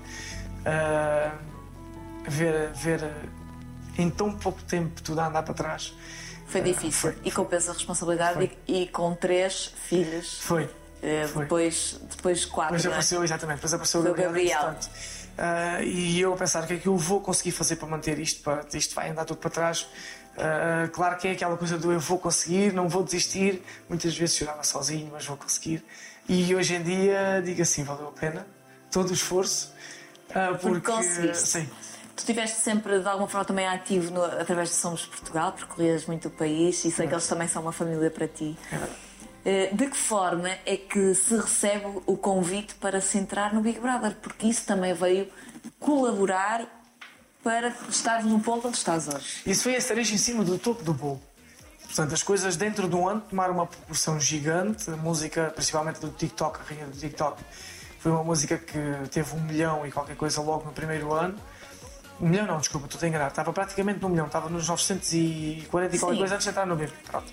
ah, 0.66 1.32
ver, 2.28 2.74
ver 2.74 3.10
em 3.98 4.10
tão 4.10 4.34
pouco 4.34 4.62
tempo 4.64 5.02
tudo 5.02 5.22
a 5.22 5.28
andar 5.28 5.44
para 5.44 5.54
trás. 5.54 5.94
Foi 6.48 6.60
difícil. 6.60 6.92
foi, 6.92 7.16
e 7.24 7.32
com 7.32 7.46
peso 7.46 7.72
a 7.72 7.74
responsabilidade 7.74 8.52
e, 8.68 8.84
e 8.84 8.88
com 8.88 9.16
três 9.16 9.74
filhos. 9.88 10.40
Foi. 10.42 10.70
Eh, 11.02 11.28
Foi. 11.28 11.44
depois, 11.44 12.00
depois 12.10 12.46
quatro. 12.46 12.78
Depois 12.78 12.84
não 12.84 12.92
é? 12.92 12.94
apareceu, 12.94 13.24
exatamente, 13.24 13.56
depois 13.58 13.74
apareceu 13.74 14.02
o 14.02 14.04
Gabriel. 14.04 14.30
Gabriel. 14.30 14.76
Ah, 15.38 15.82
e 15.84 16.20
eu 16.20 16.34
a 16.34 16.38
pensar 16.38 16.64
o 16.64 16.68
que 16.68 16.74
é 16.74 16.78
que 16.78 16.88
eu 16.88 16.98
vou 16.98 17.20
conseguir 17.22 17.52
fazer 17.52 17.76
para 17.76 17.88
manter 17.88 18.18
isto, 18.20 18.42
para 18.42 18.66
isto 18.74 18.96
vai 18.96 19.10
andar 19.10 19.26
tudo 19.26 19.38
para 19.38 19.50
trás. 19.50 19.88
Ah, 20.38 20.88
claro 20.94 21.18
que 21.18 21.28
é 21.28 21.32
aquela 21.32 21.58
coisa 21.58 21.78
do 21.78 21.92
eu 21.92 22.00
vou 22.00 22.18
conseguir, 22.20 22.72
não 22.74 22.88
vou 22.90 23.04
desistir. 23.04 23.62
Muitas 23.90 24.16
vezes 24.18 24.36
chorava 24.38 24.64
sozinho, 24.64 25.10
mas 25.12 25.26
vou 25.26 25.38
conseguir. 25.38 25.84
E 26.28 26.56
hoje 26.56 26.76
em 26.76 26.84
dia 26.84 27.42
digo 27.44 27.62
assim: 27.62 27.84
valeu 27.84 28.08
a 28.08 28.12
pena 28.12 28.46
todo 28.92 29.10
o 29.10 29.14
esforço. 29.14 29.74
ah, 30.34 30.58
Porque 30.62 30.80
porque 30.80 30.92
conseguiste. 30.92 31.48
sim, 31.48 31.70
Tu 32.16 32.20
estiveste 32.20 32.62
sempre, 32.62 33.02
de 33.02 33.08
alguma 33.10 33.28
forma, 33.28 33.44
também 33.44 33.68
ativo 33.68 34.10
no- 34.10 34.24
através 34.24 34.70
de 34.70 34.76
Somos 34.76 35.06
Portugal, 35.06 35.52
percorrias 35.52 36.06
muito 36.06 36.30
o 36.30 36.32
país 36.32 36.86
e 36.86 36.90
sei 36.92 37.08
que 37.08 37.14
eles 37.14 37.28
também 37.28 37.46
são 37.46 37.62
uma 37.62 37.74
família 37.74 38.10
para 38.10 38.26
ti. 38.26 38.58
é 38.72 38.78
De 39.46 39.88
que 39.88 39.98
forma 39.98 40.50
é 40.66 40.76
que 40.76 41.14
se 41.14 41.38
recebe 41.38 42.02
o 42.08 42.18
convite 42.18 42.74
para 42.76 43.00
se 43.00 43.20
entrar 43.20 43.54
no 43.54 43.62
Big 43.62 43.80
Brother? 43.80 44.16
Porque 44.16 44.48
isso 44.48 44.66
também 44.66 44.94
veio 44.94 45.28
colaborar 45.80 46.66
para 47.44 47.68
estar 47.88 48.24
no 48.24 48.40
ponto 48.40 48.68
onde 48.68 48.78
estás 48.78 49.08
hoje. 49.08 49.44
Isso 49.46 49.64
foi 49.64 49.76
a 49.76 49.82
cereja 49.82 50.16
em 50.16 50.18
cima 50.18 50.44
do 50.44 50.58
topo 50.58 50.84
do 50.84 50.96
bolo. 50.96 51.22
Portanto, 51.84 52.14
as 52.14 52.24
coisas 52.24 52.58
dentro 52.58 52.90
de 52.90 52.96
um 52.96 53.08
ano 53.08 53.22
tomaram 53.22 53.54
uma 53.54 53.68
proporção 53.68 54.20
gigante. 54.20 54.90
A 54.90 54.98
música, 54.98 55.52
principalmente 55.54 56.00
do 56.00 56.10
TikTok, 56.10 56.60
a 56.60 56.64
rainha 56.64 56.88
do 56.88 56.98
TikTok, 56.98 57.40
foi 58.00 58.12
uma 58.12 58.24
música 58.24 58.58
que 58.58 58.80
teve 59.12 59.36
um 59.36 59.42
milhão 59.42 59.86
e 59.86 59.92
qualquer 59.92 60.16
coisa 60.16 60.42
logo 60.42 60.66
no 60.66 60.72
primeiro 60.72 61.14
ano. 61.14 61.40
Um 62.20 62.30
milhão 62.30 62.48
não, 62.48 62.58
desculpa, 62.58 62.88
estou 62.88 63.06
a 63.06 63.08
enganar. 63.08 63.28
Estava 63.28 63.54
praticamente 63.54 64.02
no 64.02 64.10
milhão, 64.10 64.26
estava 64.26 64.50
nos 64.50 64.68
940 64.68 65.96
e 65.96 66.00
qualquer 66.00 66.18
coisa 66.18 66.34
antes 66.34 66.46
de 66.46 66.50
entrar 66.50 66.66
no 66.66 66.76
mesmo. 66.76 66.98
Pronto. 67.06 67.32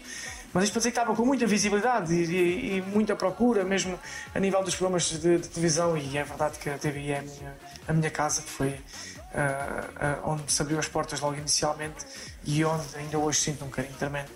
Mas 0.52 0.64
isto 0.64 0.72
para 0.74 0.80
dizer 0.80 0.90
que 0.92 0.98
estava 0.98 1.16
com 1.16 1.24
muita 1.24 1.46
visibilidade 1.46 2.12
e, 2.14 2.24
e- 2.24 2.76
e 2.78 2.82
muita 2.82 3.16
procura, 3.16 3.64
mesmo 3.64 3.98
a 4.34 4.38
nível 4.40 4.62
dos 4.62 4.74
programas 4.74 5.04
de, 5.04 5.38
de 5.38 5.48
televisão. 5.48 5.96
E 5.96 6.18
é 6.18 6.24
verdade 6.24 6.58
que 6.58 6.68
a 6.68 6.76
TVI 6.78 7.12
é 7.12 7.18
a 7.18 7.22
minha, 7.22 7.56
a 7.88 7.92
minha 7.92 8.10
casa, 8.10 8.42
que 8.42 8.50
foi 8.50 8.78
ah, 9.34 9.84
ah, 9.96 10.18
onde 10.24 10.52
se 10.52 10.60
abriu 10.60 10.78
as 10.78 10.86
portas 10.88 11.20
logo 11.20 11.36
inicialmente 11.36 12.04
e 12.44 12.62
onde 12.64 12.84
ainda 12.96 13.16
hoje 13.18 13.40
sinto 13.40 13.64
um 13.64 13.70
carinho 13.70 13.94
tremendo. 13.94 14.28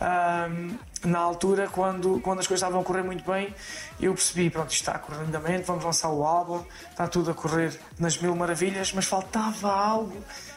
Ahm, 0.00 0.78
na 1.04 1.18
altura, 1.18 1.68
quando, 1.68 2.20
quando 2.20 2.38
as 2.40 2.46
coisas 2.46 2.62
estavam 2.62 2.80
a 2.80 2.84
correr 2.84 3.02
muito 3.02 3.24
bem, 3.30 3.54
eu 4.00 4.14
percebi: 4.14 4.48
pronto, 4.48 4.70
isto 4.70 4.80
está 4.80 4.92
a 4.92 4.98
correr 4.98 5.24
lindamente, 5.24 5.64
vamos 5.64 5.84
lançar 5.84 6.08
o 6.10 6.24
álbum, 6.24 6.64
está 6.90 7.06
tudo 7.06 7.30
a 7.30 7.34
correr 7.34 7.78
nas 7.98 8.16
mil 8.16 8.34
maravilhas, 8.34 8.92
mas 8.92 9.04
faltava 9.04 9.70
algo 9.72 10.12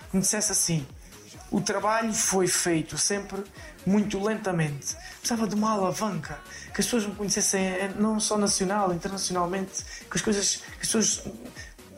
que 0.10 0.16
me 0.16 0.22
dissesse 0.22 0.52
assim: 0.52 0.88
o 1.52 1.60
trabalho 1.60 2.14
foi 2.14 2.48
feito 2.48 2.98
sempre 2.98 3.44
muito 3.86 4.22
lentamente. 4.24 4.96
Precisava 5.20 5.48
de 5.48 5.56
uma 5.56 5.72
alavanca, 5.72 6.40
que 6.74 6.82
as 6.82 6.86
pessoas 6.86 7.06
me 7.06 7.16
conhecessem 7.16 7.66
eh, 7.66 7.92
não 7.98 8.20
só 8.20 8.38
nacional, 8.38 8.94
internacionalmente, 8.94 9.84
que 10.10 10.18
as 10.18 10.22
coisas, 10.22 10.56
que 10.56 10.82
as 10.82 10.88
pessoas 10.88 11.24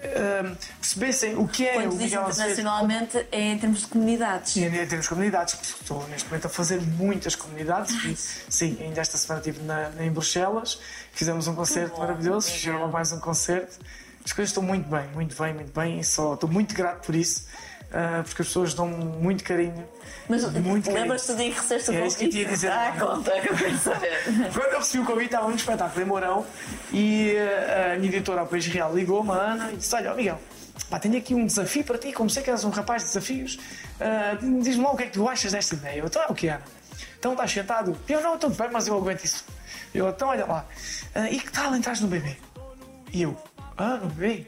ahm, 0.04 0.56
percebessem 0.80 1.36
o 1.36 1.48
que 1.48 1.66
é 1.66 1.74
Quando 1.74 1.94
o 1.94 1.96
Miguel 1.96 2.22
internacionalmente 2.30 3.26
é 3.32 3.42
em 3.42 3.58
termos 3.58 3.82
de 3.82 3.88
comunidades. 3.88 4.54
Sim, 4.54 4.66
em 4.66 4.72
termos 4.72 5.06
de 5.06 5.10
comunidades, 5.10 5.56
porque 5.56 5.82
estou 5.82 6.08
neste 6.08 6.28
momento 6.28 6.46
a 6.46 6.50
fazer 6.50 6.82
muitas 6.82 7.36
comunidades. 7.36 7.94
E, 8.06 8.52
sim, 8.52 8.78
ainda 8.82 9.02
esta 9.02 9.18
semana 9.18 9.42
estive 9.42 9.64
na, 9.64 9.92
em 10.00 10.12
Bruxelas, 10.12 10.80
fizemos 11.14 11.48
um 11.48 11.56
concerto 11.56 11.96
bom, 11.96 12.02
maravilhoso, 12.02 12.52
gerou 12.52 12.88
mais 12.90 13.12
um 13.12 13.20
concerto. 13.20 13.80
As 14.24 14.34
coisas 14.34 14.50
estão 14.50 14.64
muito 14.64 14.90
bem, 14.90 15.08
muito 15.14 15.40
bem, 15.40 15.54
muito 15.54 15.72
bem, 15.72 16.00
e 16.00 16.04
só 16.04 16.34
estou 16.34 16.50
muito 16.50 16.74
grato 16.74 17.06
por 17.06 17.14
isso, 17.14 17.46
ah, 17.96 18.22
porque 18.24 18.42
as 18.42 18.48
pessoas 18.50 18.74
dão 18.74 18.88
muito 18.88 19.44
carinho. 19.44 19.88
Mas 20.28 20.44
carinho. 20.44 20.82
lembras-te 20.94 21.34
dia 21.36 21.52
que 21.52 21.60
recebeste 21.60 21.90
o 21.90 21.94
É 21.94 21.98
convite? 22.02 22.08
isso 22.08 22.18
que 22.18 22.26
eu 22.26 22.30
tinha 22.30 22.48
a 22.48 22.52
dizer. 22.52 22.72
Ah, 22.72 22.96
conta, 23.00 23.32
que 23.32 23.50
eu 23.50 23.56
quero 23.56 23.78
saber. 23.78 24.24
Quando 24.54 24.74
eu 24.74 24.80
recebi 24.80 25.04
o 25.04 25.06
convite, 25.06 25.26
estava 25.26 25.48
num 25.48 25.56
espetáculo 25.56 26.02
em 26.02 26.06
Mourão 26.06 26.46
e 26.92 27.32
eh, 27.36 27.94
a 27.96 27.98
minha 28.00 28.12
editora 28.12 28.42
ao 28.42 28.48
País 28.48 28.66
Real 28.68 28.94
ligou-me, 28.94 29.32
a 29.32 29.36
Ana, 29.36 29.72
e 29.72 29.78
disse: 29.78 29.96
Olha, 29.96 30.12
ó 30.12 30.16
Miguel, 30.16 30.40
pá, 30.90 31.00
tenho 31.00 31.18
aqui 31.18 31.34
um 31.34 31.46
desafio 31.46 31.84
para 31.86 31.98
ti, 31.98 32.12
como 32.12 32.30
sei 32.30 32.44
que 32.44 32.52
és 32.52 32.64
um 32.66 32.70
rapaz 32.70 33.04
de 33.04 33.08
desafios, 33.08 33.58
ah, 34.02 34.38
diz-me 34.62 34.84
lá 34.84 34.92
o 34.92 34.98
que 34.98 35.04
é 35.04 35.06
que 35.06 35.14
tu 35.14 35.30
achas 35.30 35.54
desta 35.54 35.76
ideia. 35.76 36.00
Eu, 36.00 36.08
então 36.08 36.22
é 36.22 36.28
o 36.28 36.34
que, 36.36 36.48
Ana? 36.50 36.64
Então 37.18 37.32
estás 37.32 37.52
sentado? 37.52 37.98
Eu 38.10 38.22
não, 38.22 38.36
estou 38.36 38.50
bem, 38.50 38.70
mas 38.72 38.88
eu 38.88 38.98
aguento 38.98 39.24
isso. 39.24 39.46
Eu, 39.94 40.10
então 40.10 40.28
olha 40.28 40.46
lá, 40.46 40.66
ah, 41.16 41.30
e 41.30 41.40
que 41.40 41.52
tal 41.52 41.74
entras 41.74 42.02
no 42.02 42.08
bebê? 42.08 42.36
E 43.14 43.22
eu, 43.22 43.38
ah, 43.78 43.98
no 43.98 44.08
bebê? 44.10 44.46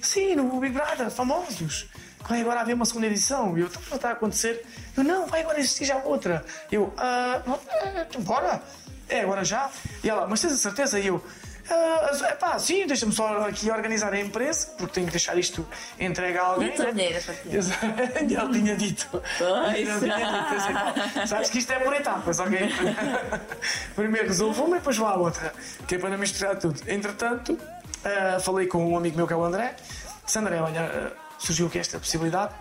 Sim, 0.00 0.36
no 0.36 0.58
Big 0.60 0.72
Brother, 0.74 1.10
famosos. 1.10 1.88
Vai 2.26 2.40
agora 2.40 2.60
haver 2.60 2.74
uma 2.74 2.84
segunda 2.84 3.06
edição. 3.06 3.56
E 3.56 3.62
eu, 3.62 3.70
não 3.88 3.96
está 3.96 4.10
a 4.10 4.12
acontecer. 4.12 4.64
Eu, 4.96 5.04
não, 5.04 5.26
vai 5.26 5.40
agora 5.42 5.58
existir 5.60 5.84
já 5.84 5.96
outra. 5.96 6.44
Eu, 6.70 6.92
ah, 6.96 7.42
é, 7.84 8.02
então 8.08 8.20
bora. 8.22 8.62
É, 9.08 9.20
agora 9.20 9.44
já. 9.44 9.70
E 10.02 10.10
ela, 10.10 10.26
mas 10.26 10.40
tens 10.40 10.52
a 10.52 10.56
certeza? 10.56 10.98
E 11.00 11.06
eu, 11.06 11.22
Ah, 11.70 12.10
epá, 12.30 12.58
sim, 12.58 12.86
deixa-me 12.86 13.12
só 13.12 13.46
aqui 13.46 13.70
organizar 13.70 14.12
a 14.12 14.18
empresa, 14.18 14.68
porque 14.78 14.94
tenho 14.94 15.06
que 15.06 15.12
deixar 15.12 15.36
isto 15.36 15.66
entregue 16.00 16.38
a 16.38 16.42
alguém. 16.42 16.68
E 16.72 16.72
a 16.72 16.76
tua 16.76 16.92
né? 16.92 16.92
a? 16.92 17.56
Exato. 17.56 17.86
Ele 18.20 18.60
tinha 18.60 18.76
dito. 18.76 19.06
Pois. 19.10 19.74
Ele 19.76 19.98
tinha 19.98 20.16
dito, 20.16 20.54
assim, 20.56 21.26
Sabes 21.26 21.50
que 21.50 21.58
isto 21.58 21.72
é 21.72 21.78
por 21.78 21.92
etapas, 21.94 22.38
ok? 22.38 22.58
Primeiro 23.94 24.28
resolvo 24.28 24.64
uma 24.64 24.76
e 24.76 24.78
depois 24.78 24.96
vou 24.96 25.08
à 25.08 25.16
outra, 25.16 25.52
que 25.86 25.94
é 25.96 25.98
para 25.98 26.10
não 26.10 26.18
misturar 26.18 26.56
tudo. 26.56 26.80
Entretanto, 26.86 27.58
ah, 28.04 28.40
falei 28.40 28.66
com 28.66 28.92
um 28.92 28.96
amigo 28.96 29.16
meu 29.16 29.26
que 29.26 29.32
é 29.34 29.36
o 29.36 29.44
André. 29.44 29.76
Disse, 30.24 30.38
André, 30.38 30.60
olha, 30.60 30.82
ah, 30.82 31.27
surgiu 31.38 31.66
aqui 31.66 31.78
esta 31.78 31.98
possibilidade. 31.98 32.54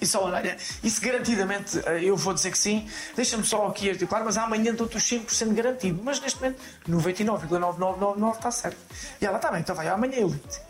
E 0.00 0.06
só, 0.06 0.24
olha, 0.24 0.56
isso 0.82 1.00
garantidamente 1.00 1.80
ah, 1.84 1.94
eu 1.94 2.16
vou 2.16 2.32
dizer 2.32 2.50
que 2.50 2.58
sim. 2.58 2.88
Deixa-me 3.16 3.44
só 3.44 3.66
aqui 3.66 3.90
articular, 3.90 4.24
mas 4.24 4.36
amanhã 4.36 4.72
dou-te 4.74 4.96
os 4.96 5.02
100% 5.02 5.54
garantido. 5.54 6.00
Mas 6.02 6.20
neste 6.20 6.40
momento, 6.40 6.60
99,9999 6.88 8.34
está 8.36 8.50
certo. 8.50 8.78
E 9.20 9.26
ela, 9.26 9.36
está 9.36 9.50
bem, 9.50 9.60
então 9.60 9.74
vai, 9.74 9.88
amanhã 9.88 10.18
eu 10.18 10.28
ligo-te. 10.28 10.60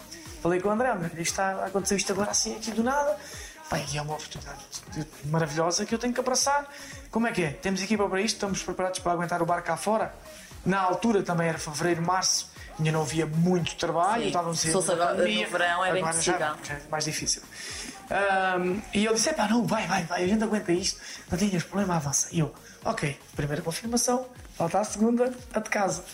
Falei 0.43 0.61
com 0.61 0.69
o 0.69 0.73
André, 0.73 0.91
olha, 0.91 1.07
isto 1.07 1.21
está, 1.21 1.67
aconteceu 1.67 1.97
isto 1.97 2.13
agora 2.13 2.31
assim, 2.31 2.57
aqui 2.57 2.71
do 2.71 2.83
nada. 2.83 3.17
Bem, 3.71 3.85
é 3.95 4.01
uma 4.01 4.15
oportunidade 4.15 4.65
maravilhosa 5.25 5.85
que 5.85 5.95
eu 5.95 5.99
tenho 5.99 6.15
que 6.15 6.21
abraçar. 6.21 6.67
Como 7.11 7.27
é 7.27 7.33
que 7.33 7.43
é? 7.43 7.51
Temos 7.51 7.83
equipa 7.83 8.09
para 8.09 8.21
isto? 8.21 8.37
Estamos 8.37 8.63
preparados 8.63 8.99
para 9.01 9.13
aguentar 9.13 9.43
o 9.43 9.47
barco 9.47 9.67
cá 9.67 9.77
fora? 9.77 10.15
Na 10.65 10.81
altura 10.81 11.23
também 11.23 11.49
era 11.49 11.59
fevereiro, 11.59 12.01
março, 12.01 12.51
ainda 12.79 12.93
não 12.93 13.03
havia 13.03 13.27
muito 13.27 13.75
trabalho, 13.77 14.23
Sim. 14.23 14.29
estávamos 14.29 14.61
Se 14.61 14.73
fosse 14.73 14.93
agora 14.93 15.15
no 15.15 15.25
verão, 15.25 15.85
era 15.85 15.99
agora 15.99 16.21
já, 16.21 16.57
é 16.71 16.91
mais 16.91 17.05
difícil. 17.05 17.43
Ahm, 18.11 18.81
e 18.95 19.05
ele 19.05 19.15
disse: 19.15 19.33
pá, 19.35 19.49
não, 19.49 19.67
vai, 19.67 19.87
vai, 19.87 20.05
vai, 20.05 20.25
a 20.25 20.27
gente 20.27 20.43
aguenta 20.43 20.73
isto, 20.73 21.01
não 21.31 21.39
tenhas 21.39 21.63
problema, 21.63 21.97
avança. 21.97 22.29
E 22.33 22.41
eu, 22.41 22.55
ok, 22.85 23.19
primeira 23.37 23.63
confirmação, 23.63 24.27
falta 24.57 24.81
a 24.81 24.85
segunda, 24.85 25.33
a 25.53 25.61
de 25.61 25.71
casa. 25.71 26.05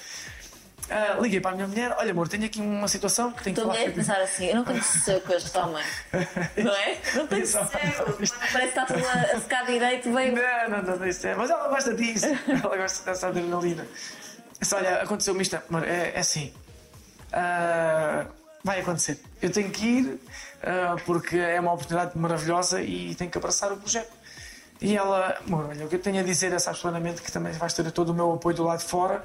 Ah, 0.91 1.17
liguei 1.19 1.41
para 1.41 1.53
a 1.53 1.55
minha 1.55 1.67
mulher: 1.67 1.95
olha, 1.99 2.11
amor, 2.11 2.29
tenho 2.29 2.45
aqui 2.45 2.61
uma 2.61 2.89
situação 2.89 3.33
que 3.33 3.43
tenho 3.43 3.55
que 3.55 3.61
Estou 3.61 3.73
falar 3.73 3.85
a 3.85 3.91
contigo." 3.91 4.07
pensar 4.07 4.23
assim, 4.23 4.47
eu 4.47 4.57
não 4.57 4.65
tenho 4.65 4.83
seu 4.83 5.21
com 5.21 5.33
este 5.33 5.57
homem. 5.57 5.85
Não 6.63 6.75
é? 6.75 6.99
Não 7.15 7.27
tenho 7.27 7.47
seu. 7.47 7.61
Exato. 7.61 7.79
Parece 7.79 8.35
que 8.53 8.57
está 8.65 8.85
tudo 8.85 9.07
a 9.07 9.37
a 9.37 9.41
ficar 9.41 9.65
direito, 9.65 10.13
bem. 10.13 10.33
Não, 10.33 10.69
não, 10.69 10.83
não, 10.83 10.97
não, 10.97 11.07
isso 11.07 11.27
é. 11.27 11.35
Mas 11.35 11.51
ela 11.51 11.69
gosta 11.69 11.95
disso. 11.95 12.27
ela 12.49 12.77
gosta 12.77 13.05
dessa 13.11 13.29
adrenalina. 13.29 13.87
Olha, 14.73 15.03
aconteceu-me 15.03 15.43
isto. 15.43 15.59
Mas 15.69 15.85
é, 15.85 16.13
é 16.15 16.19
assim. 16.21 16.53
Ah, 17.33 18.27
vai 18.63 18.81
acontecer. 18.81 19.21
Eu 19.43 19.51
tenho 19.51 19.71
que 19.71 19.85
ir 19.85 20.21
ah, 20.63 20.97
porque 21.05 21.37
é 21.37 21.59
uma 21.61 21.73
oportunidade 21.73 22.17
maravilhosa 22.17 22.81
e 22.81 23.15
tenho 23.15 23.31
que 23.31 23.39
abraçar 23.39 23.73
o 23.73 23.77
projeto. 23.77 24.13
E 24.81 24.97
ela, 24.97 25.39
amor, 25.47 25.67
olha, 25.71 25.87
o 25.87 25.89
que 25.89 25.97
eu 25.97 26.01
tenho 26.01 26.21
a 26.21 26.23
dizer 26.23 26.53
é 26.53 26.59
sabes 26.59 26.81
plenamente 26.81 27.23
que 27.23 27.31
também 27.33 27.53
vais 27.53 27.73
ter 27.73 27.91
todo 27.91 28.11
o 28.11 28.15
meu 28.15 28.33
apoio 28.33 28.57
do 28.57 28.65
lado 28.65 28.81
de 28.81 28.85
fora. 28.87 29.25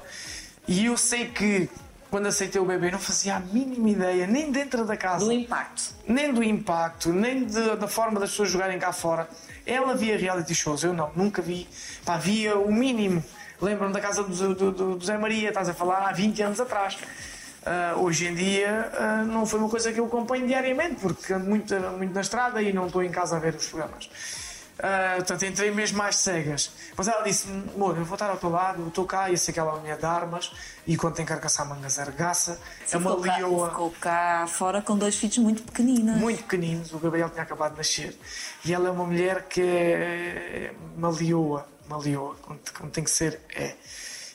E 0.66 0.86
eu 0.86 0.96
sei 0.96 1.26
que 1.28 1.68
quando 2.10 2.26
aceitei 2.26 2.60
o 2.60 2.64
bebê 2.64 2.90
não 2.90 2.98
fazia 2.98 3.36
a 3.36 3.40
mínima 3.40 3.90
ideia, 3.90 4.26
nem 4.26 4.50
dentro 4.50 4.84
da 4.84 4.96
casa 4.96 5.24
Do 5.24 5.32
impacto. 5.32 5.94
nem 6.08 6.32
do 6.32 6.42
impacto, 6.42 7.12
nem 7.12 7.44
de- 7.44 7.76
da 7.76 7.86
forma 7.88 8.18
das 8.18 8.30
pessoas 8.30 8.50
jogarem 8.50 8.78
cá 8.78 8.92
fora. 8.92 9.28
Ela 9.66 9.94
via 9.94 10.16
reality 10.16 10.54
shows, 10.54 10.82
eu 10.82 10.92
não, 10.92 11.10
nunca 11.14 11.40
vi. 11.42 11.68
Pá, 12.04 12.16
via 12.16 12.56
o 12.58 12.72
mínimo. 12.72 13.22
Lembro-me 13.60 13.92
da 13.92 14.00
casa 14.00 14.22
do, 14.22 14.54
do, 14.54 14.70
do- 14.96 15.04
Zé 15.04 15.18
Maria, 15.18 15.48
estás 15.48 15.68
a 15.68 15.74
falar 15.74 16.08
há 16.08 16.12
20 16.12 16.42
anos 16.42 16.60
atrás. 16.60 16.96
Ah, 17.64 17.94
hoje 17.96 18.26
em 18.26 18.34
dia 18.34 18.90
ah, 18.98 19.22
não 19.24 19.44
foi 19.44 19.58
uma 19.60 19.68
coisa 19.68 19.92
que 19.92 20.00
eu 20.00 20.06
acompanho 20.06 20.46
diariamente, 20.46 20.96
porque 21.00 21.32
ando 21.32 21.44
muito, 21.44 21.74
muito 21.98 22.14
na 22.14 22.22
estrada 22.22 22.62
e 22.62 22.72
não 22.72 22.86
estou 22.86 23.02
em 23.02 23.10
casa 23.10 23.36
a 23.36 23.38
ver 23.38 23.54
os 23.54 23.66
programas. 23.66 24.08
Ah, 24.82 25.16
portanto, 25.16 25.44
entrei 25.44 25.70
mesmo 25.70 25.98
mais 25.98 26.16
cegas. 26.16 26.70
Mas 26.96 27.06
ela 27.06 27.22
disse: 27.22 27.46
Amor, 27.74 27.98
eu 27.98 28.04
vou 28.06 28.14
estar 28.14 28.30
ao 28.30 28.38
teu 28.38 28.48
lado, 28.48 28.88
estou 28.88 29.04
cá, 29.04 29.30
e 29.30 29.36
sei 29.36 29.52
que 29.52 29.60
ela 29.60 29.68
é 29.68 29.72
uma 29.74 29.80
mulher 29.80 29.98
de 29.98 30.06
armas, 30.06 30.50
e 30.86 30.96
quando 30.96 31.16
tem 31.16 31.26
que 31.26 31.32
arcaçar 31.34 31.68
mangas, 31.68 31.98
argaça. 31.98 32.58
É 32.90 32.96
uma 32.96 33.10
ficou, 33.10 33.22
cá, 33.24 33.36
leoa 33.36 33.68
ficou 33.68 33.94
cá 34.00 34.46
fora 34.48 34.80
com 34.80 34.96
dois 34.96 35.16
filhos 35.16 35.36
muito 35.36 35.62
pequeninos. 35.62 36.16
muito 36.16 36.42
pequeninos, 36.44 36.94
o 36.94 36.98
Gabriel 36.98 37.28
tinha 37.28 37.42
acabado 37.42 37.72
de 37.72 37.76
nascer. 37.78 38.18
E 38.64 38.72
ela 38.72 38.88
é 38.88 38.90
uma 38.90 39.04
mulher 39.04 39.42
que 39.50 39.60
é 39.60 40.72
uma 40.96 41.10
leoa, 41.10 41.66
como, 42.42 42.60
como 42.76 42.90
tem 42.90 43.04
que 43.04 43.10
ser, 43.10 43.40
é. 43.54 43.74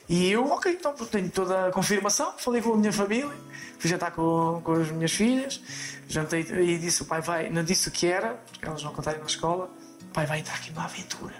E 0.08 0.30
eu, 0.30 0.46
ok, 0.52 0.72
então 0.72 0.94
tenho 0.94 1.28
toda 1.30 1.68
a 1.68 1.72
confirmação, 1.72 2.32
falei 2.38 2.62
com 2.62 2.74
a 2.74 2.76
minha 2.76 2.92
família, 2.92 3.34
fui 3.78 3.90
jantar 3.90 4.12
com, 4.12 4.60
com 4.62 4.72
as 4.74 4.90
minhas 4.90 5.12
filhas, 5.12 5.60
jantei 6.08 6.42
e 6.42 6.78
disse: 6.78 7.02
o 7.02 7.06
pai 7.06 7.20
vai, 7.20 7.50
não 7.50 7.64
disse 7.64 7.88
o 7.88 7.90
que 7.90 8.06
era, 8.06 8.34
porque 8.52 8.66
elas 8.66 8.82
não 8.82 8.92
contaram 8.92 9.18
na 9.18 9.26
escola, 9.26 9.68
o 10.02 10.12
pai 10.12 10.26
vai 10.26 10.38
entrar 10.38 10.54
aqui 10.54 10.70
numa 10.70 10.84
aventura. 10.84 11.34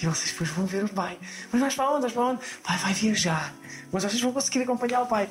E 0.00 0.06
vocês 0.06 0.30
depois 0.30 0.48
vão 0.50 0.64
ver 0.64 0.84
o 0.84 0.88
pai. 0.88 1.18
Mas 1.50 1.60
vais 1.60 1.74
para 1.74 1.90
onde? 1.90 2.02
Vais 2.02 2.12
para 2.12 2.22
onde? 2.22 2.40
O 2.40 2.62
pai 2.62 2.78
vai 2.78 2.94
viajar. 2.94 3.52
Mas 3.90 4.04
vocês 4.04 4.22
vão 4.22 4.32
conseguir 4.32 4.62
acompanhar 4.62 5.02
o 5.02 5.06
pai. 5.06 5.28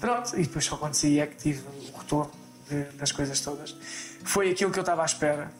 Pronto. 0.00 0.34
E 0.38 0.42
depois 0.42 0.64
só 0.64 0.76
quando 0.78 0.94
saí 0.94 1.20
é 1.20 1.26
que 1.26 1.36
tive 1.36 1.62
o 1.92 1.98
retorno 1.98 2.32
das 2.94 3.12
coisas 3.12 3.38
todas. 3.40 3.76
Foi 4.24 4.50
aquilo 4.50 4.70
que 4.72 4.78
eu 4.78 4.82
estava 4.82 5.02
à 5.02 5.04
espera. 5.04 5.52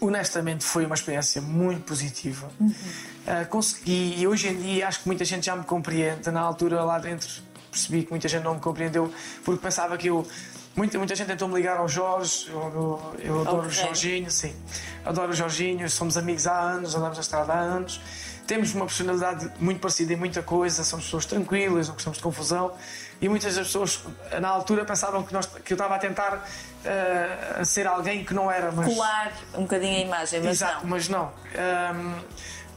Honestamente, 0.00 0.64
foi 0.64 0.86
uma 0.86 0.94
experiência 0.94 1.42
muito 1.42 1.82
positiva. 1.82 2.48
Ah, 3.26 3.44
consegui, 3.44 4.14
e 4.16 4.26
hoje 4.26 4.48
em 4.48 4.60
dia 4.60 4.88
acho 4.88 5.00
que 5.00 5.08
muita 5.08 5.24
gente 5.24 5.46
já 5.46 5.56
me 5.56 5.64
compreende. 5.64 6.30
Na 6.30 6.40
altura, 6.40 6.82
lá 6.84 6.98
dentro, 6.98 7.28
percebi 7.70 8.04
que 8.04 8.10
muita 8.10 8.28
gente 8.28 8.42
não 8.42 8.54
me 8.54 8.60
compreendeu 8.60 9.12
porque 9.44 9.60
pensava 9.62 9.96
que 9.98 10.08
eu. 10.08 10.26
Muita, 10.76 10.98
muita 10.98 11.14
gente 11.16 11.26
tentou 11.26 11.48
me 11.48 11.54
ligar 11.54 11.78
ao 11.78 11.88
Jorge, 11.88 12.48
eu, 12.48 13.14
eu, 13.18 13.40
adoro 13.40 13.56
o 13.56 13.66
Ok. 13.66 13.70
Jorginho, 13.70 14.30
sim. 14.30 14.54
Adoro 15.04 15.32
o 15.32 15.34
Jorginho, 15.34 15.88
somos 15.90 16.16
amigos 16.16 16.46
há 16.46 16.58
anos, 16.58 16.94
andamos 16.94 17.16
na 17.16 17.22
estrada 17.22 17.52
há 17.52 17.58
anos. 17.58 18.00
Temos 18.46 18.74
uma 18.74 18.86
personalidade 18.86 19.50
muito 19.58 19.80
parecida 19.80 20.14
em 20.14 20.16
muita 20.16 20.42
coisa, 20.42 20.82
somos 20.82 21.04
pessoas 21.04 21.26
tranquilas, 21.26 21.88
não 21.88 21.94
gostamos 21.94 22.16
de 22.16 22.22
confusão. 22.22 22.72
E 23.20 23.28
muitas 23.28 23.56
das 23.56 23.66
pessoas, 23.66 24.00
na 24.40 24.48
altura, 24.48 24.84
pensavam 24.84 25.22
que, 25.22 25.34
nós, 25.34 25.46
que 25.46 25.72
eu 25.72 25.74
estava 25.74 25.96
a 25.96 25.98
tentar 25.98 26.48
ah, 26.86 27.64
ser 27.64 27.86
alguém 27.86 28.24
que 28.24 28.32
não 28.32 28.50
era, 28.50 28.70
mas. 28.72 28.86
Colar 28.86 29.32
um 29.54 29.62
bocadinho 29.62 29.96
a 29.96 30.00
imagem, 30.00 30.40
mas 30.40 30.52
Exato, 30.52 30.82
não. 30.82 30.90
mas 30.90 31.08
não. 31.08 31.32
Ahm, 31.54 32.14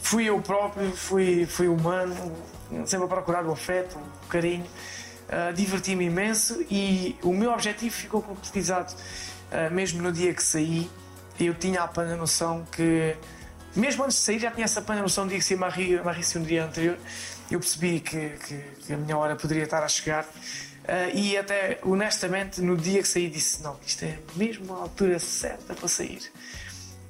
fui 0.02 0.26
eu 0.26 0.42
próprio, 0.42 0.92
fui, 0.92 1.46
fui 1.46 1.68
humano, 1.68 2.36
sempre 2.86 3.06
a 3.06 3.08
procurar 3.08 3.46
o 3.46 3.52
afeto, 3.52 3.98
o 4.26 4.28
carinho. 4.28 4.66
Ah, 5.32 5.52
Diverti-me 5.52 6.06
imenso 6.06 6.62
e 6.70 7.16
o 7.24 7.32
meu 7.34 7.52
objetivo 7.52 7.96
ficou 7.96 8.22
concretizado. 8.22 8.94
Ah, 9.52 9.70
mesmo 9.70 10.02
no 10.02 10.12
dia 10.12 10.34
que 10.34 10.44
saí, 10.44 10.90
eu 11.40 11.54
tinha 11.54 11.82
a 11.82 11.88
plena 11.88 12.16
noção 12.18 12.66
que, 12.72 13.16
mesmo 13.76 14.04
antes 14.04 14.18
de 14.18 14.24
sair, 14.24 14.40
já 14.40 14.52
tinha 14.52 14.66
essa 14.66 14.82
plena 14.82 15.02
noção 15.02 15.26
de 15.28 15.36
que 15.36 15.42
se 15.42 15.56
Marie 15.56 16.00
um 16.36 16.44
dia 16.44 16.66
anterior, 16.66 16.98
eu 17.50 17.60
percebi 17.60 18.00
que, 18.00 18.30
que- 18.46 18.64
que 18.86 18.94
a 18.94 18.98
minha 18.98 19.18
hora 19.18 19.36
poderia 19.36 19.64
estar 19.64 19.82
a 19.84 19.88
chegar. 19.88 20.26
Ah, 20.88 21.08
e 21.14 21.38
até, 21.38 21.80
honestamente, 21.84 22.60
no 22.62 22.76
dia 22.76 23.02
que 23.02 23.08
saí, 23.08 23.30
disse: 23.30 23.62
Não, 23.64 23.80
isto 23.86 24.04
é 24.04 24.18
mesmo 24.36 24.74
a 24.74 24.80
altura 24.80 25.18
certa 25.20 25.74
para 25.74 25.88
sair 25.88 26.22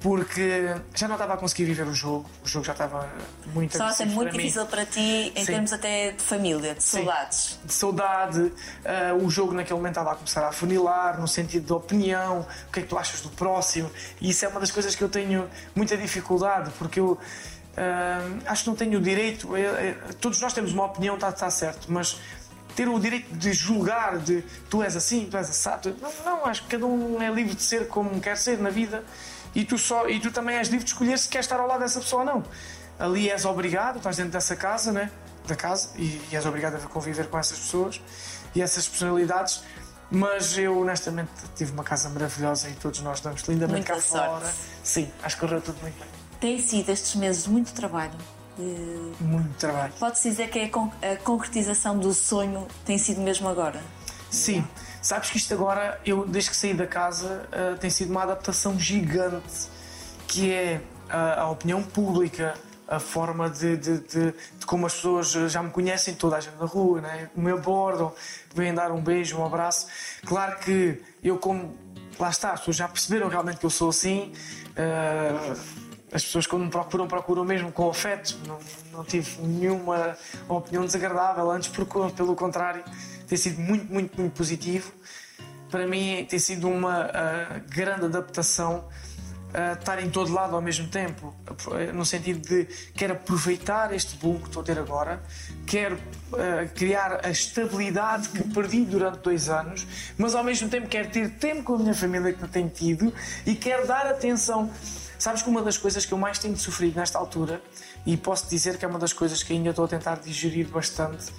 porque 0.02 0.74
já 0.94 1.06
não 1.06 1.14
estava 1.14 1.34
a 1.34 1.36
conseguir 1.36 1.64
viver 1.64 1.86
o 1.86 1.94
jogo, 1.94 2.28
o 2.44 2.48
jogo 2.48 2.64
já 2.64 2.72
estava 2.72 3.08
muito 3.54 3.72
Estava 3.72 3.90
a 3.90 3.94
ser 3.94 4.06
muito 4.06 4.28
para 4.30 4.32
mim. 4.32 4.38
difícil 4.38 4.66
para 4.66 4.84
ti 4.84 5.32
em 5.34 5.40
Sim. 5.40 5.46
termos 5.52 5.72
até 5.72 6.10
de 6.12 6.22
família, 6.22 6.74
de 6.74 6.82
saudades. 6.82 7.58
de 7.64 7.72
saudade, 7.72 8.52
ah, 8.84 9.14
o 9.14 9.30
jogo 9.30 9.52
naquele 9.54 9.76
momento 9.76 9.92
estava 9.92 10.12
a 10.12 10.14
começar 10.16 10.46
a 10.46 10.52
funilar, 10.52 11.20
no 11.20 11.28
sentido 11.28 11.66
de 11.66 11.72
opinião, 11.72 12.40
o 12.68 12.72
que 12.72 12.80
é 12.80 12.82
que 12.82 12.88
tu 12.88 12.98
achas 12.98 13.20
do 13.20 13.28
próximo, 13.30 13.90
e 14.20 14.30
isso 14.30 14.44
é 14.44 14.48
uma 14.48 14.58
das 14.60 14.70
coisas 14.72 14.94
que 14.94 15.02
eu 15.04 15.08
tenho 15.08 15.48
muita 15.74 15.96
dificuldade, 15.96 16.70
porque 16.78 16.98
eu 16.98 17.16
ah, 17.76 18.28
acho 18.46 18.64
que 18.64 18.68
não 18.70 18.76
tenho 18.76 18.98
o 18.98 19.02
direito, 19.02 19.54
é- 19.56 19.60
é- 19.60 19.92
todos 20.20 20.40
nós 20.40 20.52
temos 20.52 20.72
uma 20.72 20.84
opinião, 20.86 21.14
está 21.14 21.28
está 21.28 21.48
certo, 21.48 21.86
mas 21.90 22.18
ter 22.74 22.88
o 22.88 22.98
direito 22.98 23.32
de 23.36 23.52
julgar, 23.52 24.18
de 24.18 24.42
tu 24.68 24.82
és 24.82 24.96
assim, 24.96 25.28
tu 25.30 25.36
és 25.36 25.48
assado, 25.48 25.94
não, 26.00 26.10
não, 26.24 26.46
acho 26.46 26.62
que 26.64 26.70
cada 26.70 26.86
um 26.86 27.20
é 27.22 27.30
livre 27.30 27.54
de 27.54 27.62
ser 27.62 27.86
como 27.86 28.18
quer 28.20 28.36
ser 28.36 28.58
na 28.58 28.70
vida, 28.70 29.04
e 29.54 29.64
tu, 29.64 29.76
só, 29.78 30.08
e 30.08 30.18
tu 30.20 30.30
também 30.30 30.56
és 30.56 30.68
livre 30.68 30.84
de 30.84 30.90
escolher 30.92 31.18
se 31.18 31.28
queres 31.28 31.46
estar 31.46 31.60
ao 31.60 31.66
lado 31.66 31.80
dessa 31.80 32.00
pessoa 32.00 32.22
ou 32.22 32.26
não. 32.26 32.42
Ali 32.98 33.30
és 33.30 33.44
obrigado, 33.44 33.96
estás 33.98 34.16
dentro 34.16 34.32
dessa 34.32 34.54
casa, 34.56 34.92
né? 34.92 35.10
da 35.46 35.56
casa, 35.56 35.88
e, 35.96 36.22
e 36.30 36.36
és 36.36 36.46
obrigado 36.46 36.76
a 36.76 36.78
conviver 36.78 37.26
com 37.28 37.36
essas 37.36 37.58
pessoas 37.58 38.00
e 38.54 38.62
essas 38.62 38.86
personalidades. 38.86 39.62
Mas 40.08 40.56
eu, 40.56 40.78
honestamente, 40.78 41.30
tive 41.56 41.72
uma 41.72 41.82
casa 41.82 42.08
maravilhosa 42.10 42.68
e 42.68 42.74
todos 42.74 43.00
nós 43.00 43.20
damos 43.20 43.42
lindamente 43.42 43.86
cá 43.86 44.00
sorte. 44.00 44.26
fora. 44.28 44.52
Sim, 44.84 45.10
acho 45.22 45.36
que 45.36 45.40
correu 45.40 45.60
tudo 45.60 45.80
muito 45.82 45.98
bem. 45.98 46.08
Tem 46.38 46.60
sido 46.60 46.90
estes 46.90 47.14
meses 47.16 47.44
de 47.44 47.50
muito 47.50 47.72
trabalho. 47.72 48.12
de- 48.58 49.12
Muito 49.24 49.56
trabalho. 49.56 49.92
Pode-se 49.98 50.28
dizer 50.30 50.48
que 50.50 50.58
é 50.58 50.64
a 50.66 50.68
con- 50.70 50.92
a 51.02 51.16
concretização 51.24 51.98
do 51.98 52.12
sonho 52.12 52.68
tem 52.84 52.98
sido 52.98 53.20
mesmo 53.22 53.48
agora. 53.48 53.80
Sim, 54.30 54.64
sabes 55.02 55.28
que 55.30 55.36
isto 55.36 55.52
agora, 55.52 56.00
eu 56.06 56.24
desde 56.26 56.50
que 56.50 56.56
saí 56.56 56.72
da 56.74 56.86
casa, 56.86 57.46
ah, 57.52 57.76
tem 57.78 57.90
sido 57.90 58.10
uma 58.10 58.22
adaptação 58.22 58.78
gigante, 58.78 59.68
que 60.26 60.52
é 60.52 60.80
ah, 61.10 61.42
a 61.42 61.50
opinião 61.50 61.82
pública, 61.82 62.54
a 62.88 62.98
forma 62.98 63.48
de, 63.50 63.76
de- 63.76 63.98
de- 64.00 64.32
de 64.58 64.66
como 64.66 64.86
as 64.86 64.94
pessoas 64.94 65.30
já 65.30 65.62
me 65.62 65.70
conhecem, 65.70 66.14
toda 66.14 66.36
a 66.36 66.40
gente 66.40 66.56
na 66.58 66.66
rua, 66.66 67.00
né? 67.00 67.30
me 67.34 67.50
abordam, 67.50 68.12
vêm 68.54 68.72
dar 68.74 68.90
um 68.92 69.00
beijo, 69.02 69.38
um 69.38 69.44
abraço. 69.46 69.86
Claro 70.26 70.58
que 70.58 71.00
eu, 71.22 71.38
como 71.38 71.76
lá 72.18 72.28
está, 72.30 72.52
as 72.52 72.60
pessoas 72.60 72.76
já 72.76 72.88
perceberam 72.88 73.28
realmente 73.28 73.56
que 73.58 73.66
eu 73.66 73.70
sou 73.70 73.88
assim. 73.90 74.32
ah, 74.76 75.54
as 76.14 76.22
pessoas 76.24 76.46
quando 76.46 76.64
me 76.66 76.70
procuram, 76.70 77.08
procuram 77.08 77.42
mesmo 77.42 77.72
com 77.72 77.88
afeto. 77.88 78.38
Não, 78.46 78.58
não 78.92 79.02
tive 79.02 79.40
nenhuma 79.40 80.14
opinião 80.46 80.84
desagradável 80.84 81.50
antes, 81.50 81.70
pelo 81.70 82.36
contrário, 82.36 82.84
tem 83.32 83.38
sido 83.38 83.62
muito, 83.62 83.90
muito, 83.90 84.20
muito 84.20 84.34
positivo. 84.34 84.92
Para 85.70 85.86
mim 85.86 86.26
tem 86.28 86.38
sido 86.38 86.68
uma 86.68 87.04
ah, 87.04 87.60
grande 87.66 88.04
adaptação 88.04 88.86
a 89.54 89.72
estar 89.72 90.02
em 90.02 90.10
todo 90.10 90.30
lado 90.30 90.54
ao 90.54 90.60
mesmo 90.60 90.88
tempo, 90.88 91.34
no 91.94 92.04
sentido 92.04 92.46
de 92.46 92.66
quero 92.94 93.14
aproveitar 93.14 93.92
este 93.94 94.16
boom 94.16 94.38
que 94.38 94.48
estou 94.48 94.62
a 94.62 94.64
ter 94.66 94.78
agora, 94.78 95.22
quero 95.66 95.98
ah, 96.34 96.66
criar 96.74 97.24
a 97.24 97.30
estabilidade 97.30 98.28
que 98.28 98.44
perdi 98.52 98.84
durante 98.84 99.20
dois 99.20 99.48
anos, 99.48 99.86
mas 100.18 100.34
ao 100.34 100.44
mesmo 100.44 100.68
tempo 100.68 100.86
quero 100.86 101.08
ter 101.08 101.30
tempo 101.30 101.62
com 101.62 101.76
a 101.76 101.78
minha 101.78 101.94
família 101.94 102.34
que 102.34 102.40
não 102.42 102.48
tenho 102.48 102.68
tido 102.68 103.14
e 103.46 103.54
quero 103.54 103.86
dar 103.86 104.06
atenção. 104.06 104.70
Sabes 105.18 105.40
que 105.40 105.48
uma 105.48 105.62
das 105.62 105.78
coisas 105.78 106.04
que 106.04 106.12
eu 106.12 106.18
mais 106.18 106.38
tenho 106.38 106.56
sofrido 106.56 106.98
nesta 106.98 107.18
altura, 107.18 107.62
e 108.04 108.14
posso 108.14 108.50
dizer 108.50 108.76
que 108.76 108.84
é 108.84 108.88
uma 108.88 108.98
das 108.98 109.14
coisas 109.14 109.42
que 109.42 109.54
ainda 109.54 109.70
estou 109.70 109.86
a 109.86 109.88
tentar 109.88 110.16
digerir 110.16 110.68
bastante, 110.68 111.32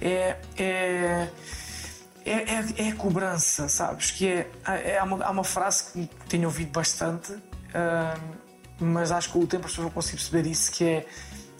é, 0.00 0.36
é 0.58 1.28
é, 2.26 2.32
é, 2.32 2.88
é 2.88 2.90
a 2.90 2.96
cobrança, 2.96 3.68
sabes? 3.68 4.10
Que 4.10 4.26
é, 4.26 4.50
é, 4.66 4.98
há, 4.98 5.04
uma, 5.04 5.24
há 5.24 5.30
uma 5.30 5.44
frase 5.44 5.92
que 5.92 6.10
tenho 6.28 6.46
ouvido 6.46 6.72
bastante, 6.72 7.32
ah, 7.72 8.18
mas 8.80 9.12
acho 9.12 9.28
que 9.28 9.34
com 9.34 9.44
o 9.44 9.46
tempo 9.46 9.66
as 9.66 9.70
pessoas 9.70 9.84
vão 9.84 9.94
conseguir 9.94 10.16
perceber 10.16 10.50
isso, 10.50 10.72
que 10.72 10.84
é 10.84 11.06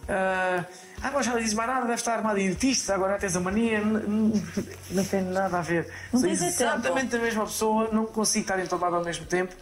ah, 0.09 0.64
agora 1.03 1.22
já 1.22 1.32
não 1.32 1.39
dizes 1.39 1.55
mais 1.55 1.68
nada, 1.68 1.82
deve 1.82 1.95
estar 1.95 2.14
armado 2.14 2.39
em 2.39 2.49
artista, 2.49 2.95
agora 2.95 3.18
tens 3.18 3.37
a 3.37 3.41
mania, 3.41 3.80
não 3.80 5.05
tem 5.05 5.22
nada 5.22 5.59
a 5.59 5.62
ver. 5.62 5.89
Sou 6.11 6.26
exatamente 6.26 7.14
a 7.14 7.18
mesma 7.18 7.45
pessoa, 7.45 7.89
não 7.93 8.07
consigo 8.07 8.43
estar 8.43 8.59
em 8.59 8.66
todo 8.66 8.80
lado 8.80 8.97
ao 8.97 9.05
mesmo 9.05 9.26
tempo. 9.26 9.55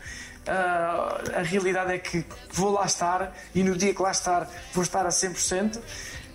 Ah, 0.46 1.20
a 1.36 1.42
realidade 1.42 1.92
é 1.92 1.98
que 1.98 2.24
vou 2.52 2.72
lá 2.72 2.84
estar 2.84 3.34
e 3.54 3.62
no 3.62 3.76
dia 3.76 3.94
que 3.94 4.02
lá 4.02 4.10
estar 4.10 4.48
vou 4.72 4.82
estar 4.82 5.06
a 5.06 5.10
100%. 5.10 5.78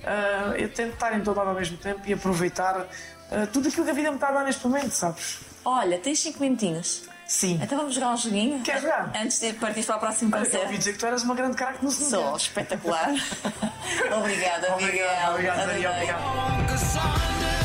Ah, 0.05 0.53
eu 0.57 0.69
tento 0.69 0.93
estar 0.93 1.17
em 1.17 1.21
todo 1.21 1.37
lado 1.37 1.49
ao 1.49 1.55
mesmo 1.55 1.77
tempo 1.77 2.01
e 2.05 2.13
aproveitar 2.13 2.87
ah, 3.31 3.47
tudo 3.51 3.67
aquilo 3.67 3.85
que 3.85 3.91
a 3.91 3.93
vida 3.93 4.09
me 4.09 4.15
está 4.15 4.29
a 4.29 4.31
dar 4.31 4.43
neste 4.43 4.65
momento, 4.65 4.91
sabes? 4.91 5.39
Olha, 5.65 5.97
tens 5.99 6.19
5 6.19 6.39
minutinhos. 6.41 7.03
Sim. 7.27 7.59
Então 7.61 7.77
vamos 7.77 7.93
jogar 7.93 8.11
um 8.13 8.17
joguinho? 8.17 8.59
Quer 8.63 8.81
jogar? 8.81 9.11
Antes 9.15 9.39
de 9.39 9.53
partir 9.53 9.83
para 9.83 9.97
o 9.97 9.99
próximo 9.99 10.31
Olha, 10.35 10.39
eu 10.39 10.45
ouvi 10.45 10.51
concerto. 10.57 10.77
dizer 10.79 10.93
que 10.93 10.97
tu 10.99 11.05
eras 11.05 11.21
uma 11.23 11.35
grande 11.35 11.55
craque 11.55 11.85
no 11.85 11.91
Sou 11.91 12.35
espetacular. 12.35 13.09
Obrigada, 14.17 14.73
Obrigado, 14.73 14.81
Miguel. 14.81 15.31
obrigado, 15.31 15.67
Maria, 15.67 15.91
obrigado. 15.91 17.58